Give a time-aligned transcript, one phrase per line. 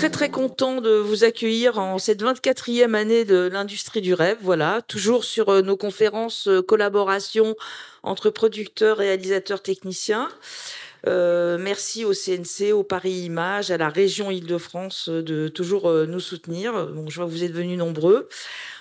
[0.00, 4.38] très très content de vous accueillir en cette 24e année de l'industrie du rêve.
[4.40, 7.54] Voilà, toujours sur euh, nos conférences euh, collaboration
[8.02, 10.30] entre producteurs, réalisateurs, techniciens.
[11.06, 16.88] Euh, merci au CNC, au Paris Images, à la région Île-de-France de toujours nous soutenir.
[16.88, 18.28] Donc, je vois que vous êtes venus nombreux.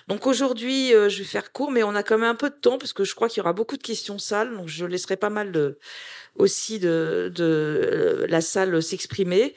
[0.07, 2.79] Donc aujourd'hui, je vais faire court, mais on a quand même un peu de temps
[2.79, 4.55] parce que je crois qu'il y aura beaucoup de questions sales.
[4.55, 5.75] Donc je laisserai pas mal
[6.39, 9.53] aussi de, euh, la salle s'exprimer.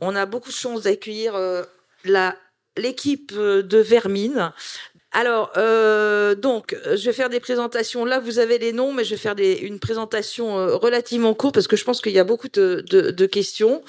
[0.00, 1.62] On a beaucoup de chance d'accueillir euh,
[2.76, 4.52] l'équipe euh, de Vermine.
[5.12, 8.04] Alors, euh, donc, je vais faire des présentations.
[8.04, 11.66] Là, vous avez les noms, mais je vais faire des, une présentation relativement courte parce
[11.66, 13.82] que je pense qu'il y a beaucoup de questions.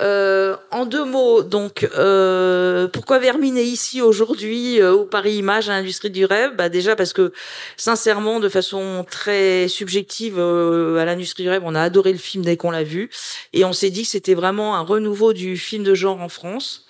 [0.00, 5.72] Euh, en deux mots, donc, euh, pourquoi Vermine ici aujourd'hui euh, au Paris Image à
[5.72, 6.56] l'industrie du rêve?
[6.56, 7.32] Bah Déjà parce que,
[7.76, 12.44] sincèrement, de façon très subjective, euh, à l'industrie du rêve, on a adoré le film
[12.44, 13.10] dès qu'on l'a vu.
[13.52, 16.86] Et on s'est dit que c'était vraiment un renouveau du film de genre en France.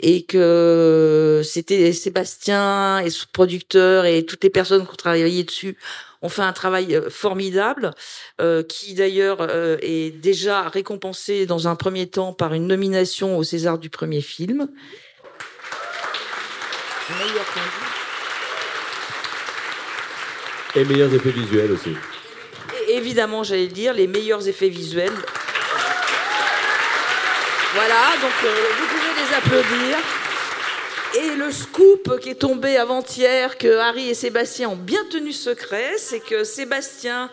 [0.00, 5.76] Et que c'était Sébastien et son producteur et toutes les personnes qui ont travaillé dessus
[6.24, 7.90] on fait un travail euh, formidable,
[8.40, 13.44] euh, qui d'ailleurs euh, est déjà récompensé dans un premier temps par une nomination au
[13.44, 14.66] César du premier film.
[20.74, 21.94] Et meilleurs effets visuels aussi.
[22.88, 25.12] Et évidemment, j'allais dire, les meilleurs effets visuels.
[27.74, 30.23] Voilà, donc vous pouvez les applaudir.
[31.16, 35.92] Et le scoop qui est tombé avant-hier, que Harry et Sébastien ont bien tenu secret,
[35.96, 37.30] c'est que Sébastien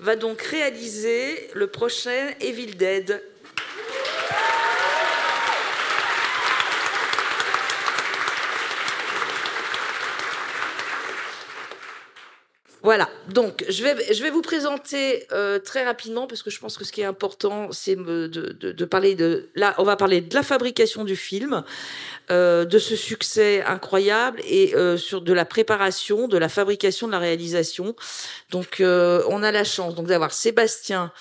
[0.00, 3.22] va donc réaliser le prochain Evil Dead.
[12.82, 16.78] Voilà, donc je vais, je vais vous présenter euh, très rapidement parce que je pense
[16.78, 20.22] que ce qui est important, c'est de, de, de, parler de là, on va parler
[20.22, 21.62] de la fabrication du film,
[22.30, 27.12] euh, de ce succès incroyable et euh, sur de la préparation, de la fabrication, de
[27.12, 27.94] la réalisation.
[28.48, 31.12] Donc euh, on a la chance donc d'avoir Sébastien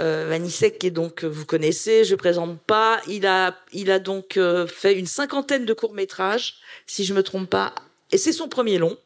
[0.00, 3.00] euh, Vanissek qui est donc vous connaissez, je présente pas.
[3.06, 6.56] Il a il a donc fait une cinquantaine de courts métrages,
[6.88, 7.76] si je me trompe pas,
[8.10, 8.98] et c'est son premier long.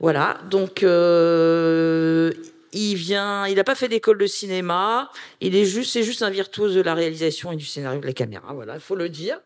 [0.00, 2.32] Voilà, donc euh,
[2.72, 5.10] il vient, il n'a pas fait d'école de cinéma,
[5.40, 8.12] il est juste, c'est juste un virtuose de la réalisation et du scénario de la
[8.12, 9.40] caméra, voilà, il faut le dire.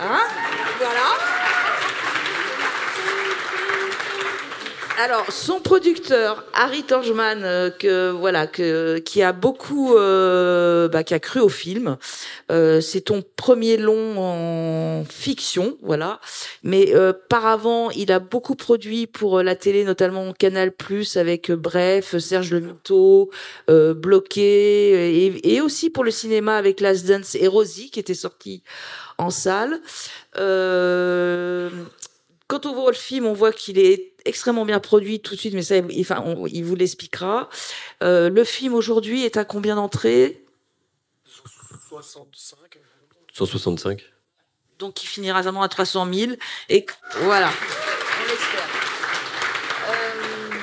[0.00, 0.20] Hein?
[0.78, 1.23] Voilà.
[5.02, 11.14] Alors, son producteur, Harry Torgman, euh, que voilà, que qui a beaucoup, euh, bah, qui
[11.14, 11.96] a cru au film.
[12.52, 16.20] Euh, c'est ton premier long en fiction, voilà.
[16.62, 21.50] Mais euh, par avant, il a beaucoup produit pour la télé, notamment Canal Plus avec
[21.50, 23.30] Bref, Serge Le Mito,
[23.68, 28.62] Bloqué, et, et, aussi pour le cinéma avec Last Dance et Rosie, qui était sorti
[29.18, 29.80] en salle.
[32.46, 35.54] Quand on voit le film, on voit qu'il est extrêmement bien produit tout de suite,
[35.54, 37.48] mais ça, enfin, il vous l'expliquera.
[38.02, 40.44] Euh, le film aujourd'hui est à combien d'entrées?
[41.88, 42.78] 65.
[43.32, 44.02] 165.
[44.78, 46.32] Donc il finira vraiment à 300 000.
[46.68, 46.86] Et
[47.20, 47.50] voilà.
[47.50, 48.68] On l'espère.
[49.88, 50.58] Euh,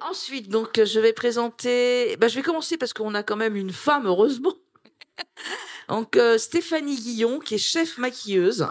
[0.00, 2.16] ensuite, donc je vais présenter.
[2.18, 4.54] Ben, je vais commencer parce qu'on a quand même une femme, heureusement.
[5.88, 8.68] donc euh, Stéphanie Guillon, qui est chef maquilleuse.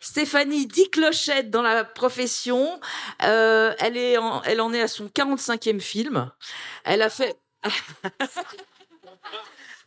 [0.00, 2.80] Stéphanie dit clochette dans la profession.
[3.22, 6.30] Euh, elle est en, elle en est à son 45e film.
[6.84, 7.36] Elle a fait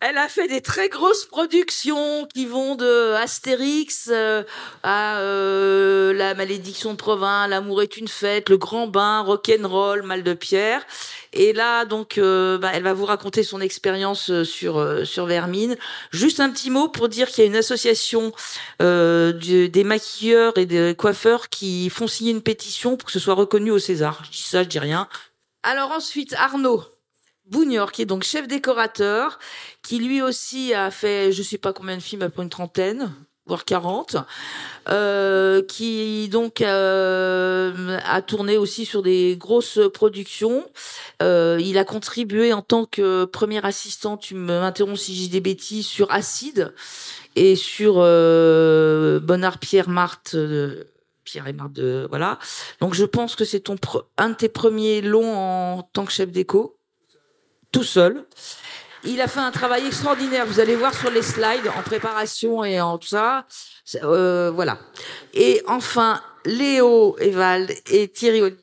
[0.04, 4.42] Elle a fait des très grosses productions qui vont de Astérix euh,
[4.82, 10.24] à euh, La malédiction de Provins, L'amour est une fête, Le grand bain, Rock'n'roll, Mal
[10.24, 10.82] de pierre.
[11.34, 15.78] Et là, donc, euh, bah, elle va vous raconter son expérience sur sur Vermine.
[16.10, 18.34] Juste un petit mot pour dire qu'il y a une association
[18.80, 23.70] des maquilleurs et des coiffeurs qui font signer une pétition pour que ce soit reconnu
[23.70, 24.24] au César.
[24.26, 25.08] Je dis ça, je dis rien.
[25.62, 26.91] Alors ensuite, Arnaud.
[27.52, 29.38] Bougnor, qui est donc chef décorateur,
[29.84, 33.12] qui lui aussi a fait, je sais pas combien de films, après une trentaine,
[33.46, 34.16] voire 40,
[34.88, 40.66] euh, qui donc euh, a tourné aussi sur des grosses productions.
[41.22, 45.86] Euh, il a contribué en tant que premier assistant, tu m'interromps si j'ai des bêtises,
[45.86, 46.74] sur Acide
[47.36, 50.38] et sur euh, Bonnard Pierre Marthe.
[51.26, 52.40] Pierre et Marthe, de, voilà.
[52.80, 53.76] Donc je pense que c'est ton
[54.18, 56.78] un de tes premiers longs en tant que chef déco
[57.72, 58.26] tout seul.
[59.04, 60.46] Il a fait un travail extraordinaire.
[60.46, 63.46] Vous allez voir sur les slides en préparation et en tout ça.
[64.04, 64.78] Euh, voilà.
[65.34, 68.56] Et enfin, Léo Evald et Thierry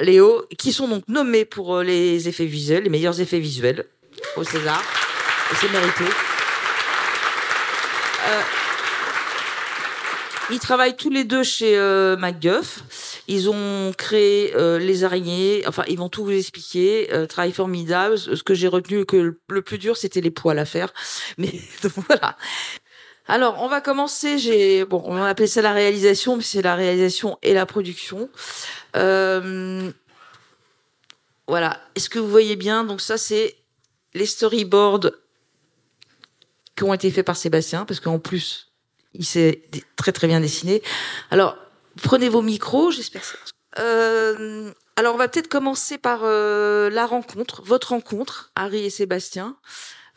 [0.00, 3.84] Léo, qui sont donc nommés pour euh, les effets visuels, les meilleurs effets visuels
[4.36, 4.82] au César.
[5.60, 6.04] C'est mérité.
[8.26, 8.40] Euh,
[10.50, 13.13] Ils travaillent tous les deux chez euh, MacGuff.
[13.26, 15.62] Ils ont créé euh, les araignées.
[15.66, 17.12] Enfin, ils vont tout vous expliquer.
[17.12, 18.18] Euh, travail formidable.
[18.18, 20.92] Ce que j'ai retenu, que le plus dur, c'était les poils à faire.
[21.38, 21.52] Mais
[22.08, 22.36] voilà.
[23.26, 24.38] Alors, on va commencer.
[24.38, 28.28] J'ai bon, on appeler ça la réalisation, mais c'est la réalisation et la production.
[28.96, 29.90] Euh,
[31.48, 31.80] voilà.
[31.94, 32.84] Est-ce que vous voyez bien?
[32.84, 33.56] Donc ça, c'est
[34.12, 35.10] les storyboards
[36.76, 38.72] qui ont été faits par Sébastien, parce qu'en plus,
[39.14, 39.62] il s'est
[39.96, 40.82] très très bien dessiné.
[41.30, 41.56] Alors,
[42.02, 43.22] prenez vos micros, j'espère.
[43.78, 49.56] Euh, alors, on va peut-être commencer par euh, la rencontre, votre rencontre, Harry et Sébastien.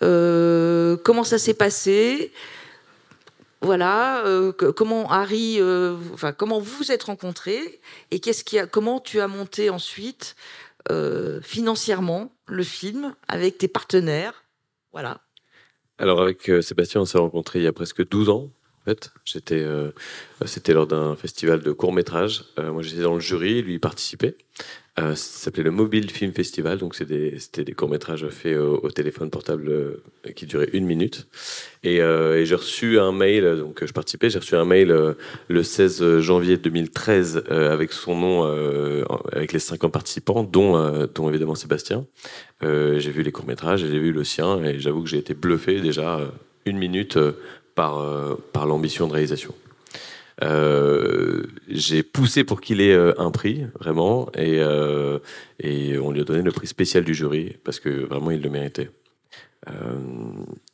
[0.03, 2.31] Euh, comment ça s'est passé?
[3.61, 4.23] Voilà,
[4.75, 5.59] comment Harry,
[6.13, 7.81] enfin comment vous vous êtes rencontrés
[8.11, 10.35] et qu'est-ce qui a, comment tu as monté ensuite
[11.41, 14.43] financièrement le film avec tes partenaires,
[14.91, 15.21] voilà.
[15.97, 18.51] Alors avec Sébastien, on s'est rencontrés il y a presque 12 ans.
[19.25, 19.65] J'étais,
[20.45, 22.45] c'était lors d'un festival de court métrage.
[22.57, 24.35] moi, j'étais dans le jury, lui participait.
[24.99, 29.29] Euh, ça s'appelait le Mobile Film Festival, donc c'était des, des courts-métrages faits au, téléphone
[29.29, 30.03] portable euh,
[30.35, 31.27] qui duraient une minute.
[31.83, 35.15] Et, euh, et j'ai reçu un mail, donc je participais, j'ai reçu un mail
[35.49, 42.05] le 16 janvier 2013 avec son nom, avec les 50 participants, dont, dont évidemment Sébastien.
[42.61, 46.21] j'ai vu les courts-métrages, j'ai vu le sien, et j'avoue que j'ai été bluffé déjà
[46.65, 47.17] une minute
[47.77, 48.03] par,
[48.51, 49.53] par l'ambition de réalisation.
[50.43, 55.19] Euh, j'ai poussé pour qu'il ait euh, un prix, vraiment, et, euh,
[55.59, 58.49] et on lui a donné le prix spécial du jury, parce que vraiment, il le
[58.49, 58.89] méritait.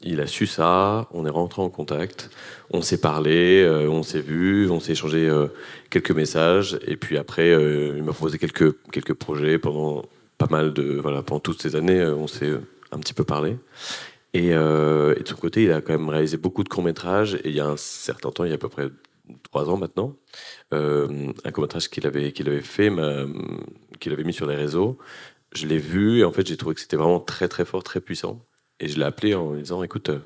[0.02, 2.30] il a su ça, on est rentré en contact,
[2.72, 5.32] on s'est parlé, on s'est vu, on s'est échangé
[5.90, 10.04] quelques messages, et puis après, il m'a proposé quelques, quelques projets pendant
[10.38, 11.00] pas mal de.
[11.02, 12.54] Voilà, pendant toutes ces années, on s'est
[12.92, 13.56] un petit peu parlé.
[14.34, 17.56] Et, et, de son côté, il a quand même réalisé beaucoup de courts-métrages, et il
[17.56, 18.90] y a un certain temps, il y a à peu près
[19.44, 20.16] trois ans maintenant,
[20.74, 22.92] euh, un court-métrage qu'il avait, qu'il avait fait,
[24.00, 24.98] qu'il avait mis sur les réseaux.
[25.54, 28.02] Je l'ai vu et en fait j'ai trouvé que c'était vraiment très très fort, très
[28.02, 28.46] puissant.
[28.80, 30.20] Et je l'ai appelé en lui disant écoute, euh,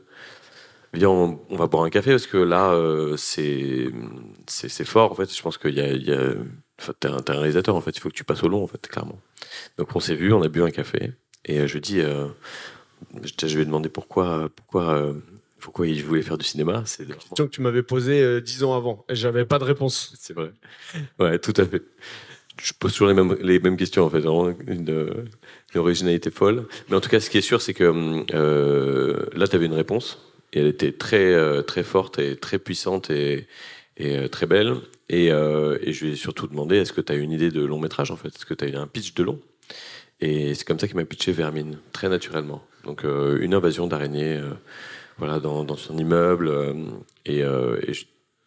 [0.93, 3.91] viens, on, va boire un café parce que là euh, c'est,
[4.85, 5.35] fort en fait.
[5.35, 6.33] Je pense qu'il y a,
[6.99, 8.87] t'es un, un, réalisateur en fait, il faut que tu passes au long en fait,
[8.87, 9.19] clairement.
[9.77, 11.11] Donc on s'est vu, on a bu un café
[11.45, 12.01] et je dis,
[13.23, 15.13] je, je lui ai demandé pourquoi, pourquoi
[15.59, 16.83] pourquoi il voulait faire du cinéma.
[16.85, 19.63] C'est la question que tu m'avais posée euh, dix ans avant et j'avais pas de
[19.63, 20.13] réponse.
[20.17, 20.51] C'est vrai.
[21.19, 21.83] Ouais, tout à fait.
[22.61, 25.27] Je pose toujours les mêmes, les mêmes questions en fait, une,
[25.75, 26.67] originalité folle.
[26.89, 29.73] Mais en tout cas, ce qui est sûr, c'est que euh, là, tu avais une
[29.73, 33.47] réponse et elle était très, euh, très forte et très puissante et,
[33.97, 34.75] et très belle.
[35.09, 37.79] Et, et, je lui ai surtout demandé est-ce que tu as une idée de long
[37.79, 38.29] métrage en fait?
[38.29, 39.39] Est-ce que tu as un pitch de long?
[40.19, 42.63] Et c'est comme ça qu'il m'a pitché Vermine, très naturellement.
[42.87, 44.41] Donc, une invasion d'araignées
[45.17, 46.47] voilà, dans, son immeuble.
[46.47, 46.73] Euh,
[47.25, 47.79] et, euh,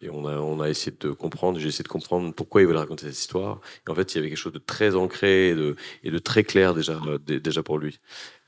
[0.09, 3.59] on, a, essayé de comprendre, j'ai essayé de comprendre pourquoi il voulait raconter cette histoire.
[3.87, 6.73] Et en fait, il y avait quelque chose de très ancré et de, très clair
[6.73, 7.99] déjà, euh, déjà pour lui.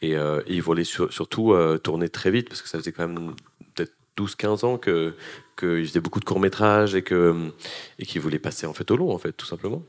[0.01, 0.15] Et,
[0.47, 3.35] il voulait surtout tourner très vite, parce que ça faisait quand même
[3.75, 5.13] peut-être 12-15 ans que
[5.57, 7.51] qu'il faisait beaucoup de courts métrages et que
[7.99, 9.83] et qu'il voulait passer en fait au long en fait tout simplement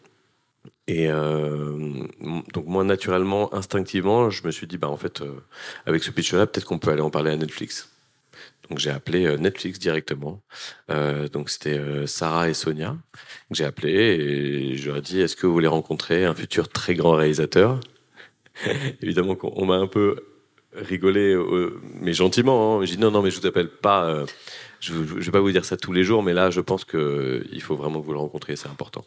[0.86, 5.22] et donc moi naturellement instinctivement je me suis dit bah en fait
[5.86, 7.94] avec ce pitch là peut-être qu'on peut aller en parler à Netflix
[8.68, 10.42] donc j'ai appelé euh, Netflix directement.
[10.90, 12.96] Euh, donc c'était euh, Sarah et Sonia
[13.50, 16.68] que j'ai appelé et je leur ai dit est-ce que vous voulez rencontrer un futur
[16.68, 17.80] très grand réalisateur?
[19.02, 20.16] Évidemment qu'on m'a un peu
[20.74, 21.36] rigolé,
[22.00, 22.80] mais gentiment.
[22.80, 22.84] Hein.
[22.84, 24.24] J'ai dit non non mais je vous appelle pas.
[24.80, 27.46] je, ne vais pas vous dire ça tous les jours, mais là je pense que
[27.52, 29.04] il faut vraiment que vous le rencontriez, c'est important.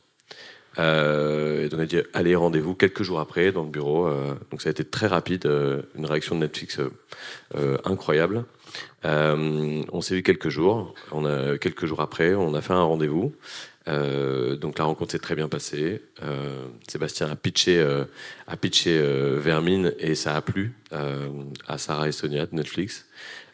[0.77, 4.10] Et donc on a dit allez rendez-vous quelques jours après dans le bureau.
[4.51, 5.50] donc ça a été très rapide,
[5.98, 6.79] une réaction de Netflix
[7.84, 8.46] incroyable.
[9.05, 10.93] Euh, on s'est vu quelques jours.
[11.12, 13.34] On a, quelques jours après, on a fait un rendez-vous.
[13.88, 16.01] Euh, donc la rencontre s'est très bien passée.
[16.24, 17.81] Euh, Sébastien a pitché,
[18.48, 19.00] a pitché
[19.38, 23.05] Vermine et ça a plu à Sarah et Sonia de Netflix.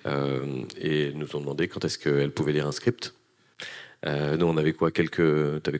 [0.05, 3.13] et nous ont demandé quand est-ce qu'elles pouvaient lire un script.
[4.05, 5.61] nous, on avait quoi Quelques.
[5.63, 5.79] T'avais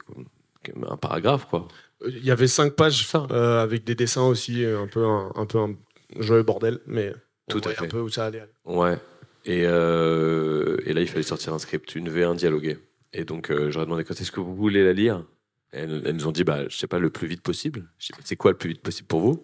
[0.90, 1.68] un paragraphe, quoi.
[2.06, 5.76] Il y avait cinq pages avec des dessins aussi, un peu un, un peu un
[6.20, 7.14] joyeux bordel, mais
[7.50, 7.86] tout à fait.
[7.86, 8.44] un peu où ça allait.
[8.66, 8.98] Ouais.
[9.46, 12.78] Et, euh, et, là, il fallait sortir un script, une V1 dialoguée.
[13.12, 15.26] Et donc, euh, j'aurais demandé quand est-ce que vous voulez la lire?
[15.72, 17.90] Elles, nous ont dit, bah, je sais pas, le plus vite possible.
[17.98, 19.44] Je sais c'est quoi le plus vite possible pour vous?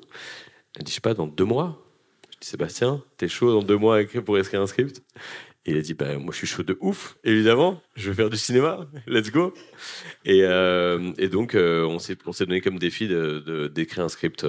[0.76, 1.84] Elle dit, je sais pas, dans deux mois.
[2.32, 5.02] Je dis, Sébastien, t'es chaud dans deux mois pour écrire un script?
[5.66, 8.38] Il a dit, bah, moi je suis chaud de ouf, évidemment, je veux faire du
[8.38, 9.54] cinéma, let's go.
[10.26, 14.46] Et, euh, donc euh, on s'est donné comme défi de, d'écrire un script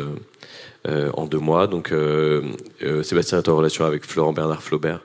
[0.87, 1.67] euh, en deux mois.
[1.67, 1.93] Donc
[3.03, 5.05] Sébastien est en relation avec Florent Bernard Flaubert,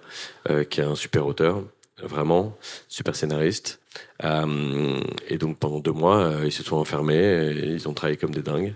[0.70, 1.64] qui est un super auteur.
[2.02, 2.58] vraiment,
[2.88, 3.80] super scénariste.
[4.24, 8.76] Et donc pendant deux mois, ils se sont enfermés, ils ont travaillé comme des dingues.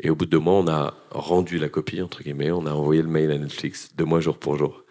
[0.00, 2.72] Et au bout de deux mois, on a rendu la copie, entre guillemets, on a
[2.72, 4.84] envoyé le mail à Netflix, deux mois jour pour jour.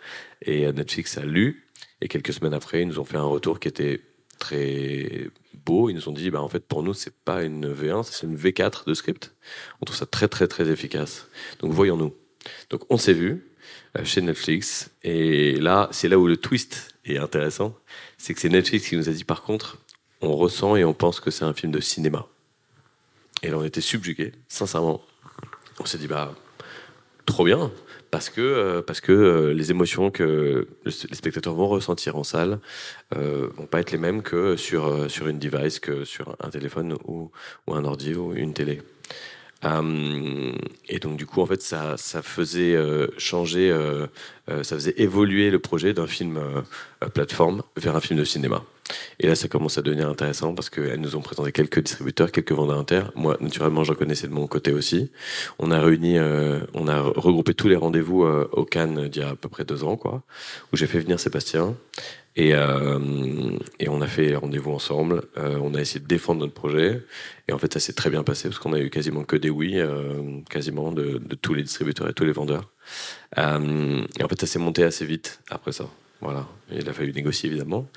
[0.43, 1.66] Et Netflix a lu,
[2.01, 4.01] et quelques semaines après, ils nous ont fait un retour qui était
[4.37, 5.29] très
[5.65, 5.89] beau.
[5.89, 8.37] Ils nous ont dit, bah, en fait, pour nous, c'est pas une V1, c'est une
[8.37, 9.33] V4 de script.
[9.81, 11.27] On trouve ça très, très, très efficace.
[11.59, 12.13] Donc, voyons-nous.
[12.69, 13.47] Donc, on s'est vu
[13.97, 14.91] euh, chez Netflix.
[15.03, 17.75] Et là, c'est là où le twist est intéressant.
[18.17, 19.79] C'est que c'est Netflix qui nous a dit, par contre,
[20.21, 22.27] on ressent et on pense que c'est un film de cinéma.
[23.43, 25.01] Et là, on était subjugués, sincèrement.
[25.79, 26.33] On s'est dit, bah,
[27.25, 27.71] trop bien
[28.11, 32.59] parce que, euh, parce que euh, les émotions que les spectateurs vont ressentir en salle
[33.15, 36.49] euh, vont pas être les mêmes que sur, euh, sur une device, que sur un
[36.49, 37.31] téléphone ou,
[37.67, 38.81] ou un ordi ou une télé.
[39.65, 40.51] Euh,
[40.87, 44.07] et donc du coup, en fait, ça, ça faisait euh, changer, euh,
[44.63, 46.39] ça faisait évoluer le projet d'un film
[47.13, 48.63] plateforme vers un film de cinéma.
[49.19, 52.53] Et là, ça commence à devenir intéressant parce qu'elles nous ont présenté quelques distributeurs, quelques
[52.53, 53.01] vendeurs inter.
[53.15, 55.11] Moi, naturellement, j'en connaissais de mon côté aussi.
[55.59, 56.17] On a réuni,
[56.73, 59.83] on a regroupé tous les rendez-vous au Cannes d'il y a à peu près deux
[59.83, 60.23] ans, quoi,
[60.71, 61.75] où j'ai fait venir Sébastien.
[62.37, 65.23] Et, euh, et, on a fait rendez-vous ensemble.
[65.37, 67.03] Euh, on a essayé de défendre notre projet.
[67.47, 69.49] Et en fait, ça s'est très bien passé parce qu'on a eu quasiment que des
[69.49, 72.69] oui, euh, quasiment de, tous les distributeurs et tous les vendeurs.
[73.35, 75.89] Et en fait, ça s'est monté assez vite après ça.
[76.21, 76.47] Voilà.
[76.71, 77.87] Il a fallu négocier évidemment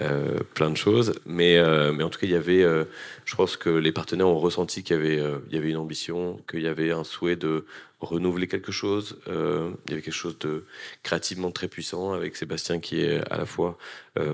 [0.00, 2.84] euh, plein de choses, mais, euh, mais en tout cas, il y avait, euh,
[3.24, 6.62] je pense que les partenaires ont ressenti qu'il y avait, y avait une ambition, qu'il
[6.62, 7.66] y avait un souhait de
[8.00, 9.18] renouveler quelque chose.
[9.26, 10.64] il y avait quelque chose de
[11.02, 13.78] créativement très puissant avec Sébastien qui est à la fois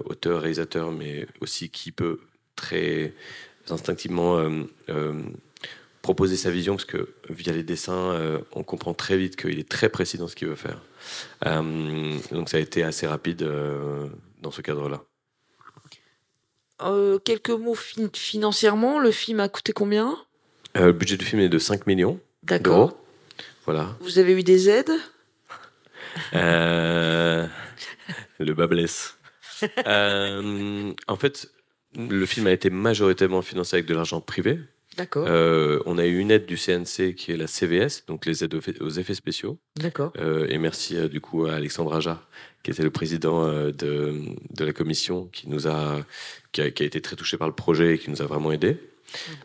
[0.04, 2.20] auteur, réalisateur, mais aussi qui peut
[2.56, 3.14] très
[3.70, 4.38] instinctivement
[6.02, 9.88] proposer sa vision parce que via les dessins, on comprend très vite qu'il est très
[9.88, 10.82] précis dans ce qu'il veut faire.
[11.46, 14.08] Euh, donc ça a été assez rapide euh,
[14.40, 15.02] dans ce cadre-là.
[16.82, 20.18] Euh, quelques mots fin financièrement, le film a coûté combien?
[20.74, 22.18] Le budget du film est de 5 millions.
[22.42, 22.98] D'accord.
[23.64, 23.96] Voilà.
[24.00, 24.92] Vous avez eu des aides?
[26.32, 27.48] Le
[28.54, 29.16] bas blesse.
[29.62, 31.50] en fait,
[31.96, 34.58] le film a été majoritairement financé avec de l'argent privé.
[34.96, 35.26] D'accord.
[35.28, 38.54] Euh, on a eu une aide du CNC qui est la CVS, donc les aides
[38.54, 39.58] aux effets spéciaux.
[39.76, 40.12] D'accord.
[40.18, 42.22] Euh, et merci euh, du coup à Alexandre Aja,
[42.62, 46.04] qui était le président de, de, la commission, qui nous a
[46.52, 48.52] qui, a, qui a été très touché par le projet et qui nous a vraiment
[48.52, 48.78] aidé.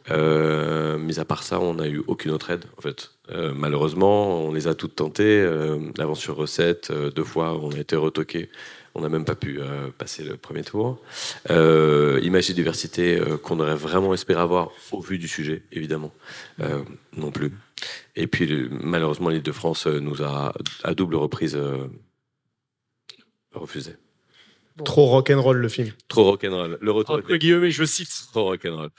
[0.09, 3.11] Euh, mis à part ça, on n'a eu aucune autre aide en fait.
[3.31, 5.41] Euh, malheureusement, on les a toutes tentées.
[5.41, 8.49] Euh, L'aventure recette, euh, deux fois, on a été retoqué.
[8.95, 11.01] On n'a même pas pu euh, passer le premier tour.
[11.49, 16.11] Euh, Image et diversité qu'on aurait vraiment espéré avoir au vu du sujet, évidemment,
[17.15, 17.51] non plus.
[18.15, 20.53] Et puis le, malheureusement, l'île de France nous a
[20.83, 21.57] à double reprise
[23.53, 23.95] refusé.
[24.75, 24.83] Bon.
[24.83, 25.91] Trop rock'n'roll le film.
[26.07, 26.77] Trop rock'n'roll.
[26.79, 27.15] Le retour.
[27.15, 28.27] Entre guillemets, je cite.
[28.31, 28.89] Trop rock'n'roll.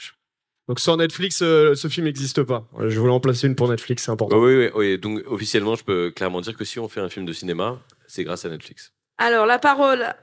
[0.70, 2.68] Donc sur Netflix, euh, ce film n'existe pas.
[2.78, 4.38] Je voulais en placer une pour Netflix, c'est important.
[4.38, 4.98] Oui, oui, oui.
[4.98, 8.22] Donc officiellement, je peux clairement dire que si on fait un film de cinéma, c'est
[8.22, 8.92] grâce à Netflix.
[9.20, 10.14] Alors la parole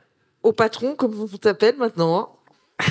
[0.42, 2.34] au patron, comme on t'appelle maintenant.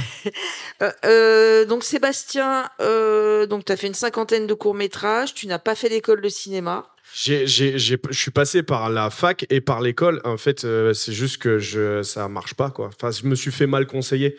[0.83, 5.35] euh, euh, donc Sébastien, euh, donc tu as fait une cinquantaine de courts métrages.
[5.35, 6.87] Tu n'as pas fait d'école de cinéma.
[7.13, 10.21] Je suis passé par la fac et par l'école.
[10.25, 12.89] En fait, c'est juste que je, ça marche pas, quoi.
[12.89, 14.37] Enfin, je me suis fait mal conseiller.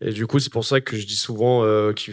[0.00, 2.10] Et du coup, c'est pour ça que je dis souvent que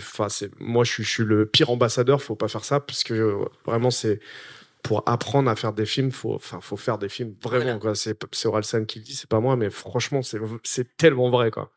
[0.59, 3.91] moi, je suis, je suis, le pire ambassadeur, faut pas faire ça, parce que vraiment,
[3.91, 4.19] c'est
[4.87, 7.77] pour apprendre à faire des films, faut, enfin, faut faire des films vraiment.
[7.77, 7.93] Voilà.
[7.93, 11.51] C'est Oralsan qui le dit, c'est pas moi, mais franchement, c'est tellement vrai.
[11.51, 11.71] Quoi.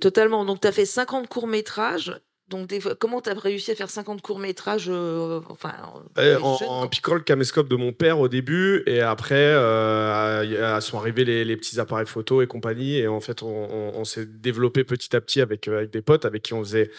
[0.00, 0.44] Totalement.
[0.44, 4.22] Donc, tu as fait 50 courts-métrages donc, des comment tu as réussi à faire 50
[4.22, 5.74] courts-métrages euh, enfin,
[6.16, 10.96] euh, en, en, piquant le caméscope de mon père au début, et après, euh, sont
[10.96, 14.24] arrivés les, les, petits appareils photo et compagnie, et en fait, on, on, on s'est
[14.24, 16.90] développé petit à petit avec, avec des potes avec qui on faisait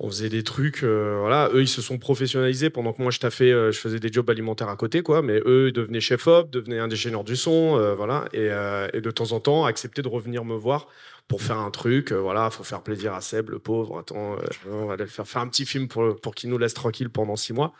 [0.00, 1.50] on faisait des trucs euh, voilà.
[1.52, 4.28] Eux ils se sont professionnalisés pendant que moi je taffais euh, je faisais des jobs
[4.30, 5.22] alimentaires à côté quoi.
[5.22, 8.26] Mais eux ils devenaient chef op devenaient ingénieurs du son euh, voilà.
[8.32, 8.48] Et,
[8.96, 10.86] et, de temps en temps accepter de revenir me voir
[11.26, 12.50] pour faire un truc voilà.
[12.50, 13.98] Faut faire plaisir à Seb le pauvre.
[13.98, 14.36] Attends
[14.70, 17.36] on va aller faire faire un petit film pour pour qu'il nous laisse tranquille pendant
[17.36, 17.72] six mois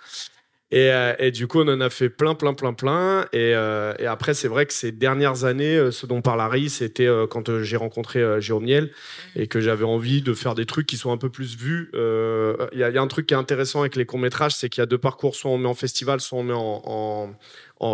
[0.70, 3.22] et, euh, et, du coup, on en a fait plein, plein, plein, plein.
[3.32, 6.68] Et, euh, et après, c'est vrai que ces dernières années, euh, ce dont parle Harry,
[6.68, 8.90] c'était euh, quand euh, j'ai rencontré euh, Jérôme Niel
[9.34, 11.90] et que j'avais envie de faire des trucs qui sont un peu plus vus.
[11.94, 14.84] Il y, y, a un truc qui est intéressant avec les courts-métrages, c'est qu'il y
[14.84, 15.36] a deux parcours.
[15.36, 17.30] Soit on met en festival, soit on met en, en,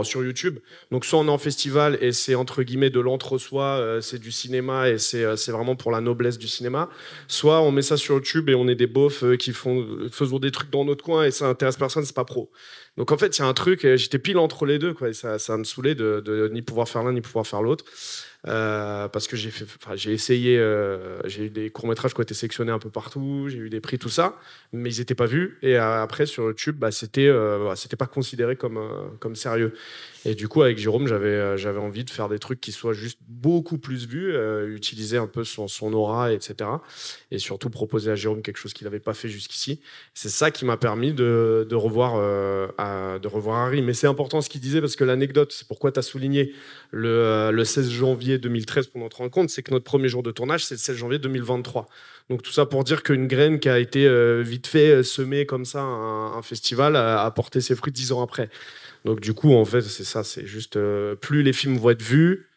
[0.03, 0.59] sur YouTube.
[0.91, 4.33] Donc, soit on est en festival et c'est entre guillemets de l'entre-soi, euh, c'est du
[4.33, 6.89] cinéma et c'est euh, vraiment pour la noblesse du cinéma.
[7.29, 10.39] Soit on met ça sur YouTube et on est des beaufs euh, qui font, faisons
[10.39, 12.51] des trucs dans notre coin et ça intéresse personne, c'est pas pro.
[12.97, 15.13] Donc en fait, il y a un truc, j'étais pile entre les deux, quoi.
[15.13, 17.85] Ça, ça me saoulait de, de ni pouvoir faire l'un ni pouvoir faire l'autre.
[18.47, 22.73] Euh, parce que j'ai essayé, euh, j'ai eu des courts métrages qui ont été sélectionnés
[22.73, 24.39] un peu partout, j'ai eu des prix, tout ça,
[24.73, 25.59] mais ils n'étaient pas vus.
[25.63, 27.31] Et euh, après sur YouTube, bah, c'était,
[27.77, 28.81] c'était pas considéré comme
[29.21, 29.75] comme sérieux.
[30.25, 33.19] Et du coup, avec Jérôme, j'avais j'avais envie de faire des trucs qui soient juste
[33.29, 34.35] beaucoup plus vus,
[34.69, 36.71] utiliser un peu son, son aura, etc.
[37.31, 39.81] Et surtout proposer à Jérôme quelque chose qu'il n'avait pas fait jusqu'ici.
[40.15, 42.15] C'est ça qui m'a permis de, de revoir
[42.79, 43.83] à, de revoir Harry.
[43.83, 46.55] Mais c'est important ce qu'il disait parce que l'anecdote, c'est pourquoi tu as souligné
[46.91, 50.65] le, le 16 janvier 2013 pour notre rencontre, c'est que notre premier jour de tournage,
[50.65, 51.87] c'est le 16 janvier 2023.
[52.31, 55.45] Donc tout ça pour dire qu'une graine qui a été euh, vite fait euh, semée
[55.45, 58.49] comme ça, un, un festival, a, porté ses fruits dix ans après.
[59.05, 62.03] Donc du coup, en fait, c'est ça, c'est juste euh, plus les films vont être
[62.03, 62.49] vus,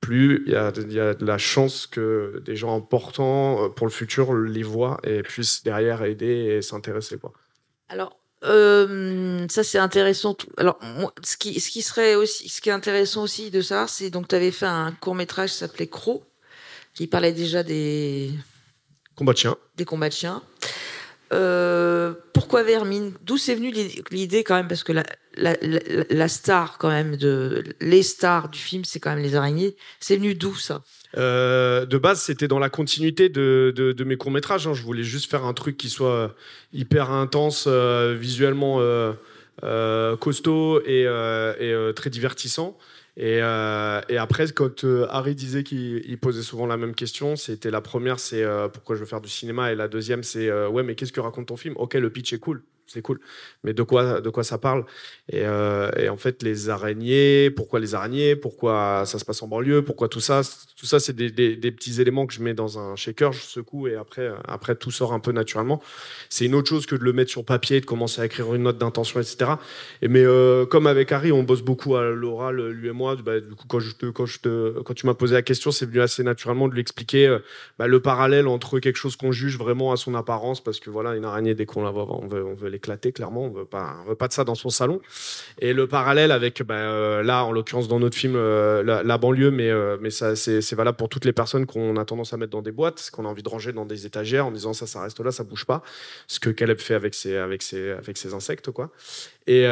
[0.00, 4.62] plus il y, a, de la chance que des gens importants pour le futur les
[4.62, 7.18] voient et puissent derrière aider et s'intéresser.
[7.18, 7.32] Quoi.
[7.88, 10.36] Alors, euh, ça c'est intéressant.
[10.56, 10.78] Alors,
[11.22, 14.28] ce qui, ce qui serait aussi, ce qui est intéressant aussi de ça, c'est donc
[14.28, 16.24] tu avais fait un court métrage qui s'appelait Croc,
[16.94, 18.32] qui parlait déjà des
[19.14, 19.56] combats de chiens.
[19.76, 20.42] Des combats de chiens.
[21.32, 23.12] Euh, pourquoi Vermine?
[23.22, 23.72] D'où c'est venu
[24.10, 24.68] l'idée quand même?
[24.68, 27.16] Parce que la, star quand même
[27.80, 29.76] les stars du film, c'est quand même les araignées.
[30.00, 30.82] C'est venu d'où ça?
[31.16, 34.66] Euh, De base, c'était dans la continuité de, mes courts métrages.
[34.66, 34.74] Hein.
[34.74, 36.34] Je voulais juste faire un truc qui soit
[36.72, 38.80] hyper intense, euh, visuellement
[40.20, 41.06] costaud et
[41.94, 42.76] très divertissant.
[43.16, 48.18] Et, et, après, quand Harry disait qu'il posait souvent la même question, c'était la première,
[48.18, 48.42] c'est
[48.72, 51.48] pourquoi je veux faire du cinéma, et la deuxième, c'est ouais, mais qu'est-ce que raconte
[51.48, 51.74] ton film?
[51.76, 53.20] Ok, le pitch est cool, c'est cool.
[53.64, 54.84] Mais de quoi, de quoi ça parle?
[55.28, 58.36] Et, euh, et, en fait, les araignées, pourquoi les araignées?
[58.36, 59.82] Pourquoi ça se passe en banlieue?
[59.82, 60.42] Pourquoi tout ça?
[60.76, 61.30] Tout ça, c'est des,
[61.72, 65.12] petits éléments que je mets dans un shaker, je secoue et après, après tout sort
[65.12, 65.82] un peu naturellement.
[66.28, 68.64] C'est une autre chose que de le mettre sur papier, de commencer à écrire une
[68.64, 69.52] note d'intention, etc.
[70.02, 73.16] Et mais euh, comme avec Harry, on bosse beaucoup à l'oral, lui et moi.
[73.16, 76.80] Bah, du coup, quand tu m'as posé la question, c'est venu assez naturellement de lui
[76.80, 77.38] expliquer euh,
[77.78, 81.14] bah, le parallèle entre quelque chose qu'on juge vraiment à son apparence, parce que voilà,
[81.14, 83.44] une araignée, dès qu'on la voit, on veut, on veut éclater, clairement.
[83.44, 85.00] On veut pas, on veut pas de ça dans son salon.
[85.60, 89.50] Et le parallèle avec, ben, euh, là, en l'occurrence, dans notre film, euh, la, banlieue,
[89.50, 92.52] mais, euh, mais ça, c'est valable pour toutes les personnes qu'on a tendance à mettre
[92.52, 95.02] dans des boîtes, qu'on a envie de ranger dans des étagères en disant ça, ça
[95.02, 95.82] reste là, ça bouge pas.
[96.26, 98.90] Ce que Caleb fait avec ses, avec ses, avec ses insectes, quoi.
[99.46, 99.64] Et,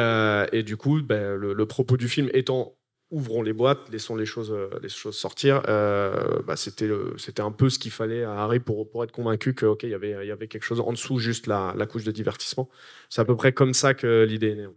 [0.51, 2.75] et du coup, ben, le, propos du film étant
[3.11, 5.61] ouvrons les boîtes, laissons les choses, les choses sortir.
[5.67, 9.53] Euh, bah, c'était, c'était un peu ce qu'il fallait à Harry pour, pour être convaincu
[9.53, 12.11] que ok, y avait, y avait quelque chose en dessous, juste la, la couche de
[12.11, 12.69] divertissement.
[13.09, 14.67] C'est à peu près comme ça que l'idée est née.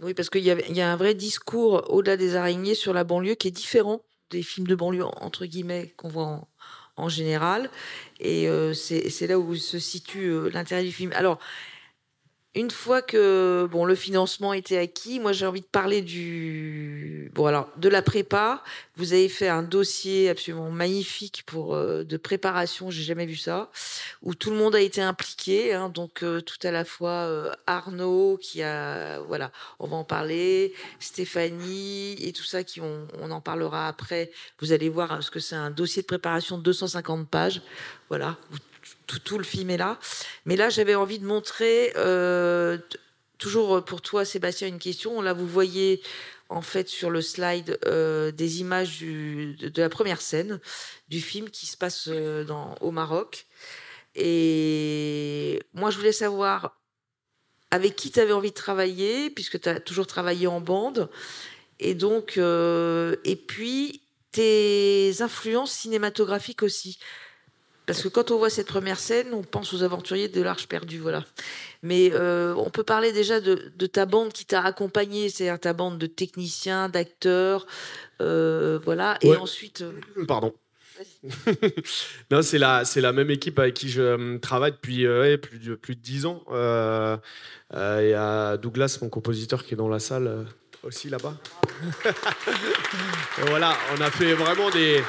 [0.00, 3.34] Oui, parce qu'il y, y, a un vrai discours au-delà des araignées sur la banlieue
[3.34, 6.48] qui est différent des films de banlieue entre guillemets qu'on voit
[6.96, 7.70] en, général.
[8.18, 11.12] Et euh, c'est là où se situe euh, l'intérêt du film.
[11.14, 11.38] Alors,
[12.54, 17.46] une fois que bon le financement était acquis, moi j'ai envie de parler du bon
[17.46, 18.62] alors de la prépa.
[18.96, 23.70] Vous avez fait un dossier absolument magnifique pour euh, de préparation, j'ai jamais vu ça,
[24.20, 25.72] où tout le monde a été impliqué.
[25.72, 30.04] Hein, donc euh, tout à la fois euh, Arnaud qui a voilà, on va en
[30.04, 34.30] parler, Stéphanie et tout ça qui on, on en parlera après.
[34.60, 37.62] Vous allez voir parce que c'est un dossier de préparation de 250 pages.
[38.10, 38.36] Voilà,
[39.06, 39.98] tout, le film est là.
[40.44, 42.78] Mais là, j'avais envie de montrer, euh,
[43.38, 45.20] toujours pour toi, Sébastien, une question.
[45.20, 46.02] Là, vous voyez
[46.48, 50.60] en fait sur le slide euh, des images de, la première scène
[51.08, 52.44] du film qui se passe euh,
[52.80, 53.46] au Maroc.
[54.14, 56.78] Et moi, je voulais savoir
[57.70, 61.08] avec qui tu avais envie de travailler, puisque tu as toujours travaillé en bande.
[61.78, 64.02] Et donc, et puis
[64.32, 66.98] tes influences cinématographiques aussi.
[67.86, 70.98] Parce que quand on voit cette première scène, on pense aux aventuriers de l'Arche perdue,
[70.98, 71.24] voilà.
[71.82, 75.98] Mais euh, on peut parler déjà de, ta bande qui t'a accompagné, c'est-à-dire ta bande
[75.98, 77.66] de techniciens, d'acteurs,
[78.20, 79.18] euh, voilà.
[79.22, 79.82] Et ensuite.
[79.82, 80.54] Euh, Pardon.
[82.30, 85.04] non, c'est la, c'est la même équipe avec qui je travaille depuis
[85.38, 86.44] plus, de, plus de 10 ans.
[86.52, 90.46] Il y a Douglas, mon compositeur, qui est dans la salle
[90.84, 91.34] aussi là-bas.
[93.46, 95.02] voilà, on a fait vraiment des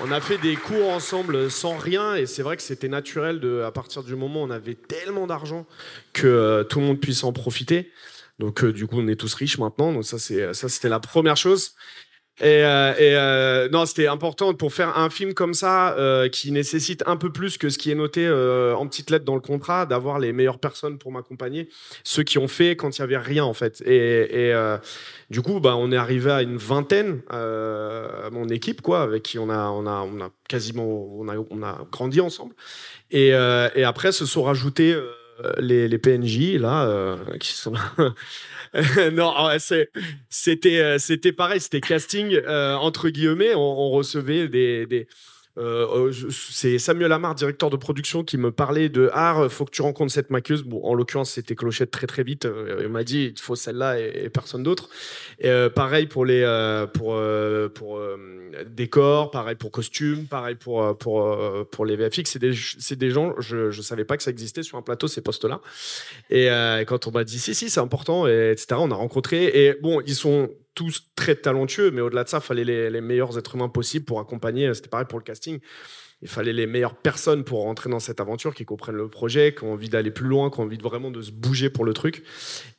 [0.00, 3.62] on a fait des cours ensemble sans rien et c'est vrai que c'était naturel de,
[3.62, 5.66] à partir du moment où on avait tellement d'argent
[6.12, 7.90] que euh, tout le monde puisse en profiter.
[8.38, 9.92] Donc euh, du coup, on est tous riches maintenant.
[9.92, 11.74] Donc ça, c'est ça, c'était la première chose.
[12.40, 16.52] Et, euh, et euh, non, c'était important pour faire un film comme ça euh, qui
[16.52, 19.40] nécessite un peu plus que ce qui est noté euh, en petites lettres dans le
[19.40, 21.68] contrat, d'avoir les meilleures personnes pour m'accompagner,
[22.04, 23.82] ceux qui ont fait quand il y avait rien en fait.
[23.84, 24.78] Et, et euh,
[25.30, 27.22] du coup, bah, on est arrivé à une vingtaine,
[28.30, 31.62] mon équipe quoi, avec qui on a, on a, on a quasiment, on a, on
[31.62, 32.54] a grandi ensemble.
[33.10, 34.96] Et, et après, se sont rajoutés
[35.58, 37.72] les, les, PNJ là qui sont
[39.12, 39.32] non,
[40.28, 43.54] c'était c'était pareil, c'était casting entre guillemets.
[43.54, 45.08] On, recevait des
[45.58, 49.82] euh, c'est Samuel Amar, directeur de production, qui me parlait de Ah, faut que tu
[49.82, 50.62] rencontres cette maquilleuse.
[50.62, 52.44] Bon, en l'occurrence, c'était Clochette très très vite.
[52.44, 54.88] Euh, il m'a dit il faut celle-là et, personne d'autre.
[55.44, 56.44] Euh, pareil pour les
[56.94, 57.20] pour
[57.74, 58.00] pour
[58.66, 61.36] décors, pareil pour costumes, pareil pour pour
[61.70, 62.24] pour les VFX.
[62.24, 62.52] C'est des
[62.96, 63.34] des gens.
[63.38, 65.60] Je je savais pas que ça existait sur un plateau ces postes-là.
[66.30, 66.48] Et
[66.86, 68.76] quand on m'a dit si si c'est important et etc.
[68.78, 72.46] On a rencontré et bon ils sont tous très talentueux, mais au-delà de ça, il
[72.46, 74.72] fallait les, meilleurs êtres humains possibles pour accompagner.
[74.74, 75.58] C'était pareil pour le casting.
[76.22, 79.64] Il fallait les meilleures personnes pour rentrer dans cette aventure, qui comprennent le projet, qui
[79.64, 81.92] ont envie d'aller plus loin, qui ont envie de vraiment de se bouger pour le
[81.94, 82.22] truc,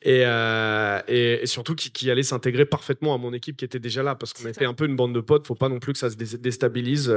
[0.02, 4.02] et, euh, et, surtout qui, qui allaient s'intégrer parfaitement à mon équipe qui était déjà
[4.02, 5.46] là, parce qu'on était un peu une bande de potes.
[5.46, 7.14] Faut pas non plus que ça se déstabilise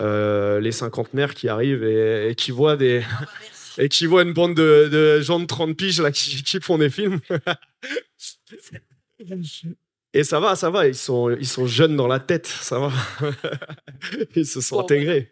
[0.00, 4.32] euh, les cinquantenaires qui arrivent et, qui voient des ah bah, et qui voient une
[4.32, 7.20] bande de, de, gens de 30 piges là qui, qui font des films.
[10.14, 12.92] Et ça va, ça va, ils sont, ils sont jeunes dans la tête, ça va.
[14.34, 15.30] ils se sont intégrés.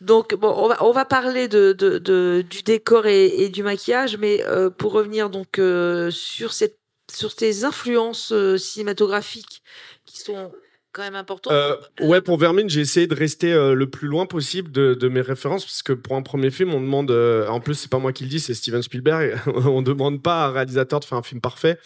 [0.00, 4.44] Donc, bon, on va, on va parler de, de, du décor et, du maquillage, mais
[4.44, 6.78] euh, pour revenir donc euh, sur, cette,
[7.10, 9.62] sur ces influences euh, cinématographiques
[10.04, 10.52] qui sont
[10.96, 11.50] quand même important.
[11.52, 15.20] Euh, ouais, pour Vermine, j'ai essayé de rester euh, le plus loin possible de, mes
[15.20, 18.14] références, parce que pour un premier film, on demande, euh, en plus, c'est pas moi
[18.14, 21.22] qui le dis, c'est Steven Spielberg, on demande pas à un réalisateur de faire un
[21.22, 21.78] film parfait,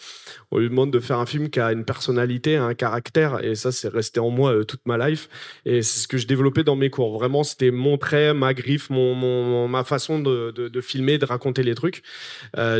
[0.49, 3.73] on lui demande de faire un film qui a une personnalité, un caractère, et ça,
[3.73, 5.27] c'est resté en moi toute ma life,
[5.65, 7.13] et c'est ce que je développais dans mes cours.
[7.13, 11.75] Vraiment, c'était mon trait, ma griffe, mon, ma façon de, de, filmer, de raconter les
[11.75, 12.01] trucs.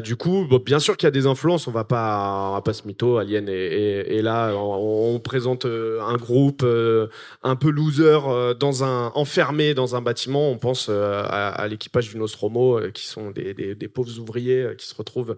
[0.02, 2.74] du coup, bien sûr qu'il y a des influences, on va pas, on va pas
[2.74, 7.08] se mytho, Alien, et là, on, on présente un groupe euh,
[7.44, 10.50] un peu loser euh, dans un enfermé dans un bâtiment.
[10.50, 14.96] On pense euh, à, l'équipage du Nostromo qui sont des, des, pauvres ouvriers qui se
[14.96, 15.36] retrouvent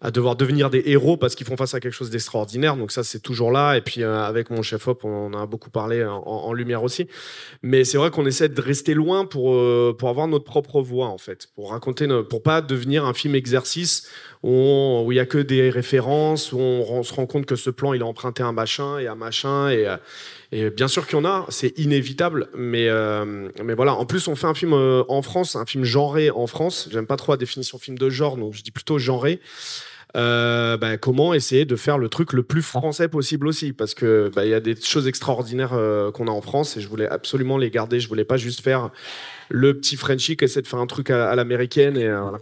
[0.00, 2.76] à devoir devenir des héros parce qu'ils font face à quelque chose d'extraordinaire.
[2.76, 3.76] Donc ça, c'est toujours là.
[3.76, 7.06] Et puis avec mon chef op, on en a beaucoup parlé en, lumière aussi.
[7.62, 9.50] Mais c'est vrai qu'on essaie de rester loin pour
[9.96, 14.08] pour avoir notre propre voix en fait, pour raconter, pour pas devenir un film exercice
[14.42, 17.92] où il y a que des références, où on, se rend compte que ce plan
[17.92, 19.68] il a emprunté un machin et un machin
[20.52, 23.94] et bien sûr qu'il y en a, c'est inévitable, mais, euh, mais voilà.
[23.94, 26.88] En plus, on fait un film euh, en France, un film genré en France.
[26.90, 29.40] J'aime pas trop la définition film de genre, donc je dis plutôt genré.
[30.16, 33.72] Euh, bah, comment essayer de faire le truc le plus français possible aussi?
[33.72, 35.70] Parce que bah, il y a des choses extraordinaires
[36.14, 38.90] qu'on a en France et je voulais absolument les garder je voulais pas juste faire
[39.50, 41.96] le petit Frenchie qui essaie de faire un truc à, l'américaine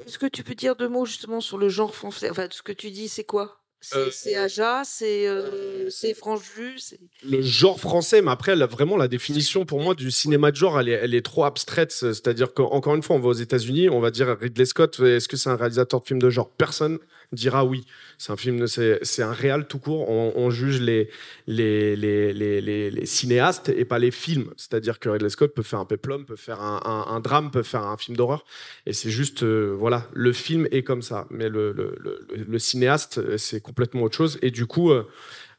[0.07, 2.31] est-ce que tu peux dire deux mots justement sur le genre français?
[2.31, 3.58] Enfin ce que tu dis c'est quoi?
[3.81, 6.77] C'est Aja, c'est euh, Franju.
[7.25, 10.88] Le genre français, mais après, vraiment, la définition pour moi du cinéma de genre, elle
[10.88, 11.93] est, elle est trop abstraite.
[11.93, 15.37] C'est-à-dire qu'encore une fois, on va aux États-Unis, on va dire Ridley Scott, est-ce que
[15.37, 16.51] c'est un réalisateur de films de genre?
[16.51, 16.99] Personne
[17.33, 17.85] dira oui.
[18.17, 20.09] C'est un film, c'est un réal tout court.
[20.09, 21.09] On, juge les
[21.47, 24.51] les, les, les, cinéastes et pas les films.
[24.57, 27.83] C'est-à-dire que Ridley Scott peut faire un peplum, peut faire un, un, drame, peut faire
[27.83, 28.45] un film d'horreur.
[28.87, 31.27] Et c'est juste, euh, voilà, le film est comme ça.
[31.31, 34.38] Mais le, le, le, cinéaste, c'est complètement autre chose.
[34.43, 35.07] Et du coup, euh,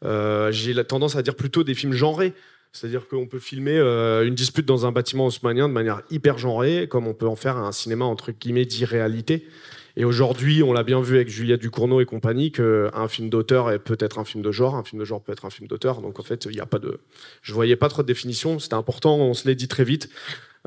[0.03, 2.33] euh, j'ai la tendance à dire plutôt des films genrés.
[2.71, 7.07] C'est-à-dire qu'on peut filmer une dispute dans un bâtiment haussmanien de manière hyper genrée, comme
[7.07, 9.47] on peut en faire un cinéma entre guillemets d'irréalité.
[9.97, 13.79] Et aujourd'hui, on l'a bien vu avec Juliette Ducournau et compagnie, qu'un film d'auteur est
[13.79, 16.01] peut-être un film de genre, un film de genre peut être un film d'auteur.
[16.01, 16.99] Donc en fait, il n'y a pas de.
[17.41, 18.59] Je voyais pas trop de définition.
[18.59, 19.17] C'était important.
[19.17, 20.09] On se l'est dit très vite.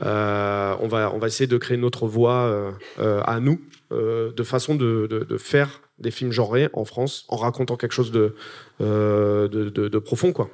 [0.02, 4.42] Euh, on va on va essayer de créer notre voix euh, euh, à nous, de
[4.42, 8.34] façon de, faire des films genrés en France, en racontant quelque chose de,
[8.80, 10.50] de, de profond, quoi.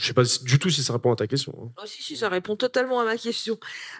[0.00, 1.54] Je sais pas du tout si ça répond à ta question.
[1.62, 1.68] Hein.
[1.76, 3.58] Ah, si, si, ça répond totalement à ma question.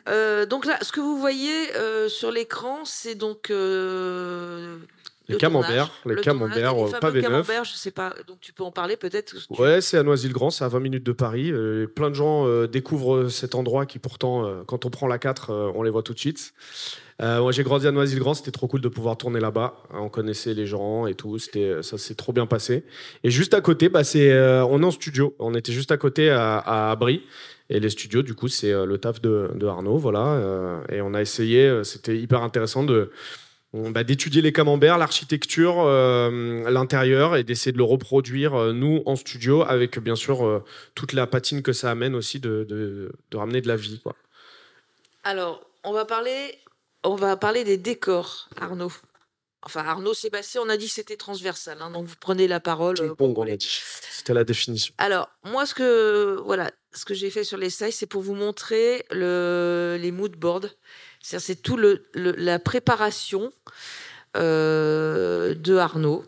[0.09, 4.79] Euh, donc là, ce que vous voyez euh, sur l'écran, c'est donc euh,
[5.29, 7.51] les camemberts, les camemberts, pavé neuf.
[7.65, 9.35] Je sais pas, donc tu peux en parler peut-être.
[9.51, 11.53] Ouais, c'est à Noisy-le-Grand, c'est à 20 minutes de Paris.
[11.95, 15.91] plein de gens découvrent cet endroit qui pourtant, quand on prend la 4, on les
[15.91, 16.55] voit tout de suite.
[17.23, 19.75] Euh, j'ai grandi à Noisy-le-Grand, c'était trop cool de pouvoir tourner là-bas.
[19.93, 22.85] On connaissait les gens et tout, c'était ça s'est trop bien passé.
[23.25, 25.35] Et juste à côté, bah, c'est euh, on est en studio.
[25.39, 27.23] On était juste à côté à, à Brie.
[27.69, 30.83] Et les studios, du coup, c'est euh, le taf de, Arnaud, voilà.
[30.91, 33.11] et on a essayé, c'était hyper intéressant de
[33.73, 40.01] bah, d'étudier les camemberts, l'architecture, l'intérieur et d'essayer de le reproduire nous en studio avec
[40.01, 40.65] bien sûr
[40.97, 44.03] toute la patine que ça amène aussi de, de, ramener de la vie.
[45.23, 46.59] Alors, on va parler
[47.05, 48.93] on va parler des décors, Arnaud.
[49.63, 52.97] Enfin, Arnaud, Sébastien, on a dit que c'était transversal, hein, donc vous prenez la parole.
[52.99, 53.81] euh, Ping-pong, on a dit.
[54.11, 54.95] C'était la définition.
[54.97, 58.35] Alors, moi, ce que, voilà, ce que j'ai fait sur les sites, c'est pour vous
[58.35, 60.67] montrer le, les mood boards.
[61.23, 63.53] C'est-à-dire, c'est tout le, le- la préparation
[64.39, 66.25] euh, de Arnaud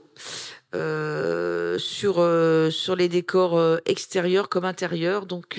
[0.75, 5.25] euh, sur, euh, sur les décors euh, extérieurs comme intérieurs.
[5.27, 5.59] Donc,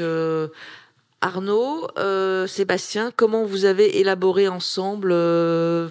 [1.24, 5.90] Arnaud, euh, Sébastien, comment vous avez élaboré ensemble euh,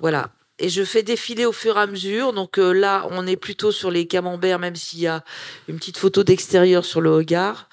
[0.00, 0.30] Voilà.
[0.58, 2.32] Et je fais défiler au fur et à mesure.
[2.32, 5.22] Donc euh, là, on est plutôt sur les camemberts, même s'il y a
[5.68, 7.68] une petite photo d'extérieur sur le regard.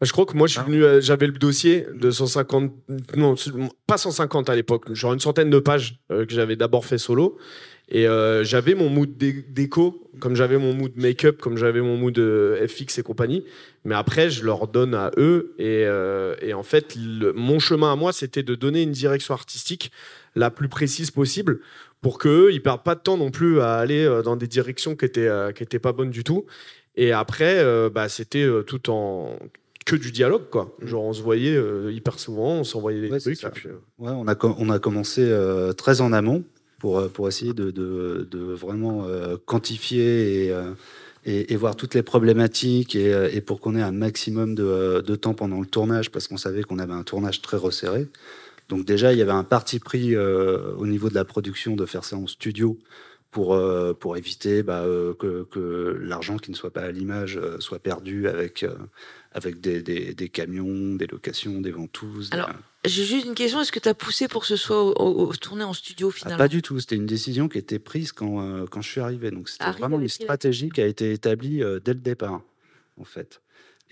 [0.00, 2.72] Bah, Je crois que moi, je suis venu, euh, j'avais le dossier de 150,
[3.16, 3.34] non,
[3.86, 7.36] pas 150 à l'époque, genre une centaine de pages euh, que j'avais d'abord fait solo.
[7.94, 11.96] Et euh, j'avais mon mood dé- déco, comme j'avais mon mood make-up, comme j'avais mon
[11.98, 13.44] mood euh, FX et compagnie.
[13.84, 15.54] Mais après, je leur donne à eux.
[15.58, 19.34] Et, euh, et en fait, le- mon chemin à moi, c'était de donner une direction
[19.34, 19.92] artistique
[20.34, 21.60] la plus précise possible
[22.00, 24.96] pour qu'eux, ils perdent pas de temps non plus à aller euh, dans des directions
[24.96, 26.46] qui étaient, euh, qui étaient pas bonnes du tout.
[26.96, 29.36] Et après, euh, bah, c'était euh, tout en
[29.84, 30.74] que du dialogue, quoi.
[30.80, 33.36] Genre, on se voyait euh, hyper souvent, on s'envoyait des Ouais, trucs.
[33.36, 33.48] ça.
[33.48, 36.44] et puis, euh, Ouais, on, a, on a commencé euh, très en amont
[36.82, 40.72] pour, euh, pour essayer de, de- de vraiment euh, quantifier et, euh,
[41.24, 45.14] et, et voir toutes les problématiques et, et pour qu'on ait un maximum de, de
[45.14, 48.08] temps pendant le tournage parce qu'on savait qu'on avait un tournage très resserré.
[48.68, 51.86] Donc déjà, il y avait un parti pris euh, au niveau de la production de
[51.86, 52.76] faire ça en studio
[53.30, 57.38] pour, euh, pour éviter bah, euh, que, que l'argent qui ne soit pas à l'image
[57.60, 58.66] soit perdu avec,
[59.32, 62.30] avec des, des- des camions, des locations, des ventouses.
[62.30, 62.38] des-
[62.84, 63.60] J'ai juste une question.
[63.60, 66.08] Est-ce que tu as poussé pour que ce soit au- au- au- tourné en studio
[66.10, 66.80] Ah, finalement pas du tout.
[66.80, 69.30] C'était une décision qui était prise quand, euh, quand je suis arrivé.
[69.30, 72.40] Donc c'était vraiment une stratégie qui a été établie euh, dès le départ,
[73.00, 73.40] en fait.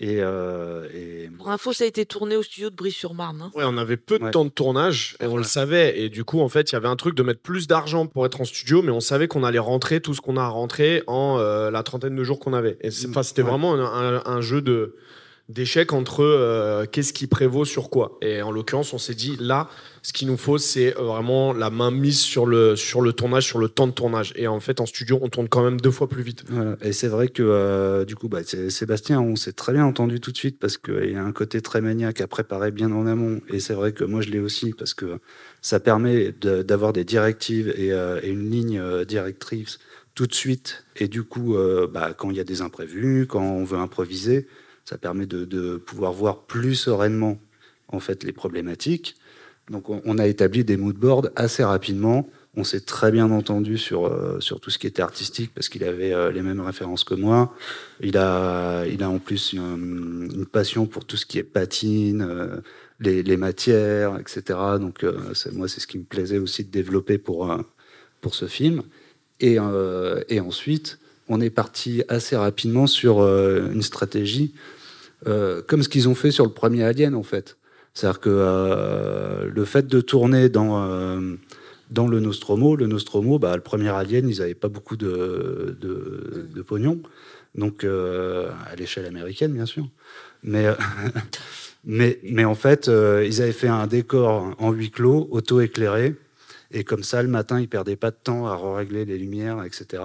[0.03, 3.41] Et, euh, et- Pour info, ça a été tourné au studio de Brie-sur-Marne.
[3.43, 3.51] hein.
[3.53, 4.31] Ouais, on avait peu de Ouais.
[4.31, 5.99] temps de tournage et on le savait.
[6.01, 8.25] Et du coup, en fait, il y avait un truc de mettre plus d'argent pour
[8.25, 11.03] être en studio, mais on savait qu'on allait rentrer tout ce qu'on a à rentrer
[11.07, 12.77] en euh, la trentaine de jours qu'on avait.
[12.81, 13.49] Et enfin, c'était Ouais.
[13.51, 14.95] vraiment un, un- un jeu de
[15.51, 18.17] d'échecs entre euh, qu'est-ce qui prévaut sur quoi.
[18.21, 19.69] Et en l'occurrence, on s'est dit là,
[20.01, 23.45] ce qu'il nous faut, c'est euh, vraiment la main mise sur le sur le tournage,
[23.45, 24.33] sur le temps de tournage.
[24.35, 26.43] Et en fait, en studio, on tourne quand même deux fois plus vite.
[26.81, 30.31] Et c'est vrai que euh, du coup, bah, Sébastien, on s'est très bien entendu tout
[30.31, 33.41] de suite parce qu'il y a un côté très maniaque à préparer bien en amont.
[33.49, 35.19] Et c'est vrai que moi, je l'ai aussi parce que
[35.61, 39.79] ça permet d'avoir des directives et, euh, une ligne directrice
[40.15, 40.85] tout de suite.
[40.95, 41.55] Et du coup,
[41.93, 44.47] bah, quand il y a des imprévus, quand on veut improviser,
[44.85, 47.39] ça permet de, pouvoir voir plus sereinement
[47.87, 49.15] en fait les problématiques.
[49.69, 52.27] Donc on, a établi des mood boards assez rapidement.
[52.57, 55.85] On s'est très bien entendu sur, euh, sur tout ce qui était artistique parce qu'il
[55.85, 57.55] avait euh, les mêmes références que moi.
[58.01, 62.57] Il a, il a en plus une, passion pour tout ce qui est patine, euh,
[62.99, 64.59] les, matières, etc.
[64.79, 65.05] Donc
[65.53, 67.55] moi, c'est ce qui me plaisait aussi de développer pour,
[68.19, 68.83] pour ce film.
[69.39, 74.53] Et ensuite, on est parti assez rapidement sur euh, une stratégie
[75.27, 77.57] euh, comme ce qu'ils ont fait sur le premier Alien, en fait.
[77.93, 81.19] C'est-à-dire que euh, le fait de tourner dans,
[81.91, 86.47] dans le Nostromo, le Nostromo, bah, le premier Alien, ils n'avaient pas beaucoup de, de,
[86.53, 87.01] de pognon.
[87.55, 89.87] Donc, euh, à l'échelle américaine, bien sûr.
[90.43, 90.75] Mais, euh,
[91.85, 96.15] mais, mais en fait, euh, ils avaient fait un décor en huis clos, auto-éclairé.
[96.73, 100.03] Et comme ça, le matin, ils perdaient pas de temps à régler les lumières, etc.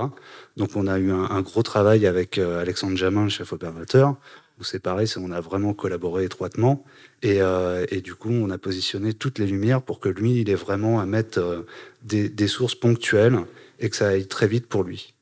[0.56, 4.16] Donc, on a eu un, gros travail avec euh, Alexandre Jamin, le chef opérateur,
[4.62, 6.84] c'est pareil, on a vraiment collaboré étroitement.
[7.22, 10.50] Et, euh, et du coup, on a positionné toutes les lumières pour que lui, il
[10.50, 11.66] ait vraiment à mettre euh,
[12.02, 13.38] des, des sources ponctuelles
[13.78, 15.14] et que ça aille très vite pour lui.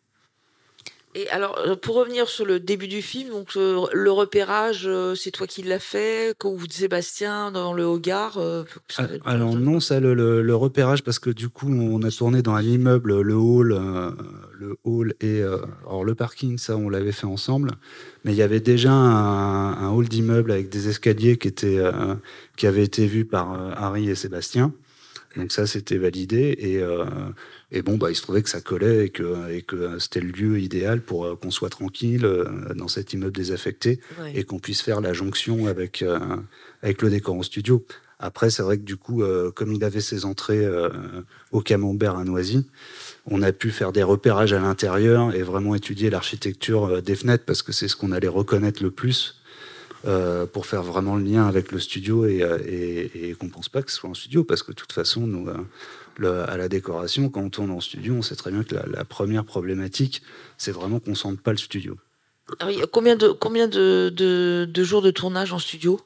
[1.16, 5.14] Et alors, euh, pour revenir sur le début du film, donc euh, le repérage, euh,
[5.14, 8.36] c'est toi qui l'as fait, quand vous Sébastien dans le Hogar.
[8.38, 8.64] euh,
[8.98, 12.42] Ah, Alors non, ça le, le- le repérage parce que du coup on a tourné
[12.42, 13.78] dans un immeuble, le hall,
[14.58, 15.40] le hall et
[15.86, 17.70] alors le parking, ça on l'avait fait ensemble,
[18.24, 22.14] mais il y avait déjà un, un hall d'immeuble avec des escaliers qui étaient euh,
[22.56, 24.72] qui avaient été vus par Harry et Sébastien.
[25.36, 26.78] Donc ça c'était validé et
[27.76, 30.28] et bon bah il se trouvait que ça collait et que et que c'était le
[30.30, 34.32] lieu idéal pour euh, qu'on soit tranquille euh, dans cet immeuble désaffecté Ouais.
[34.36, 36.18] et qu'on puisse faire la jonction avec, euh,
[36.82, 37.84] avec le décor en studio.
[38.20, 40.88] Après, c'est vrai que du coup, euh, comme il avait ses entrées euh,
[41.50, 42.64] au camembert à Noisy,
[43.26, 47.62] on a pu faire des repérages à l'intérieur et vraiment étudier l'architecture des fenêtres parce
[47.62, 49.40] que c'est ce qu'on allait reconnaître le plus
[50.06, 53.82] euh, pour faire vraiment le lien avec le studio et, et, et qu'on pense pas
[53.82, 55.48] que ce soit en studio parce que de toute façon, nous,
[56.18, 58.84] le- à la décoration, quand on tourne en studio, on sait très bien que la,
[58.86, 60.22] la première problématique,
[60.58, 61.96] c'est vraiment qu'on sente pas le studio.
[62.60, 66.00] Alors, il y a combien de, combien de, de, de jours de tournage en studio?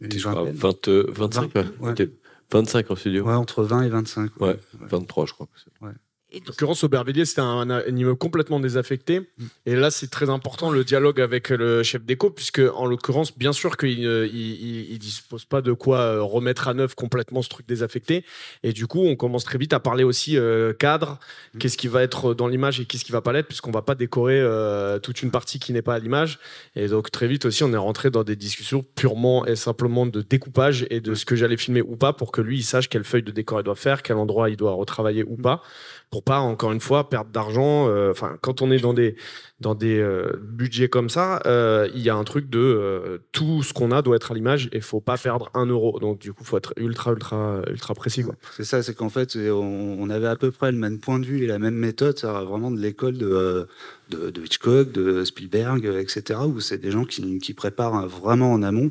[0.00, 0.56] Une T'es, je crois, vingtaine.
[0.56, 1.64] 20, euh, 25, ouais.
[1.80, 1.94] Ouais.
[1.94, 2.10] T'es
[2.50, 4.40] 25 en studio Ouais, entre 20 et 25.
[4.40, 5.48] Ouais, 23, je crois.
[5.82, 5.86] Et
[6.34, 9.20] En l'occurrence, Aubervilliers, c'était un, immeuble complètement désaffecté.
[9.20, 9.44] Mm.
[9.66, 13.52] Et là, c'est très important le dialogue avec le chef d'éco, puisque, en l'occurrence, bien
[13.52, 17.42] sûr qu'il ne il, il- il dispose pas de quoi euh, remettre à neuf complètement
[17.42, 18.24] ce truc désaffecté.
[18.62, 21.18] Et du coup, on commence très vite à parler aussi euh, cadre,
[21.54, 21.58] Mm.
[21.58, 23.94] qu'est-ce qui va être dans l'image et qu'est-ce qui va pas l'être, puisqu'on va pas
[23.94, 26.38] décorer euh, toute une partie qui n'est pas à l'image.
[26.76, 30.22] Et donc, très vite aussi, on est rentré dans des discussions purement et simplement de
[30.22, 33.04] découpage et de ce que j'allais filmer ou pas pour que lui, il sache quelle
[33.04, 35.62] feuille de décor il doit faire, quel endroit il doit retravailler ou pas
[36.10, 37.88] pour pas encore une fois perdre d'argent.
[37.88, 39.16] euh, Enfin, quand on est dans des
[39.60, 43.72] dans des euh, budgets comme ça, euh, il y a un truc de tout ce
[43.72, 45.98] qu'on a doit être à l'image et faut pas perdre un euro.
[46.00, 48.24] Donc du coup, faut être ultra ultra ultra précis.
[48.56, 51.44] C'est ça, c'est qu'en fait, on, avait à peu près le même point de vue
[51.44, 53.68] et la même méthode, vraiment de l'école de,
[54.10, 58.62] de, de Hitchcock, de Spielberg, etc., où c'est des gens qui, qui préparent vraiment en
[58.62, 58.90] amont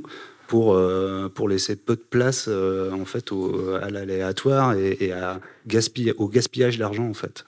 [0.51, 5.13] pour, euh, pour laisser peu de place euh, en fait au, à l'aléatoire et, et
[5.13, 7.45] à gaspiller, au gaspillage d'argent en fait.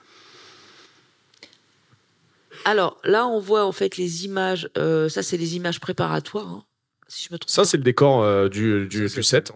[2.63, 4.70] Alors là, on voit en fait les images.
[4.78, 6.63] euh, ça, c'est les images préparatoires, hein,
[7.10, 7.50] si je me trompe.
[7.50, 9.52] Ça, c'est le décor euh, du, du, du set.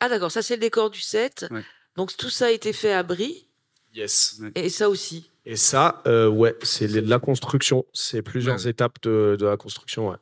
[0.00, 1.46] Ah d'accord, ça c'est le décor du set.
[1.52, 1.62] Ouais.
[1.96, 3.46] Donc tout ça a été fait à Brie
[3.94, 4.40] Yes.
[4.54, 5.30] et ça aussi.
[5.46, 7.84] Et ça, euh, ouais, c'est de la construction.
[7.92, 10.08] C'est plusieurs étapes de, de la construction.
[10.10, 10.16] Ouais.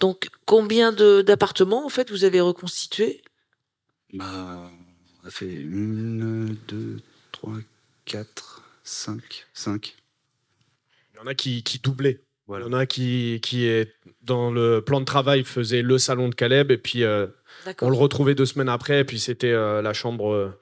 [0.00, 3.22] Donc combien d'appartements en fait vous avez reconstitué
[4.14, 4.70] Bah,
[5.22, 7.00] on a fait une, deux,
[7.32, 7.56] trois,
[8.04, 9.96] quatre, cinq, cinq.
[11.14, 12.20] Il y en a qui, qui doublaient.
[12.46, 12.64] Voilà.
[12.66, 16.28] Il y en a qui, qui est dans le plan de travail faisait le salon
[16.28, 17.26] de Caleb et puis euh,
[17.82, 20.58] on le retrouvait deux semaines après et puis c'était euh, la chambre euh,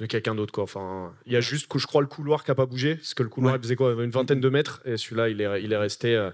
[0.00, 0.64] de quelqu'un d'autre quoi.
[0.64, 3.14] Enfin, il y a juste que je crois le couloir qui a pas bougé parce
[3.14, 3.60] que le couloir Ouais.
[3.60, 6.30] il faisait quoi, une vingtaine de mètres et celui-là il est il est resté.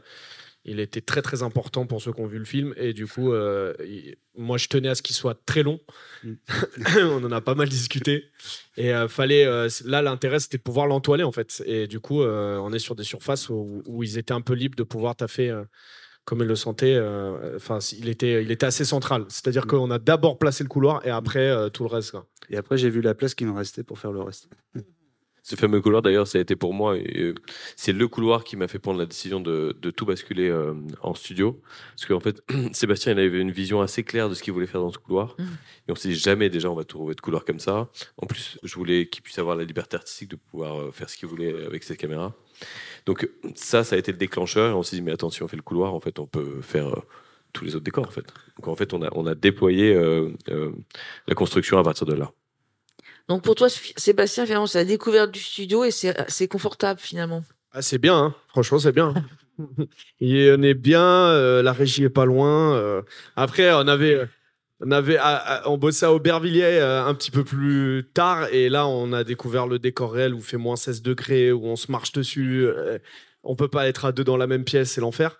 [0.68, 3.32] Il était très très important pour ceux qui ont vu le film et du coup
[3.32, 3.74] euh,
[4.36, 5.80] moi je tenais à ce qu'il soit très long.
[6.24, 6.32] Mm.
[7.02, 8.24] on en a pas mal discuté
[8.76, 12.22] et euh, fallait euh, là l'intérêt c'était de pouvoir l'entoiler en fait et du coup
[12.22, 15.62] on est sur des surfaces où, où ils étaient un peu libres de pouvoir taffer
[16.24, 17.00] comme ils le sentaient.
[17.56, 19.24] Enfin, il était il était assez central.
[19.28, 19.68] C'est-à-dire Mm.
[19.68, 22.10] qu'on a d'abord placé le couloir et après tout le reste.
[22.10, 22.26] quoi.
[22.50, 24.48] Et après, j'ai vu la place qui me restait pour faire le reste.
[25.48, 27.32] Ce fameux couloir, d'ailleurs, ça a été pour moi, euh,
[27.74, 31.14] c'est le couloir qui m'a fait prendre la décision de, de tout basculer euh, en
[31.14, 31.58] studio.
[31.94, 32.42] Parce qu'en fait,
[32.74, 35.36] Sébastien, il avait une vision assez claire de ce qu'il voulait faire dans ce couloir.
[35.38, 35.46] Mhm.
[35.88, 37.88] Et on s'est dit jamais, déjà, on va trouver de couloir comme ça.
[38.18, 41.16] En plus, je voulais qu'il puisse avoir la liberté artistique de pouvoir euh, faire ce
[41.16, 42.34] qu'il voulait avec cette caméra.
[43.06, 44.72] Donc, ça, ça a été le déclencheur.
[44.72, 46.60] Et on s'est dit, mais attends, si on fait le couloir, en fait, on peut
[46.60, 46.94] faire
[47.54, 48.26] tous les autres décors, en fait.
[48.58, 50.72] Donc, en fait, on a, on a déployé euh, euh,
[51.26, 52.32] la construction à partir de là.
[53.28, 57.44] Donc pour toi, Sébastien, finalement, c'est la découverte du studio et c'est confortable finalement.
[57.72, 58.34] Ah, c'est bien, hein.
[58.48, 59.14] franchement, c'est bien.
[60.20, 62.76] Et on est bien, euh, la régie est pas loin.
[62.76, 63.02] euh.
[63.34, 64.26] Après, on avait,
[64.80, 68.86] on avait, ah, on bossait à Aubervilliers euh, un petit peu plus tard, et là,
[68.86, 72.12] on a découvert le décor réel où fait moins 16 degrés, où on se marche
[72.12, 72.68] dessus.
[73.42, 75.36] on peut pas être à deux dans la même pièce, c'est l'enfer.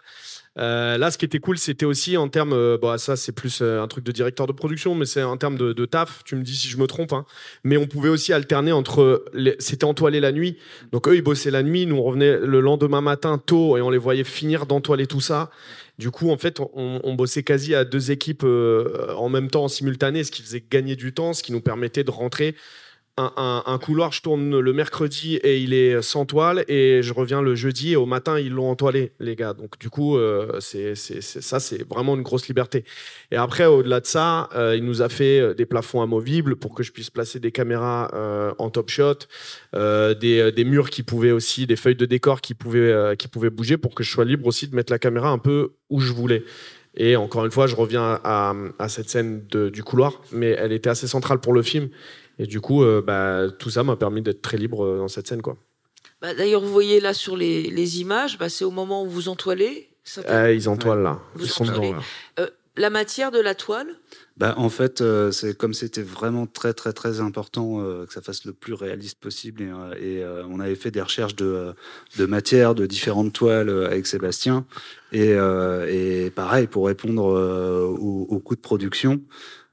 [0.59, 3.61] Euh, là, ce qui était cool, c'était aussi en termes, euh, bon, ça c'est plus
[3.62, 6.23] euh, un truc de directeur de production, mais c'est en termes de, taf.
[6.25, 7.25] Tu me dis si je me trompe, hein.
[7.64, 9.25] mais on pouvait aussi alterner entre,
[9.59, 10.59] c'était entoilé la nuit,
[10.92, 13.90] donc eux ils bossaient la nuit, nous on revenait le lendemain matin tôt et on
[13.90, 15.51] les voyait finir d'entoiler tout ça.
[15.99, 19.64] Du coup, en fait, on, on bossait quasi à deux équipes euh, en même temps,
[19.64, 22.55] en simultané, ce qui faisait gagner du temps, ce qui nous permettait de rentrer.
[23.20, 27.57] Un, couloir, je tourne le mercredi et il est sans toile, et je reviens le
[27.57, 29.54] jeudi et au matin ils l'ont entoilé, les gars.
[29.54, 32.85] Donc du coup, euh, c'est ça, c'est vraiment une grosse liberté.
[33.33, 36.74] Et après, au-delà de ça, euh, il nous a fait euh, des plafonds amovibles pour
[36.74, 38.11] que je puisse placer des caméras
[38.59, 39.18] en top shot,
[39.72, 43.96] des, murs qui pouvaient aussi, des feuilles de décor qui pouvaient, qui pouvaient bouger pour
[43.96, 46.44] que je sois libre aussi de mettre la caméra un peu où je voulais.
[46.96, 48.54] Et encore une fois, je reviens à,
[48.88, 51.88] cette scène du couloir, mais elle était assez centrale pour le film.
[52.38, 55.27] Et du coup, euh, bah, tout ça m'a permis d'être très libre euh, dans cette
[55.29, 55.42] scène.
[55.42, 55.57] Quoi.
[56.22, 59.29] Bah, D'ailleurs, vous voyez là sur les, les images, bah, c'est au moment où vous
[59.29, 59.88] entoilez.
[60.05, 61.20] ça peut- Euh, ils entoilent là.
[61.35, 61.88] Vous Ils sont entoilez.
[61.88, 62.44] dedans là.
[62.44, 63.88] Euh, la matière de la toile,
[64.37, 68.22] Bah, en fait, euh, c'est comme c'était vraiment très très très important euh, que ça
[68.22, 71.44] fasse le plus réaliste possible et, euh, et, euh, on avait fait des recherches de,
[72.18, 74.64] euh, de différentes toiles avec Sébastien
[75.11, 79.22] et, euh, et pareil pour répondre euh, au, au coût de production.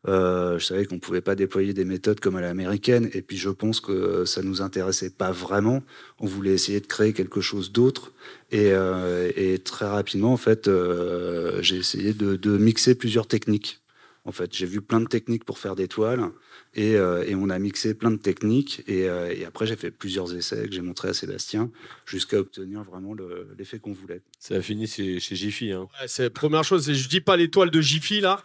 [0.07, 3.49] Euh, je savais qu'on pouvait pas déployer des méthodes comme à l'américaine et puis je
[3.49, 5.83] pense que ça nous intéressait pas vraiment.
[6.19, 8.11] On voulait essayer de créer quelque chose d'autre
[8.51, 13.79] et, euh, et très rapidement en fait euh, j'ai essayé de, de mixer plusieurs techniques.
[14.27, 16.31] En fait, j'ai vu plein de techniques pour faire des toiles
[16.73, 18.81] et, euh, et on a mixé plein de techniques.
[18.87, 21.69] Et, euh, et après, j'ai fait plusieurs essais que j'ai montré à Sébastien
[22.07, 24.23] jusqu'à obtenir vraiment le- l'effet qu'on voulait.
[24.39, 25.71] Ça a fini chez, chez Jiffy.
[25.73, 25.81] Hein.
[26.01, 26.91] Ouais, c'est la première chose.
[26.91, 28.43] Je dis pas les toiles de Jiffy là,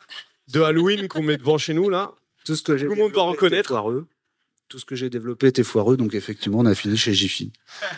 [0.53, 2.13] de Halloween qu'on met devant chez nous là.
[2.45, 3.59] Tout ce que j'ai Tout le monde va développé reconnaître.
[3.59, 4.07] était foireux.
[4.69, 7.53] tout ce que j'ai développé était foireux, donc effectivement, on a filé chez Jiffy.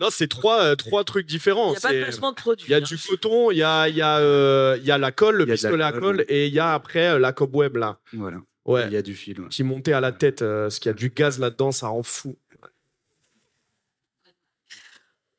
[0.00, 1.68] Non, c'est trois, euh, trois trucs différents.
[1.68, 2.66] Il n'y a pas de placement de produit.
[2.66, 2.80] Il y a hein.
[2.80, 5.44] du coton, il y a, il y, a, euh, il y a la colle, le
[5.44, 7.32] Il y a de la pistolet à colle, et il y a après euh, la
[7.32, 8.00] cobweb là.
[8.12, 8.38] Voilà.
[8.64, 8.86] Ouais.
[8.88, 9.40] Il y a du fil.
[9.40, 9.48] ouais.
[9.50, 12.02] Qui montait à la tête, euh, parce qu'il y a du gaz là-dedans, ça rend
[12.02, 12.36] fou.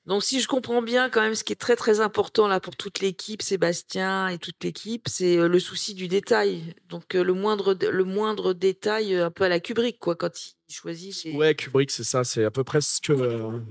[0.06, 2.76] Donc, si je comprends bien, quand même, ce qui est très très important là pour
[2.76, 6.76] toute l'équipe, Sébastien et toute l'équipe, c'est euh, le souci du détail.
[6.89, 10.30] Donc, euh, le moindre le moindre détail, euh, un peu à la Kubrick, quoi, quand
[10.45, 11.34] il choisit.
[11.34, 13.14] Ouais, Kubrick, c'est ça, c'est à peu près ce que,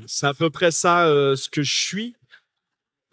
[0.07, 1.07] c'est à peu près ça
[1.37, 2.17] ce que je suis.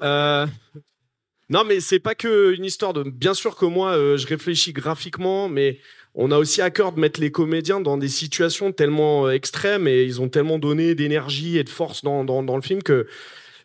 [0.01, 3.03] Non, mais c'est pas que une histoire de.
[3.03, 5.79] Bien sûr que moi, je réfléchis graphiquement, mais
[6.15, 9.87] on a aussi à cœur de mettre les comédiens dans des situations tellement euh, extrêmes
[9.87, 13.07] et ils ont tellement donné d'énergie et de force dans, le film que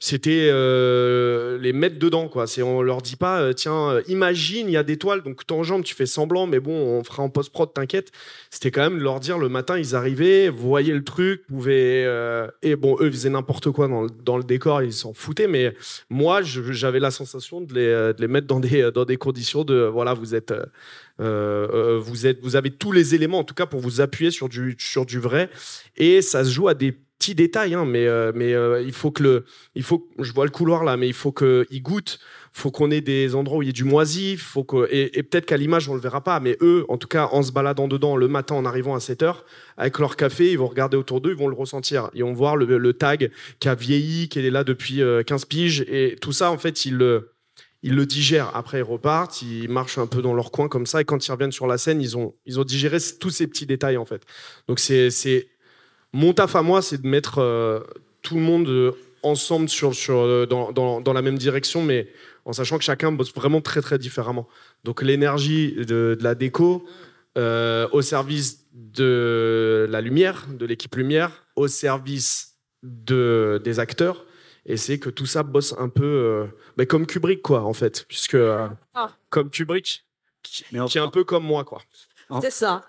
[0.00, 2.46] c'était euh, les mettre dedans quoi.
[2.46, 5.46] C'est on leur dit pas euh, tiens euh, imagine il y a des toiles donc
[5.46, 8.10] t'enjambes tu fais semblant mais bon on fera en post prod t'inquiète.
[8.50, 12.48] C'était quand même de leur dire le matin ils arrivaient voyez le truc pouvez euh,
[12.62, 15.74] et bon eux faisaient n'importe quoi dans le, dans le décor ils s'en foutaient mais
[16.10, 19.84] moi j'avais la sensation de les, de les mettre dans des dans des conditions de
[19.84, 20.52] voilà vous êtes
[21.18, 24.76] vous êtes vous avez tous les éléments en tout cas pour vous appuyer sur du
[24.78, 25.50] sur du vrai.
[25.96, 29.10] Et ça se joue à des petits détails hein, mais euh, mais euh, il faut
[29.10, 29.44] que le
[29.74, 32.18] il faut je vois le couloir là mais il faut que il goûte
[32.52, 35.46] faut qu'on ait des endroits où il y ait du moisi faut que et, peut-être
[35.46, 38.16] qu'à l'image on le verra pas mais eux en tout cas en se baladant dedans
[38.16, 39.44] le matin en arrivant à 7 heures
[39.76, 42.56] avec leur café ils vont regarder autour d'eux ils vont le ressentir ils vont voir
[42.56, 46.50] le, tag qui a vieilli qui est là depuis euh, 15 piges et tout ça
[46.50, 47.32] en fait ils le
[47.82, 48.50] ils le digèrent.
[48.56, 51.00] Après, ils repartent, ils marchent un peu dans leur coin comme ça.
[51.00, 53.64] Et quand ils reviennent sur la scène, ils ont, ils ont digéré tous ces petits
[53.64, 54.22] détails, en fait.
[54.66, 55.46] Donc, c'est
[56.16, 57.80] mon taf à moi, c'est de mettre euh,
[58.22, 58.92] tout le monde euh,
[59.22, 62.08] ensemble sur, sur, euh, dans, dans, dans la même direction, mais
[62.44, 64.46] en sachant que chacun bosse vraiment très, très différemment.
[64.84, 66.86] Donc, l'énergie de, de la déco
[67.36, 74.24] euh, au service de la lumière, de l'équipe lumière, au service de, des acteurs
[74.68, 76.46] et c'est que tout ça bosse un peu euh,
[76.76, 79.10] bah, comme Kubrick quoi en fait puisque euh, Ah.
[79.30, 80.04] comme Kubrick
[80.42, 81.80] qui, Mais en- qui est un peu comme moi quoi
[82.42, 82.82] C'est ça.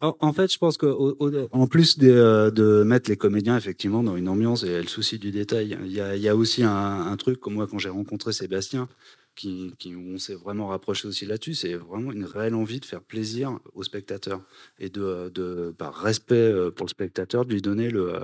[0.00, 4.28] En fait, je pense qu'en plus de, euh, de mettre les comédiens effectivement dans une
[4.28, 7.78] ambiance et le souci du détail, il y a, aussi un, truc comme moi quand
[7.78, 8.88] j'ai rencontré Sébastien,
[9.34, 13.02] qui, qui on s'est vraiment rapproché aussi là-dessus, c'est vraiment une réelle envie de faire
[13.02, 14.40] plaisir aux spectateurs
[14.78, 18.18] et de, par respect euh, pour le spectateur, de lui donner euh,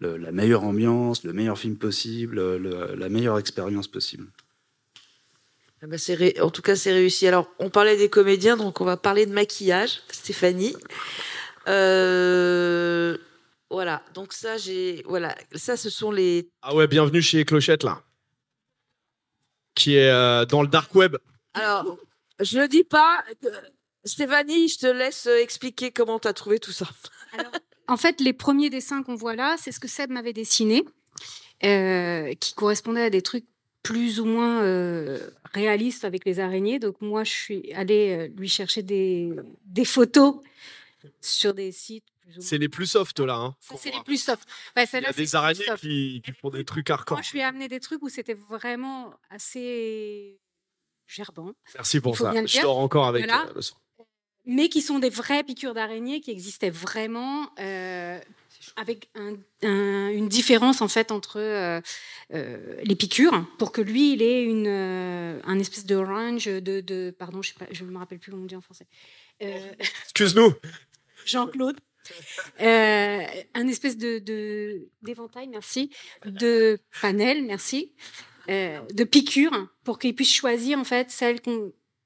[0.00, 4.28] la meilleure ambiance, le meilleur film possible, le- la meilleure expérience possible.
[5.82, 7.26] Ah bah, ré- En tout cas, c'est réussi.
[7.26, 10.74] Alors, on parlait des comédiens, donc on va parler de maquillage, Stéphanie.
[11.68, 13.16] Euh,
[13.70, 14.02] Voilà.
[14.14, 15.02] Donc ça, j'ai.
[15.06, 15.34] Voilà.
[15.54, 16.48] Ça, ce sont les.
[16.62, 18.02] ah ouais bienvenue chez Clochette là
[19.74, 21.16] qui est euh, dans le dark web
[21.52, 21.98] Alors,
[22.40, 23.22] je ne dis pas.
[23.42, 23.48] que-
[24.04, 26.86] Stéphanie, je te laisse expliquer comment tu as trouvé tout ça.
[27.36, 27.50] Alors,
[27.88, 30.84] en fait, les premiers dessins qu'on voit là, c'est ce que Seb m'avait dessiné,
[31.64, 33.44] euh, qui correspondait à des trucs
[33.86, 35.18] plus ou moins euh,
[35.52, 36.78] réalistes avec les araignées.
[36.78, 39.32] Donc moi, je suis allée euh, lui chercher des,
[39.64, 40.36] des photos
[41.20, 42.04] sur des sites.
[42.40, 43.56] c'est les plus soft là hein.
[43.60, 44.48] C'est les plus soft.
[44.76, 47.44] Il y a des araignées qui, qui font des trucs hardcore Moi, je lui ai
[47.44, 50.40] amené des trucs où c'était vraiment assez
[51.06, 53.46] gerbant, merci pour ça je dors encore avec Voilà.
[53.48, 53.76] euh, le son.
[54.44, 57.48] mais qui sont des vraies piqûres d'araignées qui existaient vraiment.
[57.60, 58.18] euh,
[58.76, 61.80] avec un- un- une différence en fait entre euh,
[62.34, 66.80] euh, les piqûres pour que lui il ait une euh, un espèce de range de,
[66.80, 68.86] de pardon je ne me rappelle plus comment on dit en français.
[69.40, 70.52] Excuse-nous.
[71.24, 71.78] Jean-Claude.
[72.60, 74.18] Un espèce de
[75.02, 75.90] d'éventail merci
[76.24, 77.92] de panel merci
[78.48, 81.40] de piqûres pour qu'il puisse choisir en fait celle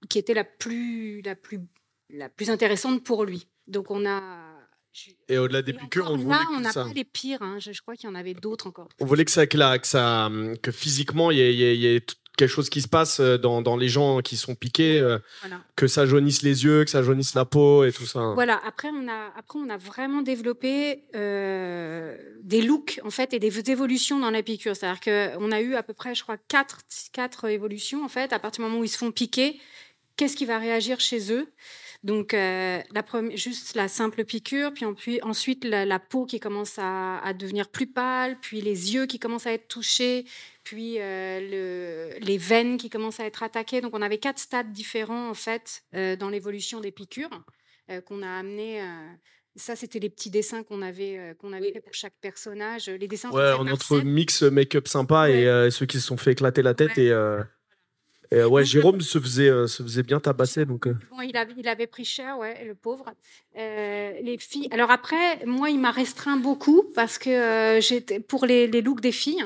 [0.08, 1.60] qui était la plus la plus
[2.08, 3.46] la plus intéressante pour lui.
[3.66, 4.49] Donc on a
[5.28, 7.42] et au-delà des piqûres on voulait là, on n'a pas les pires.
[7.42, 7.58] hein.
[7.60, 8.88] Je, je crois qu'il y en avait d'autres encore.
[9.00, 10.30] on voulait que ça que, que ça
[10.62, 12.80] que physiquement il y ait, il y ait- il y ait tout- quelque chose qui
[12.80, 15.60] se passe euh, dans, dans les gens qui sont piqués euh, Voilà.
[15.76, 18.58] que ça jaunisse les yeux que ça jaunisse la peau et tout ça Voilà.
[18.66, 23.70] Après, on a, après, on a vraiment développé euh, des looks en fait et des
[23.70, 24.74] évolutions dans la piqûre.
[24.74, 25.00] C'est-à-dire
[25.36, 26.78] qu'on a eu à peu près, je crois, quatre,
[27.12, 28.32] quatre évolutions en fait.
[28.32, 29.60] À partir du moment où ils se font piquer,
[30.16, 31.46] qu'est-ce qui va réagir chez eux?
[32.02, 36.24] Donc, euh, la première, juste la simple piqûre, puis, en- puis ensuite la, la peau
[36.26, 40.24] qui commence à, à devenir plus pâle, puis les yeux qui commencent à être touchés,
[40.64, 41.40] puis euh,
[42.20, 43.80] le- les veines qui commencent à être attaquées.
[43.82, 47.42] Donc, on avait quatre stades différents en fait euh, dans l'évolution des piqûres
[47.90, 48.80] euh, qu'on a amené.
[48.80, 48.84] euh,
[49.56, 52.88] ça, c'était les petits dessins qu'on avait, euh, qu'on avait fait pour chaque personnage.
[52.88, 56.16] Les dessins sont ouais par entre mix make-up sympa et euh, ceux qui se sont
[56.16, 57.04] fait éclater la tête Ouais.
[57.06, 57.42] et euh,
[58.32, 60.64] Et, ouais, Jérôme se faisait, se faisait bien tabasser.
[60.64, 63.06] Donc, bon, il, avait, il avait pris cher, ouais, le pauvre.
[63.54, 64.68] les filles.
[64.70, 69.12] Alors après, moi, il m'a restreint beaucoup parce que j'étais pour les, les looks des
[69.12, 69.44] filles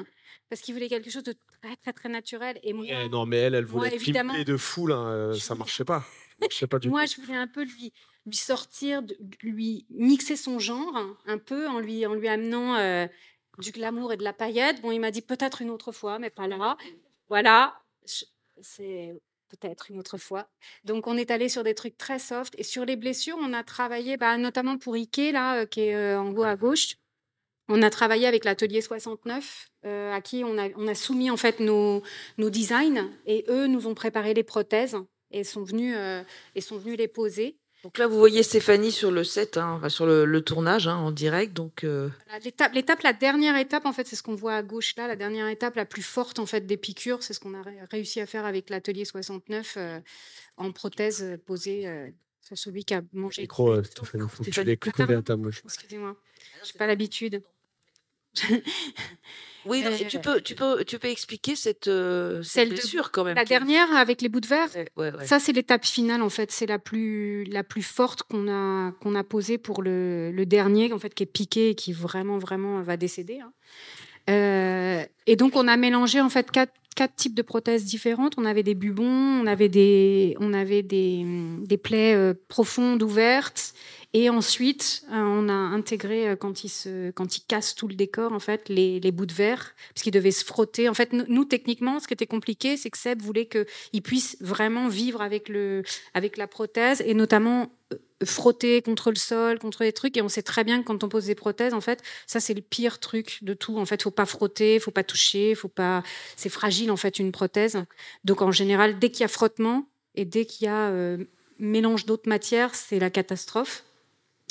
[0.48, 2.58] parce qu'il voulait quelque chose de très très très naturel.
[2.62, 6.04] Et moi, eh non, mais elle, elle voulait moi, de fou là, ça marchait pas.
[6.40, 7.92] marchait pas du moi, je voulais un peu lui
[8.26, 13.06] lui sortir, de, lui mixer son genre un peu en lui en lui amenant euh,
[13.58, 14.80] du glamour et de la paillette.
[14.80, 16.76] Bon, il m'a dit peut-être une autre fois, mais pas là.
[17.28, 17.74] Voilà,
[18.60, 19.14] c'est
[19.48, 20.48] peut-être une autre fois.
[20.84, 22.54] Donc, on est allé sur des trucs très soft.
[22.58, 25.94] Et sur les blessures, on a travaillé, bah, notamment pour Ike, là, euh, qui est
[25.94, 26.96] euh, en haut à gauche.
[27.68, 31.38] On a travaillé avec l'atelier 69, euh, à qui on a, on a, soumis en
[31.38, 32.02] fait nos,
[32.36, 34.98] nos, designs et eux nous ont préparé les prothèses
[35.30, 35.96] et sont venus,
[36.54, 37.56] et sont venus les poser.
[37.84, 41.52] Donc là, vous voyez Stéphanie sur le set, hein, sur le, tournage hein, en direct.
[41.52, 42.08] Donc euh,
[42.42, 45.16] l'étape, l'étape, la dernière étape, en fait, c'est ce qu'on voit à gauche là, la
[45.16, 48.26] dernière étape la plus forte en fait des piqûres, c'est ce qu'on a réussi à
[48.26, 49.76] faire avec l'atelier 69
[50.56, 51.86] en prothèse posée
[52.40, 53.42] sur celui qui a mangé.
[53.42, 56.16] Micro, Stéphanie, faut que tu à ta Excusez-moi,
[56.64, 57.42] j'ai pas l'habitude.
[59.66, 63.36] oui, tu, peux, tu, peux, tu peux expliquer cette, euh, cette blessure quand même.
[63.36, 64.68] La dernière avec les bouts de verre,
[65.24, 69.14] ça c'est l'étape finale en fait, c'est la plus, la plus forte qu'on a, qu'on
[69.14, 72.82] a posée pour le, le, dernier en fait qui est piqué et qui vraiment vraiment
[72.82, 73.40] va décéder.
[73.40, 73.52] Hein.
[74.30, 78.34] Euh, et donc on a mélangé en fait quatre, quatre types de prothèses différentes.
[78.38, 79.04] On avait des bubons,
[79.42, 81.24] on avait des, on avait des,
[81.60, 83.74] des plaies euh, profondes ouvertes
[84.16, 88.68] et ensuite, euh, on a intégré, euh, quand il, se, tout le décor, en fait,
[88.68, 90.88] les, bouts de verre, puisqu'il devait se frotter.
[90.88, 94.86] En fait, nous, techniquement, ce qui était compliqué, c'est que Seb voulait qu'il puisse vraiment
[94.86, 95.48] vivre avec
[96.38, 100.16] la prothèse, et notamment euh, frotter contre le sol, contre les trucs.
[100.16, 102.54] Et on sait très bien que quand on pose des prothèses, en fait, ça, c'est
[102.54, 103.78] le pire truc de tout.
[103.78, 106.04] En fait, faut pas frotter, faut pas toucher, faut pas...
[106.36, 107.82] C'est fragile, en fait, une prothèse.
[108.22, 111.16] Donc, en général, dès qu'il y a frottement, et dès qu'il y a...
[111.58, 113.82] mélange d'autres matières, c'est la catastrophe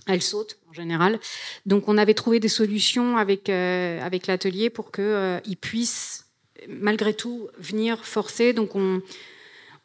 [0.07, 1.19] elle saute en général.
[1.65, 6.25] Donc on avait trouvé des solutions avec, euh, avec l'atelier pour qu'ils euh, puissent
[6.67, 8.53] malgré tout venir forcer.
[8.53, 9.01] Donc on,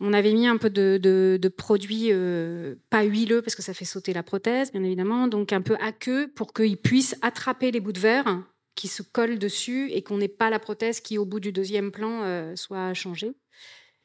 [0.01, 3.85] on avait mis un peu de, de, produits euh, pas huileux parce que ça fait
[3.85, 7.81] sauter la prothèse, bien évidemment, donc un peu à queue pour qu'ils puissent attraper les
[7.81, 8.43] bouts de verre
[8.75, 11.91] qui se collent dessus et qu'on n'ait pas la prothèse qui, au bout du deuxième
[11.91, 13.35] plan, soit changée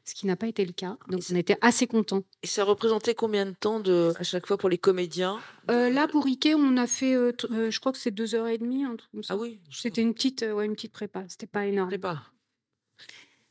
[0.06, 0.98] ce qui n'a pas été le cas.
[1.10, 2.24] Donc on était assez contents.
[2.42, 5.40] Et ça représentait combien de temps de, à chaque fois pour les comédiens
[5.72, 8.48] euh, Là, pour Ike, on a fait, euh, euh, je crois que c'est deux heures
[8.48, 8.84] et demie.
[9.30, 11.24] Ah oui C'était une petite, ouais, une petite prépa.
[11.30, 11.90] C'était pas énorme.
[11.90, 12.22] Prépa.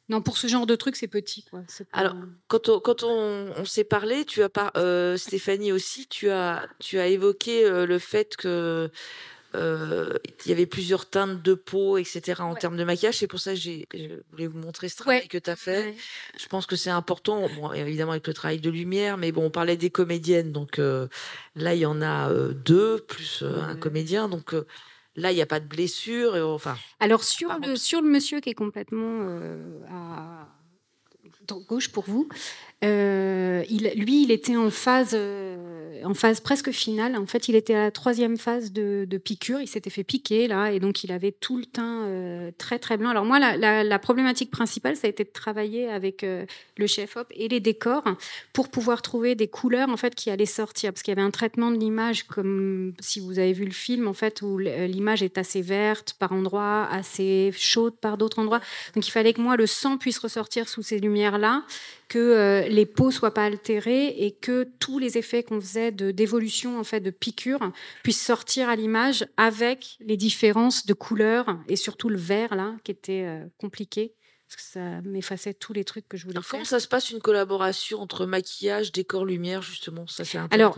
[0.08, 1.44] Non, pour ce genre de truc, c'est petit.
[1.44, 1.62] Quoi.
[1.92, 2.16] Alors,
[2.48, 4.72] quand on, quand on, s'est parlé, tu as par,
[5.16, 8.90] Stéphanie aussi, tu as, tu as évoqué le fait que
[9.54, 12.40] euh, il y avait plusieurs teintes de peau, etc.
[12.40, 13.18] en termes de maquillage.
[13.18, 15.94] C'est pour ça que je voulais vous montrer ce travail que tu as fait.
[16.38, 19.50] Je pense que c'est important, bon, évidemment avec le travail de lumière, mais bon, on
[19.50, 20.52] parlait des comédiennes.
[20.52, 21.08] Donc euh,
[21.54, 24.28] là, il y en a euh, deux, plus un comédien.
[24.28, 24.54] Donc
[25.16, 26.36] là, il n'y a pas de blessure.
[26.36, 29.38] Et, enfin, Alors sur le, sur le monsieur qui est complètement
[29.90, 30.48] à
[31.68, 32.28] gauche pour vous,
[32.82, 35.14] il, lui, il était en phase
[36.04, 37.16] en phase presque finale.
[37.16, 39.60] En fait, il était à la troisième phase de, piqûre.
[39.60, 42.96] Il s'était fait piquer là, et donc il avait tout le teint euh, très très
[42.96, 43.10] blanc.
[43.10, 46.44] Alors moi, la, problématique principale, ça a été de travailler avec euh,
[46.76, 48.04] le chef op et les décors
[48.52, 51.30] pour pouvoir trouver des couleurs en fait qui allaient sortir, parce qu'il y avait un
[51.30, 55.38] traitement de l'image comme si vous avez vu le film en fait où l'image est
[55.38, 58.60] assez verte par endroits, assez chaude par d'autres endroits.
[58.94, 61.64] Donc il fallait que moi le sang puisse ressortir sous ces lumières là
[62.12, 66.10] que euh, les peaux soient pas altérées et que tous les effets qu'on faisait de
[66.10, 67.72] d'évolution en fait de piqûre
[68.02, 72.90] puissent sortir à l'image avec les différences de couleurs et surtout le vert là qui
[72.90, 74.14] était euh, compliqué.
[74.48, 76.52] Parce que ça m'effaçait tous les trucs que je voulais Alors, faire.
[76.52, 80.06] Comment ça se passe une collaboration entre maquillage, décor, lumière justement?
[80.06, 80.76] Ça c'est Alors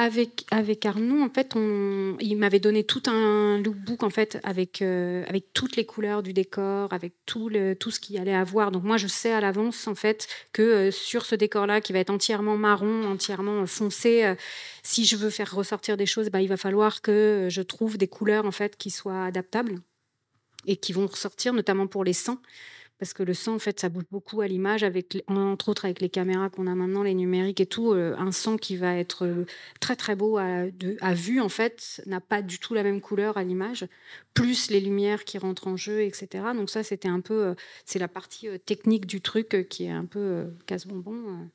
[0.00, 5.24] avec, Arnaud, en fait, on, il m'avait donné tout un lookbook en fait avec, euh,
[5.28, 8.70] avec toutes les couleurs du décor, avec tout, le, tout ce qu'il allait avoir.
[8.70, 11.98] Donc moi, je sais à l'avance en fait que euh, sur ce décor-là, qui va
[11.98, 14.34] être entièrement marron, entièrement foncé, euh,
[14.82, 18.08] si je veux faire ressortir des choses, bah, il va falloir que je trouve des
[18.08, 19.80] couleurs en fait qui soient adaptables
[20.66, 22.40] et qui vont ressortir, notamment pour les sangs
[23.00, 26.02] parce que le sang, en fait, ça bouge beaucoup à l'image, avec entre autres avec
[26.02, 27.92] les caméras qu'on a maintenant, les numériques et tout.
[27.92, 29.46] Euh, un sang qui va être euh,
[29.80, 30.66] très très beau à,
[31.14, 33.86] vue, en fait, n'a pas du tout la même couleur à l'image,
[34.34, 36.44] plus les lumières qui rentrent en jeu, etc.
[36.54, 37.54] Donc ça, c'était un peu, euh,
[37.86, 41.48] c'est la partie technique du truc qui est un peu casse-bonbon.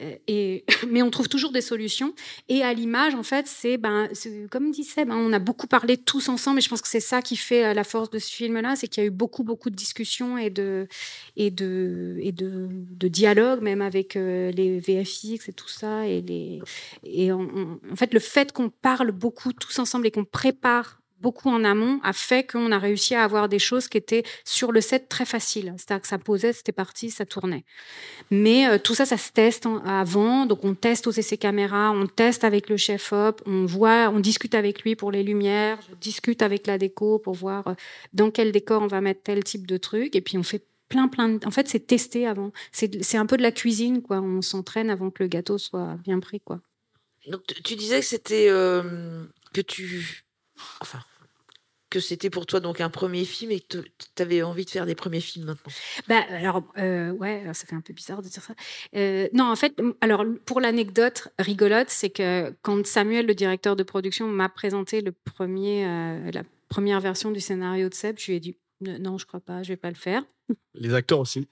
[0.00, 2.14] Euh, et, mais on trouve toujours des solutions.
[2.48, 4.08] Et à l'image, en fait, c'est, ben,
[4.50, 7.00] comme dit Seb, hein, on a beaucoup parlé tous ensemble, et je pense que c'est
[7.00, 9.44] ça qui fait euh, la force de ce film-là, c'est qu'il y a eu beaucoup,
[9.44, 10.88] beaucoup de discussions et de,
[11.36, 16.06] et de, et de, de dialogue, même avec euh, les VFX et tout ça.
[16.06, 16.60] Et, les,
[17.04, 21.64] et en fait, le fait qu'on parle beaucoup tous ensemble et qu'on prépare beaucoup en
[21.64, 25.08] amont a fait qu'on a réussi à avoir des choses qui étaient sur le set
[25.08, 25.72] très faciles.
[25.78, 27.64] C'est-à-dire que ça posait, c'était parti, ça tournait.
[28.30, 30.46] Mais euh, tout ça, ça se teste avant.
[30.46, 34.20] Donc on teste aux essais caméra, on teste avec le chef op, on voit, on
[34.20, 37.74] discute avec lui pour les lumières, je discute avec la déco pour voir euh,
[38.12, 40.16] dans quel décor on va mettre tel type de truc.
[40.16, 41.46] Et puis on fait plein, plein de...
[41.46, 42.52] En fait, c'est testé avant.
[42.70, 44.20] C'est un peu de la cuisine, quoi.
[44.20, 46.60] On s'entraîne avant que le gâteau soit bien pris, quoi.
[47.28, 48.48] Donc tu disais que c'était...
[48.48, 50.24] Euh, que tu...
[50.80, 51.00] Enfin,
[51.92, 53.78] que c'était pour toi donc un premier film et que
[54.16, 55.72] tu avais envie de faire des premiers films maintenant?
[56.08, 58.54] Bah, alors, euh, ouais, ça fait un peu bizarre de dire ça.
[58.96, 63.82] Euh, non, en fait, alors pour l'anecdote rigolote, c'est que quand Samuel, le directeur de
[63.82, 68.36] production, m'a présenté le premier, euh, la première version du scénario de Seb, je lui
[68.38, 70.24] ai dit non, je crois pas, je vais pas le faire.
[70.74, 71.46] Les acteurs aussi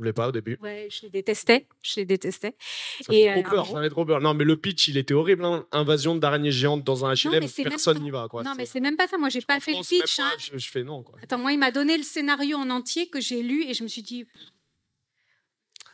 [0.00, 0.58] voulais pas au début.
[0.62, 1.66] Ouais, je les détestais.
[1.82, 2.54] Je les détestais.
[3.00, 4.20] Ça et trop peur, ça trop peur.
[4.20, 5.44] Non, mais le pitch, il était horrible.
[5.44, 5.66] Hein.
[5.72, 8.26] Invasion d'araignées géantes dans un HLM, personne n'y va.
[8.28, 8.42] Quoi.
[8.42, 9.18] Non, mais c'est même pas ça.
[9.18, 10.18] Moi, j'ai pas fait le pitch.
[10.18, 10.30] Hein.
[10.38, 11.02] je, fais non.
[11.02, 11.18] Quoi.
[11.22, 13.88] Attends, moi, il m'a donné le scénario en entier que j'ai lu et je me
[13.88, 14.26] suis dit.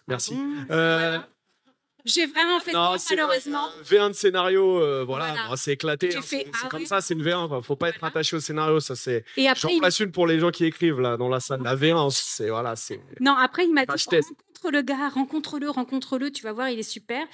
[0.09, 0.37] Merci.
[0.69, 1.19] Ah euh,
[2.07, 3.69] j'ai vraiment fait non, ça, malheureusement.
[3.85, 6.17] V1 de scénario, euh, voilà, c'est éclaté.
[6.17, 7.49] Hein, c'est comme ça, c'est une V1.
[7.49, 7.63] Quoi.
[7.63, 8.81] Faut pas être attaché au scénario.
[8.81, 9.25] Ça, c'est.
[9.37, 11.63] Et après, J'en place une pour les gens qui écrivent là dans la salle.
[11.63, 13.01] La V1, c'est voilà, c'est.
[13.21, 13.93] Non, après il m'a dit
[14.67, 16.31] rencontre le gars, rencontre-le, rencontre-le.
[16.31, 17.27] Tu vas voir, il est super.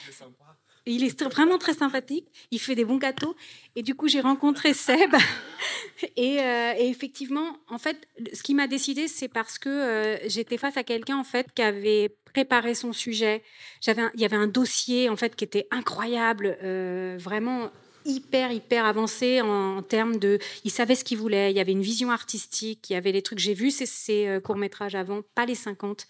[0.87, 2.26] Il est vraiment très sympathique.
[2.51, 3.37] Il fait des bons gâteaux.
[3.76, 5.14] Et du coup, j'ai rencontré Seb.
[6.16, 10.59] et, euh, et, effectivement, en fait, ce qui m'a décidé, c'est parce que euh, j'étais
[10.59, 13.43] face à quelqu'un en fait qui avait préparé son sujet.
[13.80, 17.70] J'avais, il y avait un dossier en fait qui était incroyable, euh, vraiment
[18.05, 21.83] hyper hyper avancé en, termes de il savait ce qu'il voulait il y avait une
[21.83, 25.55] vision artistique il y avait les trucs j'ai vu ces, courts métrages avant pas les
[25.55, 26.09] 50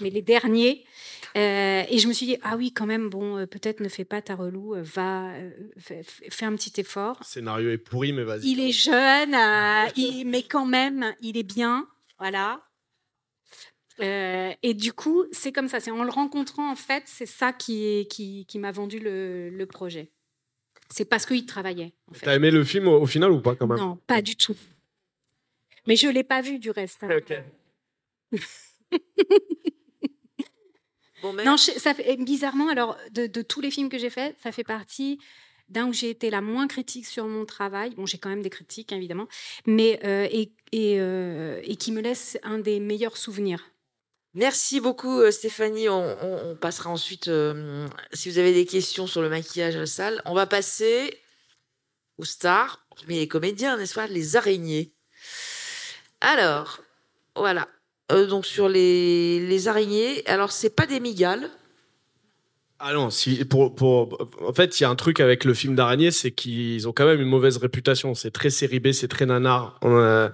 [0.00, 0.86] mais les derniers
[1.34, 4.36] et je me suis dit ah oui quand même bon peut-être ne fais pas ta
[4.36, 5.32] relou va
[5.76, 6.04] fais,
[6.44, 9.32] un petit effort le scénario est pourri mais vas-y il est jeune
[10.30, 12.62] mais quand même il est bien voilà
[14.00, 15.80] euh, et du coup, c'est comme ça.
[15.80, 19.66] C'est en le rencontrant, en fait, c'est ça qui, qui, qui m'a vendu le, le
[19.66, 20.10] projet.
[20.90, 21.92] C'est parce qu'il travaillait.
[22.10, 22.26] En fait.
[22.26, 23.78] T'as aimé le film au, final ou pas quand même?
[23.78, 24.56] Non, pas du tout.
[25.86, 27.04] Mais je l'ai pas vu du reste.
[27.04, 27.20] Hein.
[31.32, 34.52] bon, non, ça fait, bizarrement, alors de, de, tous les films que j'ai faits, ça
[34.52, 35.18] fait partie
[35.68, 37.94] d'un où j'ai été la moins critique sur mon travail.
[37.94, 39.26] Bon, j'ai quand même des critiques, évidemment,
[39.66, 43.64] mais euh, et, et, euh, et qui me laisse un des meilleurs souvenirs.
[44.34, 45.88] Merci beaucoup euh, Stéphanie.
[45.88, 50.20] On, passera ensuite, euh, si vous avez des questions sur le maquillage à la salle,
[50.24, 51.20] on va passer
[52.18, 54.92] aux stars, mais les comédiens, n'est-ce pas, les araignées?
[56.20, 56.80] Alors,
[57.36, 57.68] voilà.
[58.14, 61.50] Euh, donc sur les, les araignées, alors c'est pas des migales.
[62.78, 66.10] Ah non, si, pour, en fait, il y a un truc avec le film d'araignée,
[66.10, 68.14] c'est qu'ils ont quand même une mauvaise réputation.
[68.14, 69.78] C'est très série B, c'est très nanar.
[69.82, 70.30] On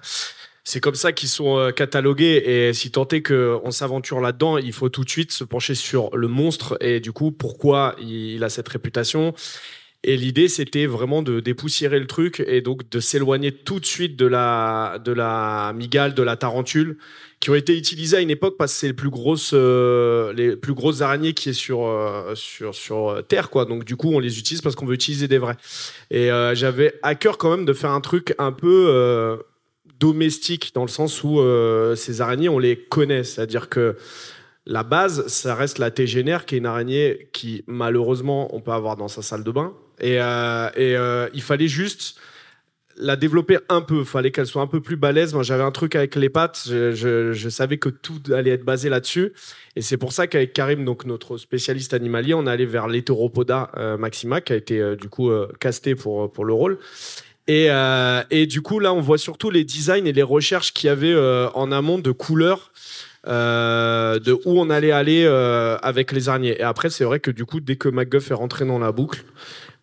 [0.64, 4.72] c'est comme ça qu'ils sont euh, catalogués et si tant est qu'on s'aventure là-dedans, il
[4.72, 8.48] faut tout de suite se pencher sur le monstre et du coup pourquoi il a
[8.50, 9.34] cette réputation?
[10.02, 14.16] Et l'idée, c'était vraiment de dépoussiérer le truc et donc de s'éloigner tout de suite
[14.16, 16.96] de la, de la migale, de la tarentule,
[17.38, 20.56] qui ont été utilisées à une époque parce que c'est les plus grosses, euh, les
[20.56, 23.66] plus grosses araignées qui est sur, euh, sur, sur Terre, quoi.
[23.66, 25.56] Donc, du coup, on les utilise parce qu'on veut utiliser des vrais.
[26.10, 29.38] Et j'avais à cœur quand même de faire un truc un peu
[30.00, 33.22] domestique dans le sens où euh, ces araignées, on les connaît.
[33.22, 33.96] C'est-à-dire que
[34.66, 38.96] la base, ça reste la tégénère, qui est une araignée qui, malheureusement, on peut avoir
[38.96, 39.74] dans sa salle de bain.
[40.00, 42.16] Et, euh, et euh, il fallait juste
[42.96, 44.00] la développer un peu.
[44.00, 45.32] Il fallait qu'elle soit un peu plus balèze.
[45.32, 46.62] Moi, j'avais un truc avec les pattes.
[46.66, 49.32] Je, savais que tout allait être basé là-dessus.
[49.76, 53.70] Et c'est pour ça qu'avec Karim, donc notre spécialiste animalier, on est allé vers l'hétéropoda
[53.98, 55.30] maxima, qui a été du coup
[55.60, 56.78] casté pour, pour le rôle.
[57.50, 60.90] Euh, et, du coup, là, on voit surtout les designs et les recherches qu'il y
[60.90, 62.72] avait euh, en amont de couleurs.
[63.26, 65.26] Euh, de où on allait aller
[65.82, 66.58] avec les araignées.
[66.58, 69.24] Et après, c'est vrai que du coup, dès que MacGuff est rentré dans la boucle,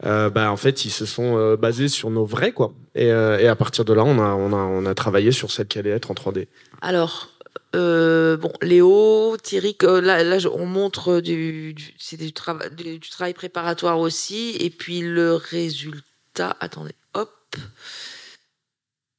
[0.03, 2.73] bah, en fait, ils se sont basés sur nos vrais, quoi.
[2.95, 5.77] Et, à partir de là, on a, on, a, on a travaillé sur celle qui
[5.79, 6.47] allait être en 3D.
[6.81, 7.29] Alors,
[7.73, 13.99] bon, Léo, Thierry, là, là, on montre du, du c'est du, du, du, travail préparatoire
[13.99, 17.31] aussi, et puis le résultat, attendez, hop,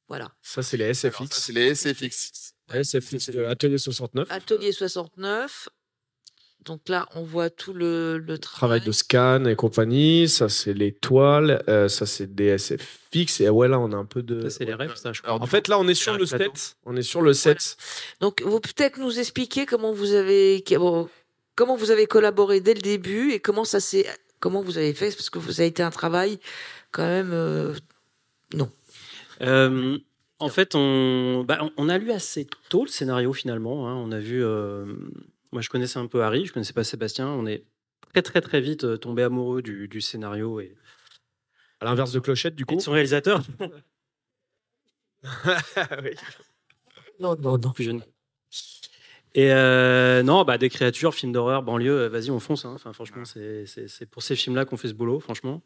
[0.09, 0.31] voilà.
[0.41, 1.27] Ça, c'est les SFX.
[1.29, 2.48] c'est les SFX.
[2.73, 4.27] SFX, Atelier 69.
[4.31, 5.69] Atelier 69.
[6.65, 10.27] Donc là, on voit tout le, le travail de scan et compagnie.
[10.27, 11.63] Ça, c'est les toiles.
[11.69, 13.39] euh, ça, c'est DSF fixe.
[13.39, 14.41] Et ouais, là, on a un peu de.
[14.49, 15.41] Ça, c'est les rêves, ça, je crois.
[15.41, 16.51] En fait, là, on est sur le plateau.
[16.53, 16.75] set.
[16.85, 17.77] On est sur le set.
[18.19, 21.09] Donc, vous peut-être nous expliquer comment vous avez bon,
[21.55, 24.05] comment vous avez collaboré dès le début et comment ça s'est
[24.41, 25.11] comment vous avez fait?
[25.15, 26.39] Parce que vous avez été un travail
[26.91, 27.73] quand même euh,
[28.53, 28.69] non.
[29.41, 29.97] Euh,
[30.39, 33.87] en fait, on, bah, on- a lu assez tôt le scénario finalement.
[33.89, 33.95] hein.
[33.95, 34.43] On a vu.
[34.43, 34.85] euh,
[35.51, 37.27] moi, je connaissais un peu Harry, je connaissais pas Sébastien.
[37.27, 37.63] On est
[38.13, 40.75] très très très vite euh, tombé amoureux du, du scénario et,
[41.81, 42.75] À l'inverse de Clochette, du et coup.
[42.75, 43.41] de son réalisateur.
[46.03, 46.11] Oui.
[47.19, 48.01] Non, non, non, plus jeune.
[49.35, 52.65] Et euh, non, bah, des créatures, films d'horreur, banlieue, vas-y, on fonce.
[52.65, 52.71] hein.
[52.73, 53.65] Enfin, franchement, c'est
[54.09, 55.61] pour ces films-là qu'on fait ce boulot, franchement.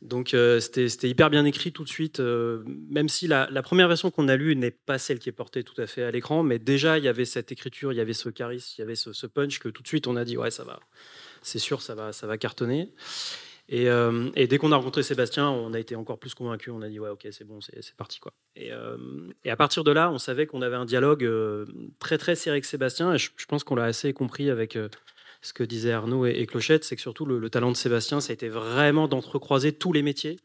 [0.00, 4.12] Donc, euh, c'était hyper bien écrit tout de suite, euh, même si la, première version
[4.12, 6.60] qu'on a lue n'est pas celle qui est portée tout à fait à l'écran, mais
[6.60, 9.26] déjà, il y avait cette écriture, il y avait ce charisme, il y avait ce,
[9.26, 10.78] punch que tout de suite, on a dit, ouais, ça va,
[11.42, 12.92] c'est sûr, ça va, ça va cartonner.
[13.70, 16.72] Et, euh, et dès qu'on a rencontré Sébastien, on a été encore plus convaincus.
[16.74, 18.32] On a dit ouais, ok, c'est bon, c'est parti quoi.
[18.56, 18.96] Et, euh,
[19.44, 21.30] et à partir de là, on savait qu'on avait un dialogue
[22.00, 23.12] très très serré avec Sébastien.
[23.12, 24.78] Et je, pense qu'on l'a assez compris avec
[25.40, 28.20] ce que disaient Arnaud et, et Clochette, c'est que surtout le, le talent de Sébastien,
[28.20, 30.38] ça a été vraiment d'entrecroiser tous les métiers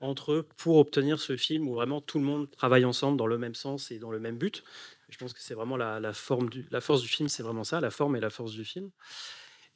[0.00, 3.38] entre eux pour obtenir ce film où vraiment tout le monde travaille ensemble dans le
[3.38, 4.62] même sens et dans le même but.
[5.08, 7.80] Je pense que c'est vraiment la, la forme la force du film, c'est vraiment ça,
[7.80, 8.90] la forme et la force du film.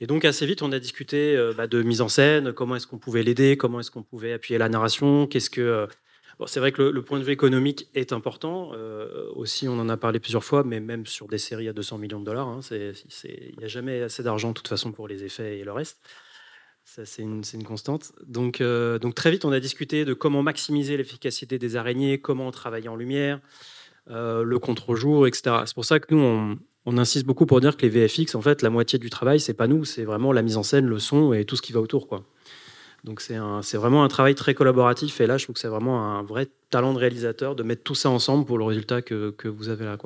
[0.00, 2.86] Et donc assez vite, on a discuté euh, bah, de mise en scène, comment est-ce
[2.86, 5.60] qu'on pouvait l'aider, comment est-ce qu'on pouvait appuyer la narration, qu'est-ce que...
[5.60, 5.86] euh,
[6.48, 9.96] c'est vrai que le, point de vue économique est important, euh, aussi on en a
[9.96, 13.54] parlé plusieurs fois, mais même sur des séries à 200 millions de dollars, hein, il
[13.58, 16.00] n'y a jamais assez d'argent de toute façon pour les effets et le reste.
[16.84, 18.12] Ça, c'est une, constante.
[18.26, 22.50] Donc, euh, donc très vite, on a discuté de comment maximiser l'efficacité des araignées, comment
[22.50, 23.40] travailler en lumière,
[24.08, 25.56] euh, le contre-jour, etc.
[25.66, 28.40] C'est pour ça que nous, on, on insiste beaucoup pour dire que les VFX, en
[28.40, 30.98] fait, la moitié du travail, c'est pas nous, c'est vraiment la mise en scène, le
[30.98, 32.24] son et tout ce qui va autour, quoi.
[33.04, 36.22] Donc c'est vraiment un travail très collaboratif et là, je trouve que c'est vraiment un
[36.22, 39.84] vrai talent de réalisateur de mettre tout ça ensemble pour le résultat que, vous avez
[39.84, 39.96] là.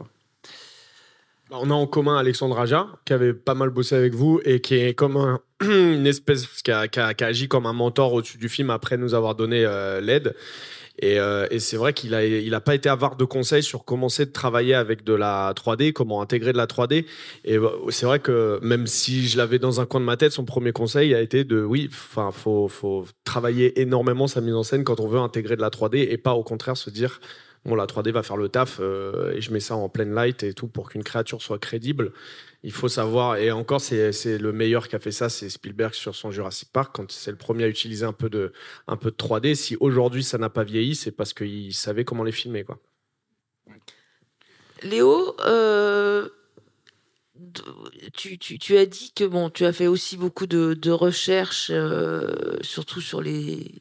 [1.51, 4.61] Bah, On a en commun Alexandre Aja, qui avait pas mal bossé avec vous et
[4.61, 6.89] qui est comme un- une espèce, qui a
[7.21, 10.35] agi comme un mentor au-dessus du film après nous avoir donné euh, l'aide.
[10.99, 13.85] Et, euh, et c'est vrai qu'il a, il a pas été avare de conseils sur
[13.85, 17.05] comment c'est de travailler avec de la 3D, comment intégrer de la 3D.
[17.45, 20.33] Et euh, c'est vrai que même si je l'avais dans un coin de ma tête,
[20.33, 24.63] son premier conseil a été de oui, enfin, faut, faut travailler énormément sa mise en
[24.63, 27.21] scène quand on veut intégrer de la 3D et pas au contraire se dire
[27.65, 30.43] bon, la 3D va faire le taf euh, et je mets ça en pleine light
[30.43, 32.13] et tout pour qu'une créature soit crédible.
[32.63, 35.93] Il faut savoir, et encore, c'est c'est le meilleur qui a fait ça, c'est Spielberg
[35.93, 38.53] sur son Jurassic Park, quand c'est le premier à utiliser un peu de,
[38.87, 39.55] un peu de 3D.
[39.55, 42.65] Si aujourd'hui ça n'a pas vieilli, c'est parce qu'il savait comment les filmer.
[42.65, 42.79] Quoi.
[44.83, 46.29] Léo, euh,
[48.15, 51.71] tu, tu, tu as dit que bon, tu as fait aussi beaucoup de, de recherches,
[51.71, 53.73] euh, surtout sur les,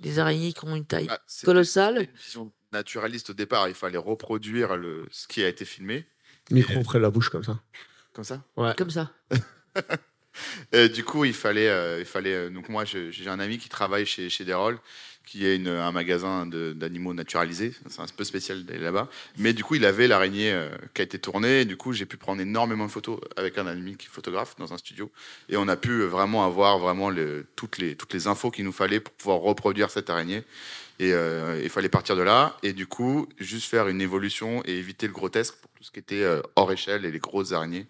[0.00, 1.94] les araignées qui ont une taille Ah, colossale.
[1.98, 3.68] c'était Une vision naturaliste au départ.
[3.68, 6.06] Il fallait reproduire le, ce qui a été filmé.
[6.50, 7.60] Micro près de la bouche comme ça.
[8.12, 8.42] Comme ça?
[8.76, 9.10] Comme ça.
[10.72, 12.34] Et du coup, il fallait, euh, il fallait.
[12.34, 14.78] euh, donc moi, j'ai un ami qui travaille chez chez Derol,
[15.24, 17.72] qui est un magasin d'animaux naturalisés.
[17.88, 19.08] C'est un peu spécial d'aller là-bas.
[19.38, 21.64] Mais du coup, il avait l'araignée euh, qui a été tournée.
[21.64, 24.78] Du coup, j'ai pu prendre énormément de photos avec un ami qui photographe dans un
[24.78, 25.10] studio.
[25.48, 27.10] Et on a pu euh, vraiment avoir vraiment
[27.56, 30.42] toutes les toutes les infos qu'il nous fallait pour pouvoir reproduire cette araignée.
[30.98, 32.56] Et euh, il fallait partir de là.
[32.62, 36.00] Et du coup, juste faire une évolution et éviter le grotesque pour tout ce qui
[36.00, 36.24] était
[36.56, 37.86] hors échelle et les grosses araignées.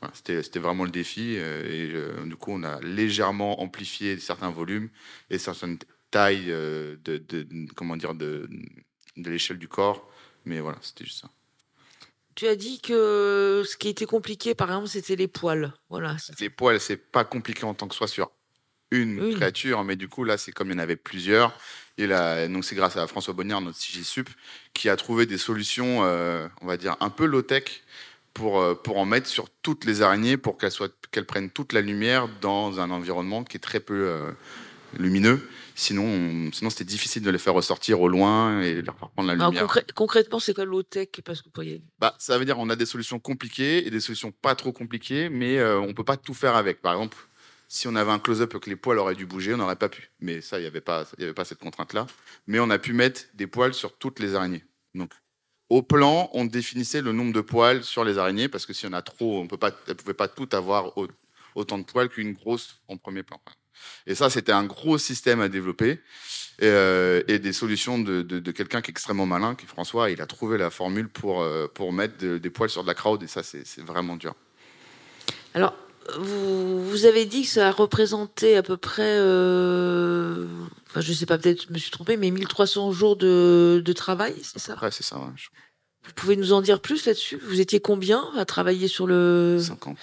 [0.00, 1.34] Voilà, C'était vraiment le défi.
[1.36, 1.92] et
[2.24, 4.88] du coup, on a légèrement amplifié certains volumes
[5.30, 5.78] et certaines
[6.18, 8.48] euh, de, de- comment dire, de,
[9.16, 10.08] de l'échelle du corps.
[10.44, 11.30] Mais voilà, c'était juste ça.
[12.34, 15.72] Tu as dit que ce qui était compliqué, par exemple, c'était les poils.
[15.88, 16.16] Voilà.
[16.38, 18.30] Les poils, c'est pas compliqué en tant que soit sur
[18.90, 21.58] une créature, mais du coup, là, c'est comme il y en avait plusieurs.
[21.98, 24.28] Et là, donc, c'est grâce à François Bonnière, notre CGSUP,
[24.74, 27.82] qui a trouvé des solutions, euh, on va dire, un peu low-tech
[28.34, 31.72] pour, euh, pour en mettre sur toutes les araignées pour qu'elles soient- qu'elles prennent toute
[31.72, 34.30] la lumière dans un environnement qui est très peu euh,
[34.98, 35.48] lumineux.
[35.74, 39.28] Sinon, on- sinon c'était difficile de les faire ressortir au loin et leur faire prendre
[39.28, 39.66] la Alors, lumière.
[39.66, 41.82] concrè- concrètement, c'est quoi low-tech Parce que vous voyez.
[41.98, 45.28] Bah, ça veut dire on a des solutions compliquées et des solutions pas trop compliquées,
[45.28, 46.80] mais euh, on peut pas tout faire avec.
[46.82, 47.16] Par exemple,
[47.68, 50.10] si on avait un close-up que les poils auraient dû bouger, on n'aurait pas pu.
[50.20, 52.06] Mais ça, il n'y avait, pas- il y avait pas cette contrainte-là.
[52.46, 54.64] Mais on a pu mettre des poils sur toutes les araignées.
[54.94, 55.10] Donc,
[55.68, 58.90] au plan, on définissait le nombre de poils sur les araignées parce que s'il y
[58.90, 61.08] en a trop, on peut pas, elles ne pouvaient pas toutes avoir au-
[61.56, 63.40] autant de poils qu'une grosse en premier plan.
[64.06, 65.90] Et ça, c'était un gros système à développer
[66.58, 69.68] et, euh, et des solutions de, de- de quelqu'un qui est extrêmement malin, qui est
[69.68, 70.10] François.
[70.10, 72.94] Il a trouvé la formule pour, euh, pour mettre de- des poils sur de la
[72.94, 74.34] crowd et ça, c'est vraiment dur.
[75.54, 75.74] Alors,
[76.18, 80.46] vous, vous avez dit que ça a représenté à peu près, euh,
[80.88, 84.34] enfin je sais pas, peut-être je me suis trompé, mais 1300 jours de, de travail,
[84.42, 84.78] c'est ça?
[84.80, 85.18] Ouais, c'est ça.
[85.18, 85.24] ouais,
[86.04, 87.40] Vous pouvez nous en dire plus là-dessus?
[87.48, 89.96] Vous étiez combien à travailler sur le 50.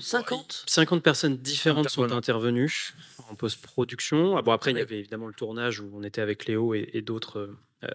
[0.00, 2.94] 50 50 personnes différentes sont intervenues
[3.30, 4.36] en post-production.
[4.36, 6.90] Ah bon, après, il y avait évidemment le tournage où on était avec Léo et,
[6.92, 7.50] et d'autres
[7.84, 7.88] euh,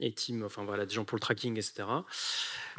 [0.00, 1.84] et Tim, enfin voilà, des gens pour le tracking, etc.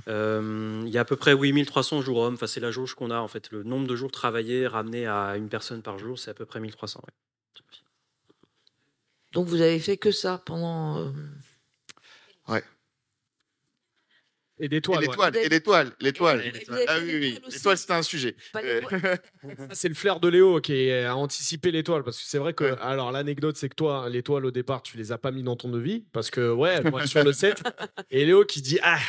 [0.08, 2.34] Euh, il y a à peu près 8300 jours hommes.
[2.34, 3.52] Enfin, c'est la jauge qu'on a en fait.
[3.52, 6.60] Le nombre de jours travaillés ramené à une personne par jour, c'est à peu près
[6.60, 7.02] 1300.
[7.06, 7.14] ouais.
[9.34, 10.98] Donc vous avez fait que ça pendant.
[11.00, 11.12] euh,
[14.60, 14.70] Et ouais.
[14.70, 15.04] l'étoile,
[15.38, 16.44] et l'étoile, l'étoile.
[16.88, 18.36] Ah oui, oui, l'étoile l'étoile, c'était un sujet.
[18.56, 18.82] Euh,
[19.72, 22.04] C'est le flair de Léo qui a anticipé l'étoile.
[22.04, 22.64] Parce que c'est vrai que.
[22.64, 22.78] Ouais.
[22.82, 25.70] Alors, l'anecdote, c'est que toi, l'étoile, au départ, tu les as pas mis dans ton
[25.70, 26.06] devis.
[26.12, 27.62] Parce que, ouais, être sur le set.
[28.10, 29.00] Et Léo qui dit Ah,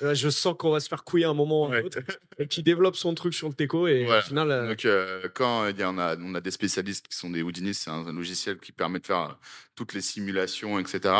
[0.00, 1.82] je sens qu'on va se faire couiller un moment ou un Ouais.
[1.82, 1.98] autre.
[2.38, 3.86] Et qui développe son truc sur le teco.
[3.86, 4.20] Et Voilà.
[4.20, 4.50] au final.
[4.50, 7.30] euh, Donc, euh, quand euh, il y en a, on a des spécialistes qui sont
[7.30, 9.38] des Houdinistes, c'est un, un logiciel qui permet de faire
[9.74, 11.14] toutes les simulations, etc.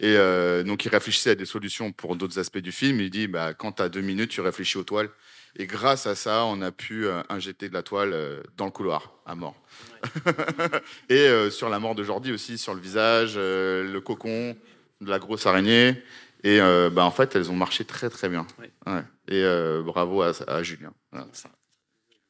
[0.00, 3.00] Et euh, donc, il réfléchissait à des solutions pour d'autres aspects du film.
[3.00, 5.10] Il dit, bah, quand tu as deux minutes, tu réfléchis aux toiles.
[5.56, 8.72] Et grâce à ça, on a pu euh, injecter de la toile euh, dans le
[8.72, 9.54] couloir, à mort.
[11.08, 14.56] Et euh, sur la mort de Jordi aussi, sur le visage, euh, le cocon,
[15.00, 16.02] de la grosse araignée.
[16.44, 18.46] Et euh, bah, en fait, elles ont marché très, très bien.
[18.86, 19.02] Ouais.
[19.28, 20.92] Et euh, bravo à, à Julien.
[21.10, 21.26] Voilà.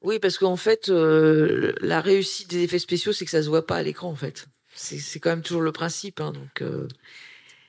[0.02, 3.66] Oui, parce qu'en fait, euh, la réussite des effets spéciaux, c'est que ça se voit
[3.66, 4.46] pas à l'écran, en fait.
[4.74, 6.20] C'est c'est quand même toujours le principe.
[6.20, 6.86] hein, donc, euh,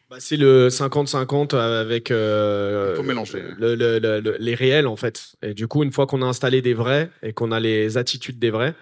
[0.09, 3.43] Bah, c'est le 50-50 avec euh, mélanger.
[3.57, 5.35] le- le- le- le- les réels en fait.
[5.41, 8.37] Et du coup, une fois qu'on a installé des vrais et qu'on a les attitudes
[8.37, 8.75] des vrais,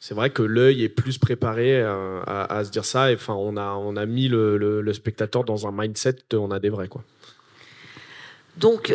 [0.00, 3.12] c'est vrai que l'œil est plus préparé euh, à, à se dire ça.
[3.12, 6.36] Et enfin, on a, on a mis le, le- le spectateur dans un mindset de
[6.38, 7.04] on a des vrais quoi.
[8.56, 8.90] donc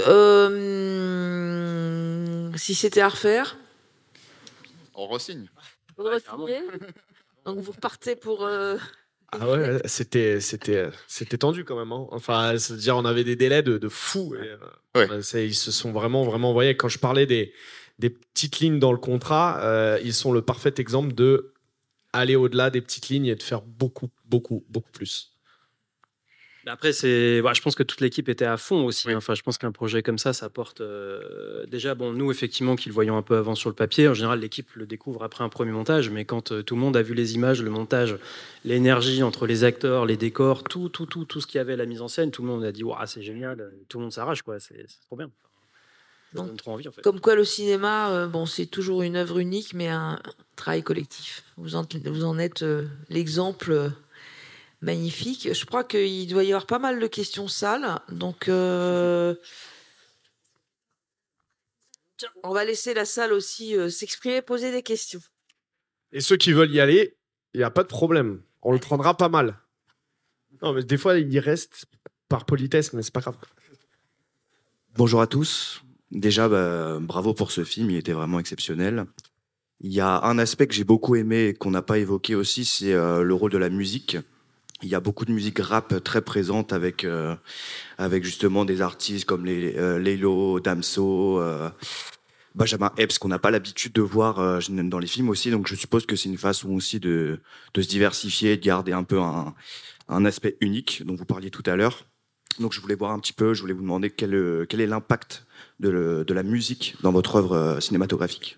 [1.15, 3.57] euh, si c'était à refaire,
[4.95, 5.47] On ressigne.
[5.97, 6.45] carrément.
[6.47, 6.61] signer.
[7.45, 8.45] Donc vous repartez pour.
[8.45, 8.77] euh,
[9.31, 11.91] Ah ouais, c'était, c'était, c'était tendu quand même.
[11.91, 12.07] hein.
[12.11, 14.35] Enfin, c'est-à-dire on avait des délais de, de fou.
[14.35, 14.39] Et,
[14.97, 15.07] Ouais.
[15.11, 16.77] euh, ils se sont vraiment, vraiment envoyés.
[16.77, 17.53] Quand je parlais des,
[17.99, 21.53] des petites lignes dans le contrat, euh, ils sont le parfait exemple de
[22.13, 25.31] aller au-delà des petites lignes et de faire beaucoup, beaucoup, beaucoup plus.
[26.67, 29.05] Après, c'est, ouais, je pense que toute l'équipe était à fond aussi.
[29.07, 29.13] Oui.
[29.13, 29.17] hein.
[29.17, 31.93] Enfin, je pense qu'un projet comme ça, ça porte euh, déjà.
[31.93, 34.71] Bon, nous, effectivement, qui le voyons un peu avant sur le papier, en général, l'équipe
[34.73, 36.09] le découvre après un premier montage.
[36.09, 38.17] Mais quand euh, tout le monde a vu les images, le montage,
[38.63, 41.77] l'énergie entre les acteurs, les décors, tout, tout, tout, tout ce qu'il y avait à
[41.77, 43.71] la mise en scène, tout le monde a dit, waouh, c'est génial.
[43.87, 44.59] Tout le monde s'arrache, quoi.
[44.59, 45.29] C'est, c'est trop bien.
[46.31, 47.01] Ça Donc, donne trop envie, en fait.
[47.01, 50.21] Comme quoi, le cinéma, euh, bon, c'est toujours une œuvre unique, mais un
[50.55, 51.43] travail collectif.
[51.57, 53.89] Vous en, vous en êtes euh, l'exemple euh,
[54.81, 55.53] magnifique.
[55.53, 57.99] Je crois qu'il doit y avoir pas mal de questions sales.
[58.09, 59.35] Donc, euh,
[62.43, 65.21] on va laisser la salle aussi euh, s'exprimer, poser des questions.
[66.11, 67.17] Et ceux qui veulent y aller,
[67.53, 68.41] il n'y a pas de problème.
[68.61, 69.59] On le prendra pas mal.
[70.61, 71.85] Non, mais des fois, il y reste
[72.29, 73.37] par politesse, mais c'est pas grave.
[74.95, 75.81] Bonjour à tous.
[76.11, 79.05] Déjà, bah, bravo pour ce film, il était vraiment exceptionnel.
[79.81, 82.63] Il y a un aspect que j'ai beaucoup aimé et qu'on n'a pas évoqué aussi,
[82.65, 84.17] c'est euh, le rôle de la musique.
[84.81, 87.35] Il y a beaucoup de musique rap très présente avec, euh,
[87.97, 91.41] avec justement des artistes comme les, euh, Lelo, Damso,
[92.55, 95.51] Benjamin Epps, qu'on n'a pas l'habitude de voir dans les films aussi.
[95.51, 97.39] Donc je suppose que c'est une façon aussi de,
[97.75, 102.05] se diversifier, de garder un peu un, aspect unique dont vous parliez tout à l'heure.
[102.59, 105.44] Donc je voulais voir un petit peu, je voulais vous demander quel est l'impact
[105.79, 108.57] de, la musique dans votre œuvre euh, cinématographique.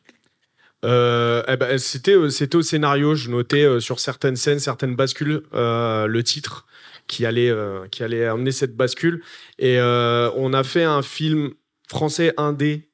[0.86, 3.16] Euh, eh ben, c'était, euh, c'était au scénario.
[3.16, 6.68] Je notais sur certaines scènes, certaines bascules, le titre
[7.08, 7.54] qui allait,
[7.90, 9.24] qui allait amener cette bascule.
[9.60, 11.52] Et on a fait un film
[11.90, 12.90] français indé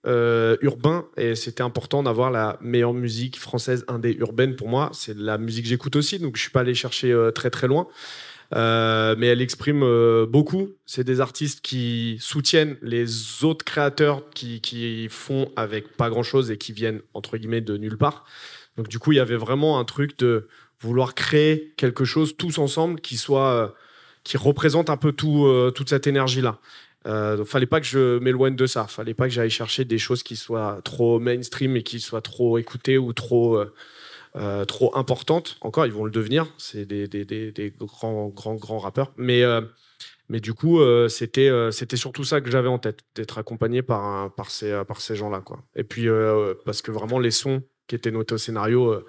[0.62, 4.92] urbain et c'était important d'avoir la meilleure musique française indé urbaine pour moi.
[4.94, 7.88] C'est la musique que j'écoute aussi, donc je suis pas allé chercher très très loin.
[8.56, 10.70] Euh, mais elle exprime euh, beaucoup.
[10.86, 16.58] C'est des artistes qui soutiennent les autres créateurs qui, font avec pas grand chose et
[16.58, 18.26] qui viennent entre guillemets de nulle part.
[18.78, 20.48] Donc du coup, il y avait vraiment un truc de
[20.80, 23.68] vouloir créer quelque chose tous ensemble qui soit euh,
[24.24, 26.60] qui représente un peu tout, toute cette énergie là.
[27.06, 28.88] Euh, donc fallait pas que je m'éloigne de ça.
[28.88, 32.58] Fallait pas que j'aille chercher des choses qui soient trop mainstream et qui soient trop
[32.58, 33.62] écoutées ou trop
[34.36, 35.58] euh, trop importantes.
[35.62, 36.48] Encore, ils vont le devenir.
[36.58, 39.12] C'est des, grands, grands, grands rappeurs.
[39.16, 39.62] Mais, euh,
[40.28, 44.32] mais du coup, euh, c'était, c'était surtout ça que j'avais en tête, d'être accompagné par,
[44.48, 45.42] ces, par ces gens-là.
[45.42, 45.64] Quoi.
[45.76, 46.08] Et puis,
[46.66, 49.04] parce que vraiment, les sons qui étaient notés au scénario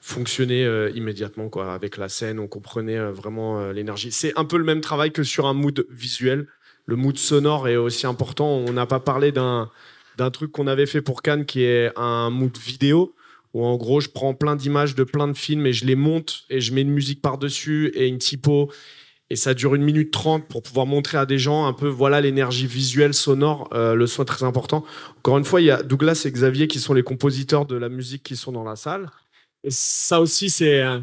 [0.00, 1.50] fonctionnaient immédiatement.
[1.50, 1.74] Quoi.
[1.74, 4.10] Avec la scène, on comprenait vraiment l'énergie.
[4.10, 6.46] C'est un peu le même travail que sur un mood visuel.
[6.86, 8.48] Le mood sonore est aussi important.
[8.48, 9.70] On n'a pas parlé d'un,
[10.16, 13.14] d'un truc qu'on avait fait pour Cannes qui est un mood vidéo
[13.54, 16.44] où en gros, je prends plein d'images de plein de films et je les monte
[16.48, 18.70] et je mets une musique par-dessus et une typo.
[19.30, 22.20] Et ça dure une minute trente pour pouvoir montrer à des gens un peu, voilà,
[22.20, 24.84] l'énergie visuelle, sonore, euh, le son est très important.
[25.18, 27.88] Encore une fois, il y a Douglas et Xavier qui sont les compositeurs de la
[27.88, 29.08] musique qui sont dans la salle.
[29.64, 31.00] Et ça aussi, c'est euh,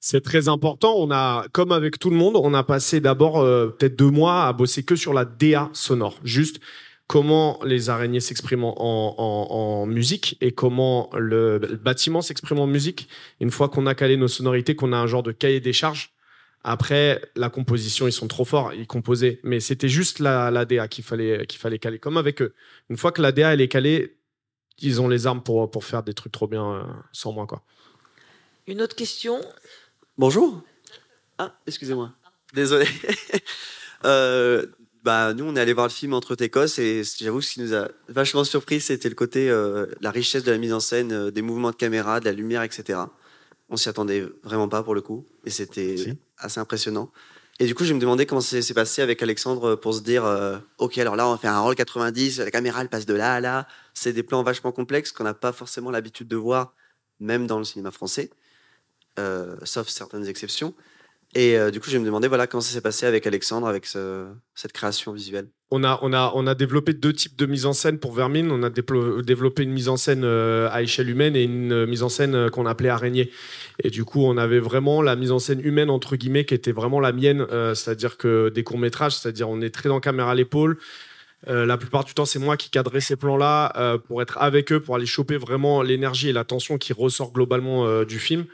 [0.00, 0.94] c'est très important.
[0.98, 4.46] On a, comme avec tout le monde, on a passé d'abord euh, peut-être deux mois
[4.46, 6.60] à bosser que sur la DA sonore, juste
[7.06, 12.66] comment les araignées s'expriment en, en- en musique et comment le, le bâtiment s'exprime en
[12.66, 13.08] musique.
[13.40, 16.12] Une fois qu'on a calé nos sonorités, qu'on a un genre de cahier des charges.
[16.64, 19.38] Après, la composition, ils sont trop forts, ils composaient.
[19.44, 22.00] Mais c'était juste la, la DA qu'il fallait, qu'il fallait caler.
[22.00, 22.54] Comme avec eux.
[22.90, 24.16] Une fois que la DA, elle est calée,
[24.80, 26.82] ils ont les armes pour, pour faire des trucs trop bien euh,
[27.12, 27.62] sans moi, quoi.
[28.66, 29.40] Une autre question?
[30.18, 30.60] Bonjour.
[31.38, 32.12] Ah, excusez-moi.
[32.52, 32.86] Désolé.
[34.04, 34.66] Euh,
[35.06, 37.60] bah, nous, on est allé voir le film Entre Técos et j'avoue que ce qui
[37.60, 41.12] nous a vachement surpris, c'était le côté, euh, la richesse de la mise en scène,
[41.12, 42.98] euh, des mouvements de caméra, de la lumière, etc.
[43.68, 45.94] On s'y attendait vraiment pas pour le coup et c'était
[46.38, 47.12] assez impressionnant.
[47.60, 50.24] Et du coup, je me demandais comment ça s'est passé avec Alexandre pour se dire,
[50.24, 53.14] euh, ok, alors là, on va faire un rôle 90, la caméra, elle passe de
[53.14, 53.68] là à là.
[53.94, 56.74] C'est des plans vachement complexes qu'on n'a pas forcément l'habitude de voir,
[57.20, 58.28] même dans le cinéma français,
[59.62, 60.74] sauf certaines exceptions.
[61.34, 63.84] Et euh, du coup, je me demandais voilà, comment ça s'est passé avec Alexandre, avec
[63.84, 65.48] ce- cette création visuelle?
[65.70, 68.50] On a, on, a, on a développé deux types de mise en scène pour Vermine.
[68.50, 72.02] On a développé une mise en scène euh, à échelle humaine et une euh, mise
[72.02, 73.30] en scène qu'on appelait araignée.
[73.82, 76.72] Et du coup, on avait vraiment la mise en scène humaine, entre guillemets, qui était
[76.72, 77.44] vraiment la mienne.
[77.74, 80.78] c'est-à-dire que des courts-métrages, c'est-à-dire on est très dans caméra à l'épaule.
[81.46, 84.96] La plupart du temps, c'est moi qui cadrais ces plans-là pour être avec eux, pour
[84.96, 88.46] aller choper vraiment l'énergie et la tension qui ressort globalement du film.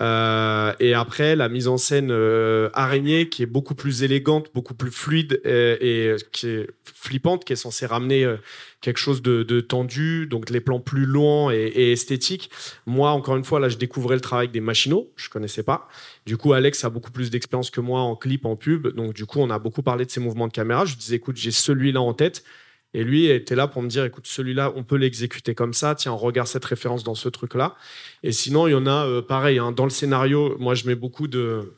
[0.00, 4.74] Euh, et après, la mise en scène euh, araignée qui est beaucoup plus élégante, beaucoup
[4.74, 8.36] plus fluide et, et qui est flippante, qui est censée ramener euh,
[8.80, 12.50] quelque chose de, tendu, donc les plans plus longs et, esthétiques.
[12.86, 15.88] Moi, encore une fois, là, je découvrais le travail des machinaux, je connaissais pas.
[16.24, 18.88] Du coup, Alex a beaucoup plus d'expérience que moi en clip, en pub.
[18.88, 20.84] Donc, du coup, on a beaucoup parlé de ses mouvements de caméra.
[20.84, 22.44] Je disais, écoute, j'ai celui-là en tête.
[22.92, 25.94] Et lui était là pour me dire, écoute, celui-là, on peut l'exécuter comme ça.
[25.94, 27.76] Tiens, regarde cette référence dans ce truc-là.
[28.22, 30.96] Et sinon, il y en a, euh, pareil, hein, dans le scénario, moi, je mets
[30.96, 31.72] beaucoup de,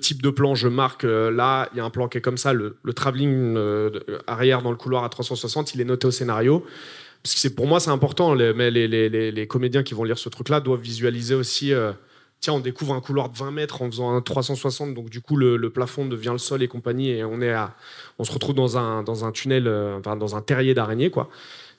[0.00, 0.56] types de plans.
[0.56, 2.92] Je marque, euh, là, il y a un plan qui est comme ça, le, le
[2.92, 6.66] travelling euh, arrière dans le couloir à 360, il est noté au scénario.
[7.22, 8.34] Parce que pour moi, c'est important.
[8.34, 11.72] Mais les comédiens qui vont lire ce truc-là doivent visualiser aussi.
[12.40, 15.36] Tiens, on découvre un couloir de 20 mètres en faisant un 360, donc du coup,
[15.36, 17.74] le, plafond devient le sol et compagnie, et on, est à,
[18.18, 21.28] on se retrouve dans un, dans un tunnel, euh, enfin, dans un terrier d'araignée, quoi.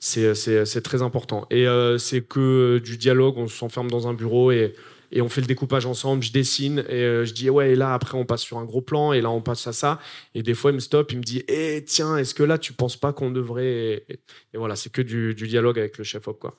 [0.00, 0.34] C'est,
[0.82, 1.46] très important.
[1.50, 4.74] Et euh, c'est que du dialogue, on s'enferme dans un bureau et,
[5.12, 7.92] et on fait le découpage ensemble, je dessine, et euh, je dis, ouais, et là,
[7.92, 10.00] après, on passe sur un gros plan, et là, on passe à ça.
[10.34, 12.72] Et des fois, il me stoppe, il me dit, eh, tiens, est-ce que là, tu
[12.72, 14.04] penses pas qu'on devrait.
[14.08, 14.20] Et,
[14.54, 16.58] voilà, c'est que du, du dialogue avec le chef-op, quoi.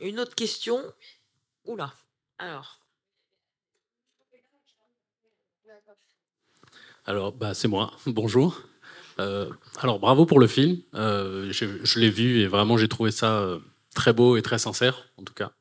[0.00, 0.78] Une autre question?
[1.64, 1.92] Oula.
[2.38, 2.78] Alors.
[7.08, 7.94] Alors, bah, c'est moi.
[8.06, 8.60] Bonjour.
[9.18, 9.48] Euh,
[9.78, 10.76] alors, bravo pour le film.
[10.94, 13.60] Euh, je l'ai vu et vraiment, j'ai trouvé ça euh,
[13.94, 15.52] très beau et très sincère, en tout cas.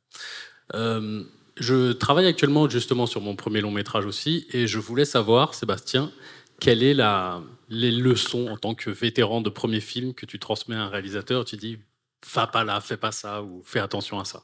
[1.59, 6.11] Je travaille actuellement justement sur mon premier long métrage aussi et je voulais savoir, Sébastien,
[6.59, 10.75] quelle est la, les leçons en tant que vétéran de premier film que tu transmets
[10.75, 11.45] à un réalisateur?
[11.45, 11.79] Tu dis,
[12.33, 14.43] va pas là, fais pas ça ou fais attention à ça.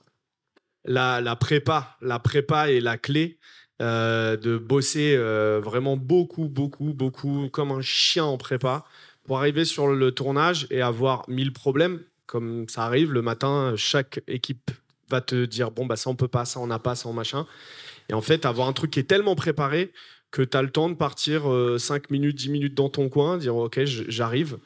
[0.86, 3.38] la prépa, la prépa est la clé
[3.82, 8.86] euh, de bosser euh, vraiment beaucoup, beaucoup, beaucoup comme un chien en prépa
[9.24, 11.99] pour arriver sur le tournage et avoir mille problèmes.
[12.26, 14.71] Comme ça arrive le matin, chaque équipe
[15.09, 17.13] va te dire bon bah ça on peut pas, ça on n'a pas, ça on
[17.13, 17.45] machin.
[18.09, 19.91] Et en fait avoir un truc qui est tellement préparé
[20.32, 21.43] que tu as le temps de partir
[21.78, 24.57] 5 minutes, 10 minutes dans ton coin, dire ok j'arrive.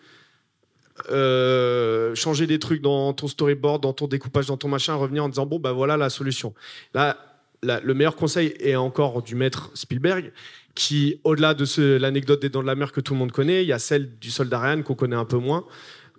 [1.11, 5.29] Euh, changer des trucs dans ton storyboard, dans ton découpage, dans ton machin, revenir en
[5.29, 6.53] disant bon bah voilà la solution.
[6.93, 7.17] Là,
[7.63, 10.31] le meilleur conseil est encore du maître Spielberg,
[10.75, 13.67] qui au-delà de l'anecdote des dents de la mer que tout le monde connaît, il
[13.67, 15.65] y a celle du soldat Ryan qu'on connaît un peu moins,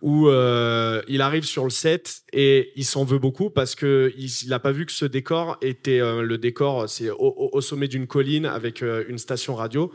[0.03, 4.31] où euh, il arrive sur le set et il s'en veut beaucoup parce que il
[4.49, 8.47] n'a pas vu que ce décor était euh, le décor, c'est au sommet d'une colline
[8.47, 9.93] avec euh, une station radio.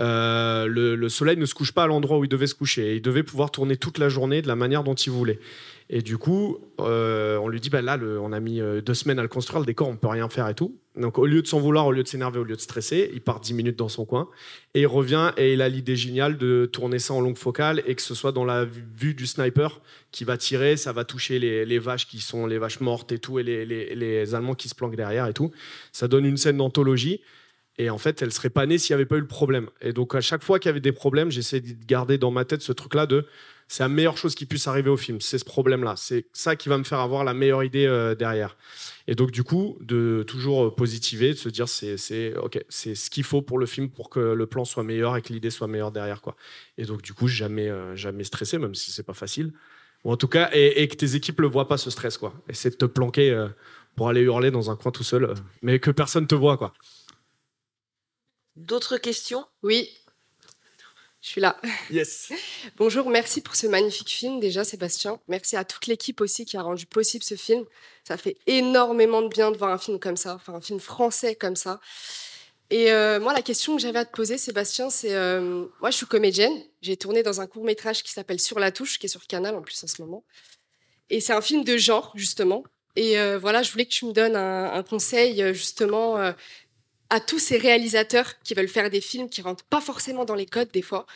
[0.00, 2.96] Euh, le, le soleil ne se couche pas à l'endroit où il devait se coucher.
[2.96, 5.38] Il devait pouvoir tourner toute la journée de la manière dont il voulait.
[5.88, 9.20] Et du coup, euh, on lui dit bah là, on a mis euh, deux semaines
[9.20, 10.76] à le construire, le décor, on peut rien faire et tout.
[10.96, 13.20] Donc au lieu de s'en vouloir, au lieu de s'énerver, au lieu de stresser, il
[13.20, 14.28] part 10 minutes dans son coin
[14.74, 17.94] et il revient et il a l'idée géniale de tourner ça en longue focale et
[17.94, 19.80] que ce soit dans la vue du sniper
[20.10, 23.38] qui va tirer, ça va toucher les, vaches qui sont les vaches mortes et tout
[23.38, 25.52] et les, les- les Allemands qui se planquent derrière et tout.
[25.92, 27.20] Ça donne une scène d'anthologie.
[27.78, 29.68] Et en fait, elle serait pas née s'il n'y avait pas eu le problème.
[29.82, 32.44] Et donc, à chaque fois qu'il y avait des problèmes, j'essayais de garder dans ma
[32.44, 33.26] tête ce truc-là de
[33.68, 35.94] C'est la meilleure chose qui puisse arriver au film, c'est ce problème-là.
[35.96, 38.56] C'est ça qui va me faire avoir la meilleure idée euh, derrière.
[39.08, 42.34] Et donc, du coup, de toujours positiver, de se dire, c'est, c'est,
[42.70, 45.50] ce qu'il faut pour le film pour que le plan soit meilleur et que l'idée
[45.50, 46.36] soit meilleure derrière, quoi.
[46.78, 49.52] Et donc, du coup, jamais, euh, jamais stressé, même si c'est pas facile.
[50.04, 52.32] Ou en tout cas, et, que tes équipes le voient pas ce stress, quoi.
[52.48, 53.48] Essaie de te planquer euh,
[53.96, 56.72] pour aller hurler dans un coin tout seul, euh, mais que personne te voit, quoi.
[58.56, 59.44] D'autres questions?
[59.62, 59.90] Oui.
[61.20, 61.60] Je suis là.
[61.90, 62.32] Yes.
[62.76, 65.20] Bonjour, merci pour ce magnifique film déjà Sébastien.
[65.28, 67.64] Merci à toute l'équipe aussi qui a rendu possible ce film.
[68.04, 71.34] Ça fait énormément de bien de voir un film comme ça, enfin un film français
[71.34, 71.80] comme ça.
[72.70, 75.96] Et euh, moi, la question que j'avais à te poser, Sébastien, c'est euh, moi, je
[75.96, 76.54] suis comédienne.
[76.80, 79.54] J'ai tourné dans un court métrage qui s'appelle Sur la touche, qui est sur Canal
[79.54, 80.24] en plus en ce moment.
[81.10, 82.64] Et c'est un film de genre justement.
[82.96, 86.32] Et euh, voilà, je voulais que tu me donnes un, un conseil justement euh,
[87.10, 90.46] à tous ces réalisateurs qui veulent faire des films qui rentrent pas forcément dans les
[90.46, 91.06] codes des fois.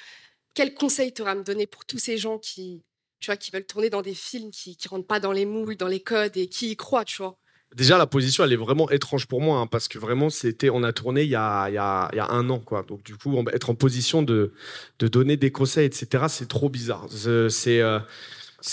[0.55, 2.83] Quel conseil tu auras à me donner pour tous ces gens qui,
[3.21, 5.77] tu vois, qui veulent tourner dans des films qui, qui rentrent pas dans les moules,
[5.77, 7.39] dans les codes et qui y croient, tu vois?
[7.77, 10.83] Déjà, la position, elle est vraiment étrange pour moi, hein, parce que vraiment, c'était, on
[10.83, 12.83] a tourné il y a, un an, quoi.
[12.83, 14.53] Donc, du coup, être en position de,
[14.99, 17.07] donner des conseils, etc., c'est trop bizarre.
[17.49, 18.01] C'est, euh,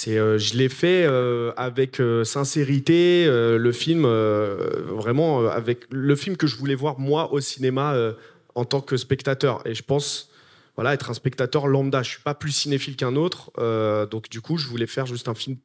[0.07, 3.25] euh, je l'ai fait euh, avec euh, sincérité.
[3.27, 7.95] le film, vraiment, avec le film que je voulais voir moi au cinéma
[8.55, 9.65] en tant que spectateur.
[9.65, 10.29] Et je pense,
[10.75, 12.03] voilà, être un spectateur lambda.
[12.03, 13.51] Je suis pas plus cinéphile qu'un autre.
[14.09, 15.57] donc, du coup, je voulais faire juste un film,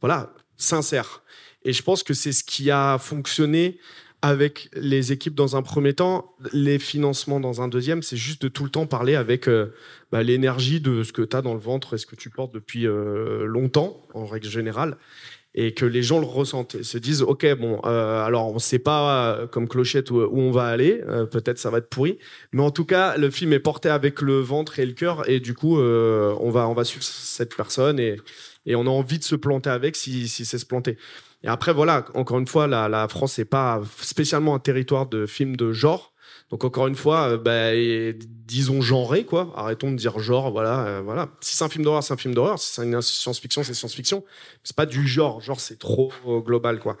[0.00, 1.22] voilà, sincère.
[1.64, 3.78] Et je pense que c'est ce qui a fonctionné
[4.22, 8.48] avec les équipes dans un premier temps, les financements dans un deuxième, c'est juste de
[8.48, 9.72] tout le temps parler avec euh,
[10.10, 12.52] bah, l'énergie de ce que tu as dans le ventre et ce que tu portes
[12.52, 14.96] depuis euh, longtemps, en règle générale,
[15.54, 18.58] et que les gens le ressentent et se disent, OK, bon, euh, alors on ne
[18.58, 21.00] sait pas comme clochette où, où on va aller,
[21.30, 22.18] peut-être ça va être pourri,
[22.52, 25.38] mais en tout cas, le film est porté avec le ventre et le cœur, et
[25.38, 28.16] du coup, on, va, on va suivre cette personne et,
[28.66, 30.98] et on a envie de se planter avec si, si c'est se planter.
[31.42, 35.56] Et après, voilà, encore une fois, la, France n'est pas spécialement un territoire de films
[35.56, 36.12] de genre.
[36.50, 37.72] Donc, encore une fois, euh, bah,
[38.46, 39.52] disons genré, quoi.
[39.54, 40.86] Arrêtons de dire genre, voilà.
[40.86, 41.28] euh, voilà.
[41.40, 42.58] Si c'est un film d'horreur, c'est un film d'horreur.
[42.58, 44.24] Si c'est une science-fiction, c'est science-fiction.
[44.64, 45.40] C'est pas du genre.
[45.40, 46.96] Genre, c'est trop global, quoi.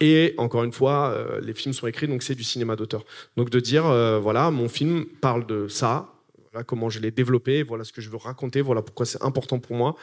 [0.00, 3.04] Et encore une fois, euh, les films sont écrits, donc c'est du cinéma d'auteur.
[3.36, 3.84] Donc, de dire,
[4.20, 6.17] voilà, mon film parle de ça.
[6.52, 9.58] Voilà comment je l'ai développé, voilà ce que je veux raconter, voilà pourquoi c'est important
[9.58, 9.96] pour moi.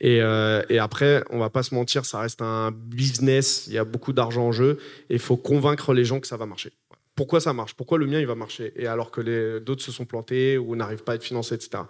[0.00, 3.78] Et, euh, et après, on va pas se mentir, ça reste un business, il y
[3.78, 4.78] a beaucoup d'argent en jeu,
[5.10, 6.72] et il faut convaincre les gens que ça va marcher.
[7.16, 7.74] Pourquoi ça marche?
[7.74, 8.72] Pourquoi le mien, il va marcher?
[8.76, 11.82] Et alors que les d'autres se sont plantés ou n'arrivent pas à être financés, etc.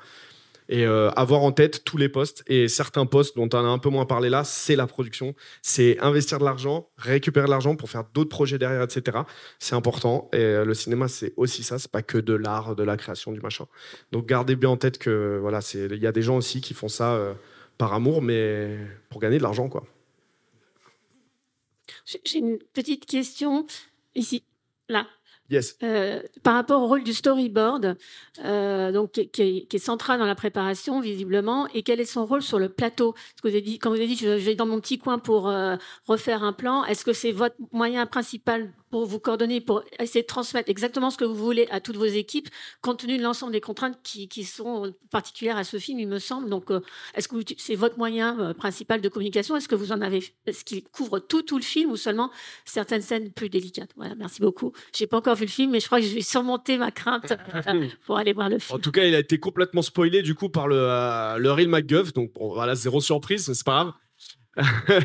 [0.68, 3.78] Et euh, avoir en tête tous les postes, et certains postes dont on a un
[3.78, 7.88] peu moins parlé là, c'est la production, c'est investir de l'argent, récupérer de l'argent pour
[7.88, 9.18] faire d'autres projets derrière, etc.
[9.58, 12.82] C'est important, et euh, le cinéma, c'est aussi ça, c'est pas que de l'art, de
[12.82, 13.66] la création, du machin.
[14.12, 16.88] Donc gardez bien en tête que voilà, il y a des gens aussi qui font
[16.88, 17.32] ça euh,
[17.78, 18.76] par amour, mais
[19.08, 19.84] pour gagner de l'argent, quoi.
[22.04, 23.66] J'ai une petite question
[24.14, 24.42] ici,
[24.88, 25.06] là.
[25.82, 27.96] Euh, par rapport au rôle du storyboard,
[28.44, 32.58] euh, donc qui, est, central dans la préparation visiblement, et quel est son rôle sur
[32.58, 33.14] le plateau?
[33.42, 35.76] Quand vous avez dit, je je vais dans mon petit coin pour euh,
[36.06, 36.84] refaire un plan.
[36.84, 41.18] Est-ce que c'est votre moyen principal pour vous coordonner, pour essayer de transmettre exactement ce
[41.18, 42.48] que vous voulez à toutes vos équipes,
[42.80, 46.18] compte tenu de l'ensemble des contraintes qui, qui sont particulières à ce film, il me
[46.18, 46.48] semble?
[46.48, 46.70] Donc,
[47.14, 49.56] est-ce que c'est votre moyen principal de communication?
[49.56, 52.30] Est-ce que vous en avez Est-ce qu'il couvre tout tout le film ou seulement
[52.64, 53.90] certaines scènes plus délicates?
[53.96, 54.72] Voilà, merci beaucoup.
[54.94, 57.32] J'ai pas encore vu le film, mais je crois que je vais surmonter ma crainte
[57.32, 58.76] euh, pour aller voir le film.
[58.76, 61.68] En tout cas, il a été complètement spoilé du coup par le, euh, le Real
[61.68, 63.94] McGuff, donc bon, voilà, zéro surprise, mais c'est pas
[64.56, 65.04] grave.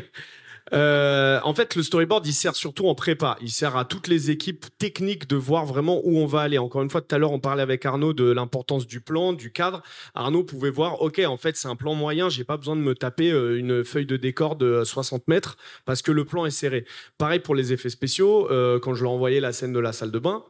[0.72, 3.36] Euh, en fait, le storyboard, il sert surtout en prépa.
[3.40, 6.58] Il sert à toutes les équipes techniques de voir vraiment où on va aller.
[6.58, 9.52] Encore une fois, tout à l'heure, on parlait avec Arnaud de l'importance du plan, du
[9.52, 9.82] cadre.
[10.14, 12.28] Arnaud pouvait voir, ok, en fait, c'est un plan moyen.
[12.28, 16.02] J'ai pas besoin de me taper euh, une feuille de décor de 60 mètres parce
[16.02, 16.86] que le plan est serré.
[17.18, 18.50] Pareil pour les effets spéciaux.
[18.50, 20.44] euh, quand je leur envoyais la scène de la salle de bain,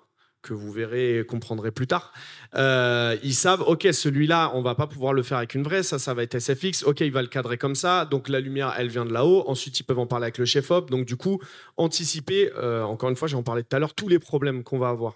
[0.44, 2.12] que vous verrez et comprendrez plus tard.
[2.54, 5.98] Euh, ils savent, ok, celui-là, on va pas pouvoir le faire avec une vraie, ça,
[5.98, 6.84] ça va être SFX.
[6.84, 8.04] Ok, il va le cadrer comme ça.
[8.04, 9.44] Donc la lumière, elle vient de là-haut.
[9.48, 10.90] Ensuite, ils peuvent en parler avec le chef op.
[10.90, 11.40] Donc du coup,
[11.76, 12.52] anticiper.
[12.56, 15.14] euh, encore une fois, j'en parlais tout à l'heure, tous les problèmes qu'on va avoir.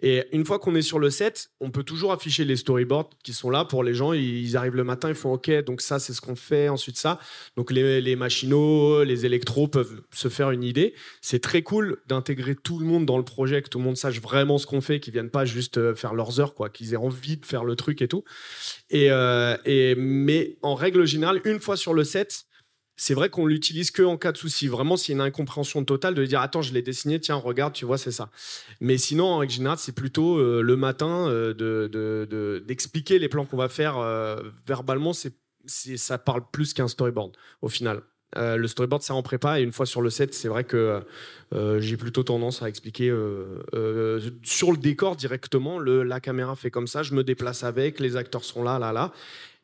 [0.00, 3.32] Et une fois qu'on est sur le set, on peut toujours afficher les storyboards qui
[3.32, 4.12] sont là pour les gens.
[4.12, 6.68] Ils arrivent le matin, ils font OK, donc ça, c'est ce qu'on fait.
[6.68, 7.18] Ensuite, ça.
[7.56, 10.94] Donc les, machinaux, les électros peuvent se faire une idée.
[11.20, 14.20] C'est très cool d'intégrer tout le monde dans le projet, que tout le monde sache
[14.20, 16.96] vraiment ce qu'on fait, qu'ils viennent pas juste euh, faire leurs heures, quoi, qu'ils aient
[16.96, 18.24] envie de faire le truc et tout.
[18.90, 22.47] Et, euh, et, mais en règle générale, une fois sur le set,
[23.00, 24.66] c'est vrai qu'on l'utilise que en cas de souci.
[24.66, 27.72] Vraiment, s'il y a une incompréhension totale, de dire attends, je l'ai dessiné, tiens, regarde,
[27.72, 28.28] tu vois, c'est ça.
[28.80, 33.20] Mais sinon, en règle générale, c'est plutôt euh, le matin euh, de- de- de- d'expliquer
[33.20, 35.12] les plans qu'on va faire euh, verbalement.
[35.12, 35.32] C'est
[35.96, 38.02] ça parle plus qu'un storyboard au final.
[38.36, 41.02] Le storyboard, c'est en prépa et une fois sur le set, c'est vrai que
[41.78, 43.08] j'ai plutôt tendance à expliquer
[44.42, 45.78] sur le décor directement.
[45.78, 48.92] Le, la caméra fait comme ça, je me déplace avec, les acteurs sont là, là,
[48.92, 49.12] là.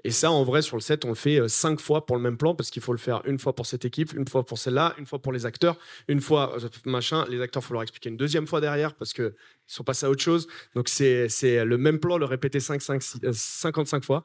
[0.07, 2.23] Et ça, en vrai, sur le set, on le fait euh, cinq fois pour le
[2.23, 4.59] même plan parce qu'il faut le faire une fois pour cette équipe, une fois pour
[4.59, 5.79] celle-là, une fois pour les acteurs,
[6.09, 7.25] une fois euh, machin.
[7.31, 9.35] Les acteurs, il faut leur expliquer une deuxième fois derrière parce qu'ils
[9.67, 10.47] sont passés à autre chose.
[10.75, 11.29] Donc, c'est
[11.65, 14.25] le même plan, le répéter 5, 5, 6, euh, 55 fois.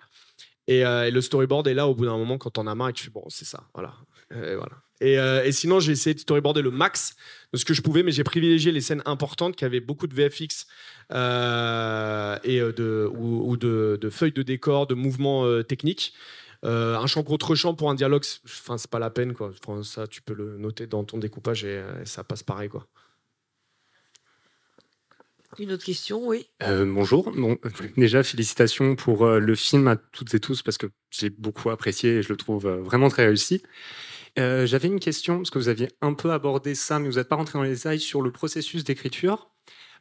[0.68, 2.89] Et, euh, et le storyboard est là au bout d'un moment quand on a marre
[2.89, 3.95] et tu fais bon, c'est ça, voilà.
[4.31, 4.84] Et, voilà.
[5.02, 7.16] Et, euh, et sinon, j'ai essayé de storyboarder le max
[7.54, 10.14] de ce que je pouvais, mais j'ai privilégié les scènes importantes qui avaient beaucoup de
[10.14, 10.68] VFX
[11.12, 16.14] euh, et euh, de, ou, ou de, de feuilles de décor, de mouvements euh, techniques.
[16.66, 19.54] Euh, un champ contre champ pour un dialogue, enfin c'est pas la peine quoi.
[19.66, 22.86] Enfin, ça tu peux le noter dans ton découpage et, ça passe pareil quoi.
[25.58, 26.48] Une autre question, oui.
[26.62, 27.32] Euh, bonjour.
[27.32, 27.58] Bon,
[27.98, 32.18] déjà, félicitations pour euh, le film à toutes et tous parce que j'ai beaucoup apprécié
[32.18, 33.64] et je le trouve euh, vraiment très réussi.
[34.40, 37.28] Euh, J'avais une question parce que vous aviez un peu abordé ça, mais vous n'êtes
[37.28, 39.52] pas rentré dans les détails sur le processus d'écriture.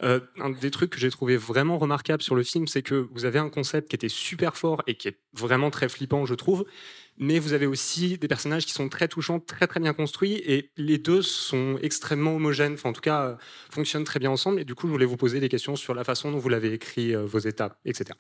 [0.05, 3.25] Euh, un des trucs que j'ai trouvé vraiment remarquable sur le film, c'est que vous
[3.25, 6.65] avez un concept qui était super fort et qui est vraiment très flippant, je trouve.
[7.21, 10.71] Mais vous avez aussi des personnages qui sont très touchants, très très bien construits, et
[10.77, 12.75] les deux sont extrêmement homogènes.
[12.75, 13.35] Enfin, en tout cas, euh,
[13.71, 14.61] fonctionnent très bien ensemble.
[14.61, 16.73] Et du coup, je voulais vous poser des questions sur la façon dont vous l'avez
[16.73, 18.11] écrit, euh, vos étapes, etc.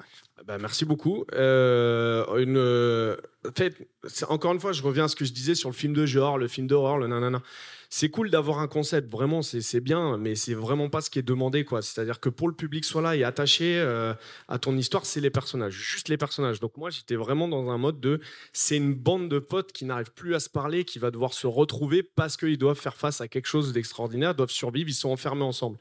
[0.44, 1.24] Bah, merci beaucoup.
[1.34, 3.16] Euh, une,
[3.56, 3.88] fait,
[4.28, 6.36] encore une fois, je reviens à ce que je disais sur le film de genre,
[6.36, 7.42] le film d'horreur, le nanana.
[7.90, 11.22] C'est cool d'avoir un concept, vraiment, c'est bien, mais c'est vraiment pas ce qui est
[11.22, 11.80] demandé, quoi.
[11.80, 14.12] C'est-à-dire que pour le public soit là et attaché euh,
[14.46, 16.60] à ton histoire, c'est les personnages, juste les personnages.
[16.60, 18.20] Donc moi, j'étais vraiment dans un mode de,
[18.52, 21.46] c'est une bande de potes qui n'arrivent plus à se parler, qui va devoir se
[21.46, 25.44] retrouver parce qu'ils doivent faire face à quelque chose d'extraordinaire, doivent survivre, ils sont enfermés
[25.44, 25.78] ensemble.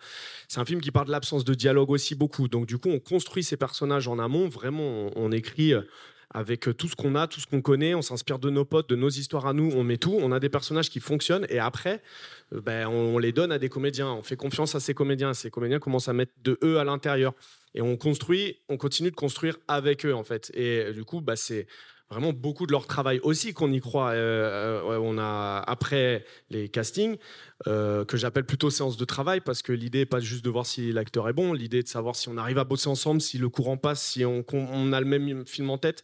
[0.48, 2.48] C'est un film qui parle de l'absence de dialogue aussi beaucoup.
[2.48, 4.48] Donc du coup, on construit ces personnages en amont.
[4.48, 5.82] Vraiment, on, on écrit euh,
[6.34, 7.96] avec euh, tout ce qu'on a, tout ce qu'on connaît.
[7.96, 9.72] On s'inspire de nos potes, de nos histoires à nous.
[9.76, 10.18] On met tout.
[10.20, 11.46] On a des personnages qui fonctionnent.
[11.50, 12.02] Et après,
[12.54, 14.12] euh, ben, on, les donne à des comédiens.
[14.12, 15.34] On fait confiance à ces comédiens.
[15.34, 17.34] Ces comédiens commencent à mettre de eux à l'intérieur.
[17.76, 20.52] Et on construit, on continue de construire avec eux en fait.
[20.54, 21.68] Et euh, du coup, bah, c'est
[22.10, 24.12] vraiment beaucoup de leur travail aussi qu'on y croit.
[24.12, 27.18] Euh, euh, on a après les castings
[27.68, 30.66] euh, que j'appelle plutôt séance de travail parce que l'idée n'est pas juste de voir
[30.66, 33.38] si l'acteur est bon, l'idée est de savoir si on arrive à bosser ensemble, si
[33.38, 36.04] le courant passe, si on, on a le même film en tête.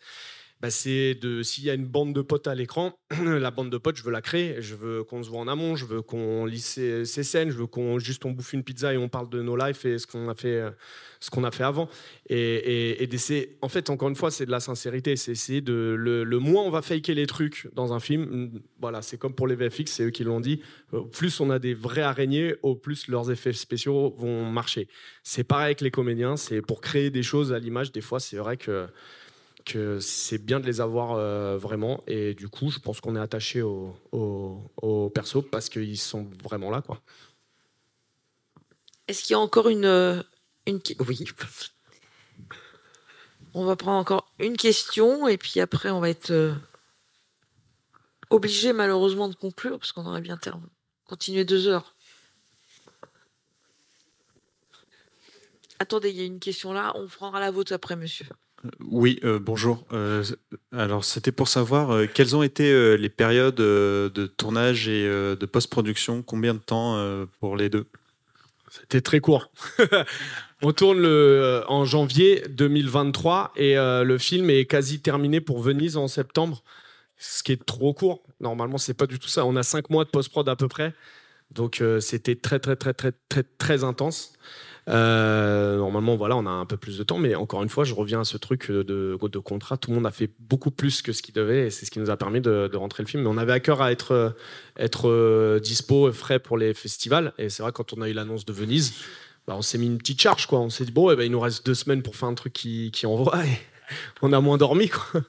[0.63, 3.77] Bah, c'est de s'il y a une bande de potes à l'écran, la bande de
[3.77, 6.45] potes, je veux la créer, je veux qu'on se voit en amont, je veux qu'on
[6.45, 9.41] lise ces scènes, je veux qu'on juste on bouffe une pizza et on parle de
[9.41, 10.71] nos lives et ce qu'on a fait, euh,
[11.19, 11.89] ce qu'on a fait avant.
[12.29, 13.09] Et,
[13.61, 16.69] en fait, encore une fois, c'est de la sincérité, c'est essayer de le, moins on
[16.69, 18.23] va faker les trucs dans un film.
[18.23, 20.61] mm, Voilà, c'est comme pour les VFX, c'est eux qui l'ont dit.
[20.93, 24.87] Au plus on a des vraies araignées, au plus leurs effets spéciaux vont marcher.
[25.23, 27.91] C'est pareil avec les comédiens, c'est pour créer des choses à l'image.
[27.91, 28.87] Des fois, c'est vrai que
[29.65, 32.03] que c'est bien de les avoir euh, vraiment.
[32.07, 36.29] Et du coup, je pense qu'on est attaché au, au, au perso parce qu'ils sont
[36.43, 36.81] vraiment là.
[36.81, 37.01] Quoi.
[39.07, 40.21] Est-ce qu'il y a encore une, euh,
[40.65, 40.79] une...
[41.07, 41.25] Oui.
[43.53, 46.55] On va prendre encore une question et puis après on va être euh,
[48.31, 50.59] obligé malheureusement de conclure parce qu'on aurait bien ter-
[51.05, 51.95] continué deux heures.
[55.77, 58.25] Attendez, il y a une question là, on prendra la vôtre après, monsieur.
[58.79, 59.85] Oui, euh, bonjour.
[59.91, 60.23] Euh,
[60.71, 66.21] alors, c'était pour savoir euh, quelles ont été les périodes de tournage et de post-production,
[66.21, 67.85] combien de temps pour les deux?
[68.69, 69.51] C'était très court.
[70.61, 71.05] On tourne
[71.67, 76.63] en janvier 2023 et le film est quasi terminé pour Venise en septembre,
[77.17, 78.23] ce qui est trop court.
[78.39, 79.45] Normalement, c'est pas du tout ça.
[79.45, 80.93] On a cinq mois de post-prod à peu près.
[81.51, 84.33] Donc, c'était très, très, très, très, très, très intense.
[84.89, 87.93] Euh, normalement, voilà, on a un peu plus de temps, mais encore une fois, je
[87.93, 88.83] reviens à ce truc de,
[89.21, 89.77] de contrat.
[89.77, 91.99] Tout le monde a fait beaucoup plus que ce qu'il devait, et c'est ce qui
[91.99, 93.23] nous a permis de, de rentrer le film.
[93.23, 94.35] Mais on avait à cœur à être,
[94.77, 97.33] être euh, dispo, frais pour les festivals.
[97.37, 98.93] Et c'est vrai, quand on a eu l'annonce de Venise,
[99.47, 100.59] bah, on s'est mis une petite charge, quoi.
[100.59, 102.51] On s'est dit, bon, eh ben, il nous reste deux semaines pour faire un truc
[102.53, 103.57] qui, qui envoie, et
[104.21, 105.21] on a moins dormi, quoi.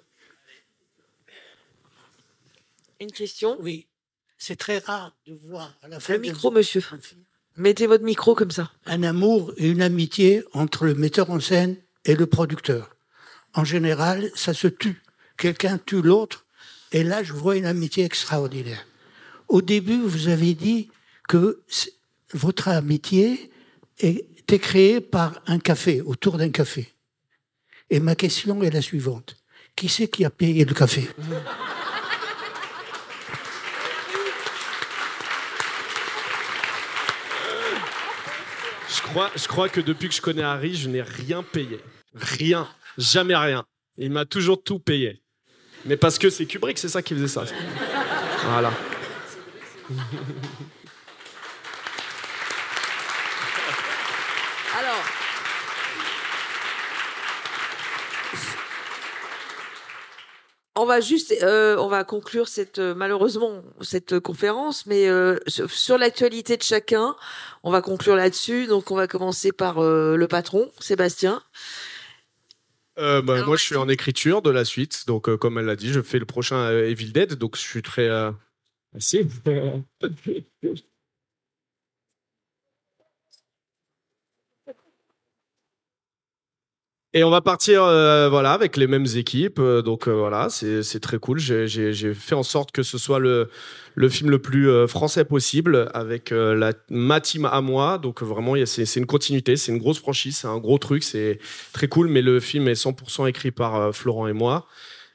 [3.01, 3.57] Une question?
[3.61, 3.87] Oui.
[4.39, 6.83] C'est très rare de voir à la fin Le de- micro, monsieur.
[7.57, 8.73] Mettez votre micro comme ça.
[8.87, 12.91] un amour et une amitié entre le metteur en scène et le producteur.
[13.55, 15.01] En général, ça se tue.
[15.37, 16.45] Quelqu'un tue l'autre,
[16.91, 18.85] et là, je vois une amitié extraordinaire.
[19.49, 20.91] Au début, vous avez dit
[21.29, 21.63] que
[22.33, 23.51] votre amitié
[24.01, 26.93] était créée par un café, autour d'un café.
[27.91, 29.37] Et ma question est la suivante.
[29.77, 31.09] Qui c'est qui a payé le café?
[39.37, 41.81] Je crois que depuis que je connais Harry, je n'ai rien payé.
[42.15, 42.69] Rien.
[42.99, 43.65] Jamais rien.
[43.97, 45.23] Il m'a toujours tout payé.
[45.85, 47.45] Mais parce que c'est Kubrick, c'est ça qui faisait ça.
[48.47, 48.73] Voilà.
[54.79, 55.05] Alors.
[60.77, 65.99] On va juste, euh, on va conclure cette euh, malheureusement cette conférence, mais euh, sur,
[65.99, 67.15] l'actualité de chacun,
[67.63, 68.67] on va conclure là-dessus.
[68.67, 71.43] Donc, on va commencer par euh, le patron, Sébastien.
[72.99, 75.05] Euh, bah, moi, je suis en écriture de la suite.
[75.07, 77.35] Donc, euh, comme elle l'a dit, je fais le prochain Evil Dead.
[77.35, 78.09] Donc, je suis très.
[78.09, 78.33] Euh...
[78.95, 79.29] ah, si.
[87.17, 89.61] Et on va partir euh, voilà, avec les mêmes équipes.
[89.61, 91.39] euh, donc, euh, voilà, c'est très cool.
[91.39, 93.49] J'ai- fait en sorte que ce soit le,
[93.95, 97.99] le film le plus français possible avec la, ma team à moi.
[97.99, 99.57] Donc, vraiment, c'est une continuité.
[99.57, 100.39] C'est une grosse franchise.
[100.39, 101.05] C'est un gros truc.
[101.05, 101.39] C'est
[101.73, 102.09] très cool.
[102.09, 104.67] Mais le film est 100% écrit par Florent et moi.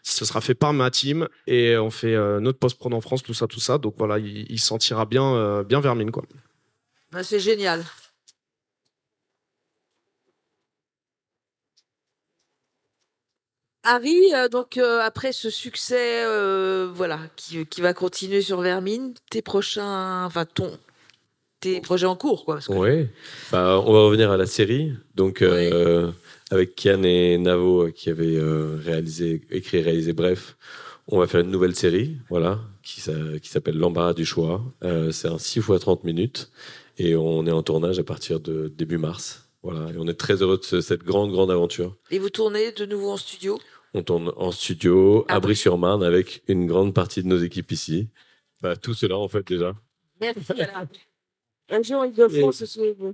[0.01, 3.47] Ce sera fait par ma team et on fait notre post-prod en France, tout ça,
[3.47, 3.77] tout ça.
[3.77, 6.23] Donc voilà, il, il sentira bien, euh, bien Vermine, quoi.
[7.13, 7.83] Ah, c'est génial.
[13.91, 19.13] Harry, euh, donc euh, après ce succès, euh, voilà, qui, qui va continuer sur Vermine,
[19.31, 20.69] tes prochains, enfin ton,
[21.59, 22.55] tes projets en cours, quoi.
[22.55, 23.07] parce que- Oui.
[23.51, 24.93] Bah, on va revenir à la série.
[25.15, 26.11] Donc, euh,
[26.51, 28.39] avec Kian et Navo qui avaient
[28.83, 30.55] réalisé, écrit et réalisé Bref,
[31.07, 34.61] on va faire une nouvelle série, voilà, qui, s'a- qui s'appelle L'embarras du choix.
[35.11, 36.51] C'est un 6 fois 30 minutes
[36.99, 39.45] et on est en tournage à partir de début mars.
[39.63, 41.97] Voilà, et on est très heureux de ce- cette grande, grande aventure.
[42.11, 43.59] Et vous tournez de nouveau en studio?
[43.93, 48.07] On tourne en studio à Brie-sur-Marne avec une grande partie de nos équipes ici.
[48.61, 49.73] Bah, tout cela, en fait, déjà.
[50.21, 50.51] Merci.
[50.61, 50.87] Alain.
[51.69, 53.13] Région Île-de-France, souvenez-vous.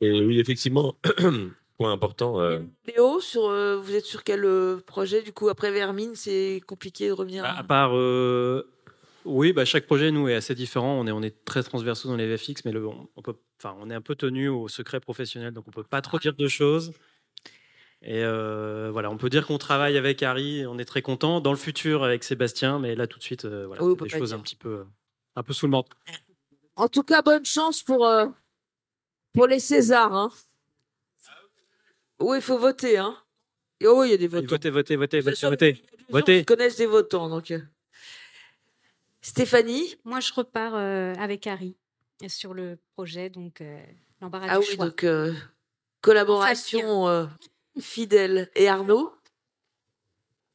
[0.00, 0.94] Et oui, effectivement,
[1.78, 2.40] point important.
[2.40, 6.60] euh, Léo, sur, euh, vous êtes sur quel euh, projet du coup après Vermine C'est
[6.66, 7.44] compliqué de revenir.
[7.44, 8.68] À part, euh,
[9.24, 11.00] oui, bah, chaque projet nous est assez différent.
[11.00, 13.74] On est, on est très transversaux dans les VFX, mais le, on, on peut, enfin,
[13.80, 16.48] on est un peu tenu au secret professionnel, donc on peut pas trop dire de
[16.48, 16.92] choses.
[18.02, 21.40] Et euh, voilà, on peut dire qu'on travaille avec Harry, on est très content.
[21.40, 24.30] Dans le futur avec Sébastien, mais là tout de suite, euh, voilà, Oui, des choses
[24.30, 24.38] dire.
[24.38, 24.84] un petit peu,
[25.34, 25.96] un peu sous le menton.
[26.76, 28.26] En tout cas, bonne chance pour, euh,
[29.32, 30.14] pour les Césars.
[30.14, 30.30] Hein.
[32.20, 32.98] Oui, il faut voter.
[32.98, 33.16] Hein.
[33.80, 34.46] Et oh, oui, il y a des votants.
[34.48, 36.38] Votez, votez, votez, votez, votez, votez.
[36.40, 37.28] qui connaissent des votants.
[37.28, 37.50] Donc.
[37.50, 37.60] euh.
[39.20, 39.96] Stéphanie?
[40.04, 41.76] Moi, je repars euh, avec Harry
[42.28, 43.82] sur le projet, donc euh,
[44.20, 44.86] l'embarras Ah du oui, choix.
[44.86, 45.34] donc euh,
[46.00, 47.26] collaboration euh,
[47.80, 48.50] fidèle.
[48.54, 49.12] Et Arnaud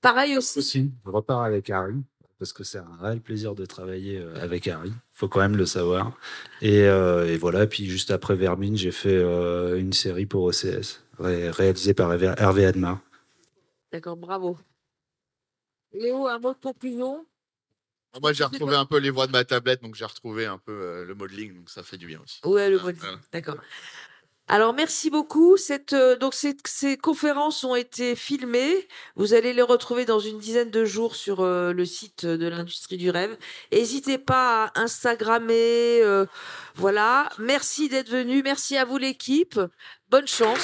[0.02, 0.60] Pareil aussi.
[0.60, 2.02] Aussi, je repars avec Harry,
[2.39, 5.68] parce que c'est un réel plaisir de travailler euh, avec Harry, faut quand même le
[5.68, 6.18] savoir.
[6.61, 11.03] Et, euh, et voilà, puis juste après Vermine, j'ai fait euh, une série pour OCS,
[11.19, 12.99] ré- réalisée par Hervé Admar.
[13.91, 14.57] D'accord, bravo.
[15.93, 17.26] Léo, un mot de conclusion
[18.19, 20.72] Moi, j'ai retrouvé un peu les voix de ma tablette, donc j'ai retrouvé un peu
[20.72, 22.39] euh, le modeling, donc ça fait du bien aussi.
[22.43, 22.98] Ouais, le Voilà.
[22.98, 23.19] modeling.
[23.31, 23.57] D'accord.
[24.53, 25.56] Alors, merci beaucoup.
[25.56, 28.86] Cette, euh, donc, ces, ces conférences ont été filmées.
[29.15, 32.98] Vous allez les retrouver dans une dizaine de jours sur euh, le site de l'industrie
[32.98, 33.38] du rêve.
[33.72, 36.02] N'hésitez pas à Instagrammer.
[36.03, 36.26] euh,
[36.76, 37.30] voilà.
[37.40, 38.44] Merci d'être venu.
[38.44, 39.57] Merci à vous, l'équipe.
[40.10, 40.60] Bonne chance.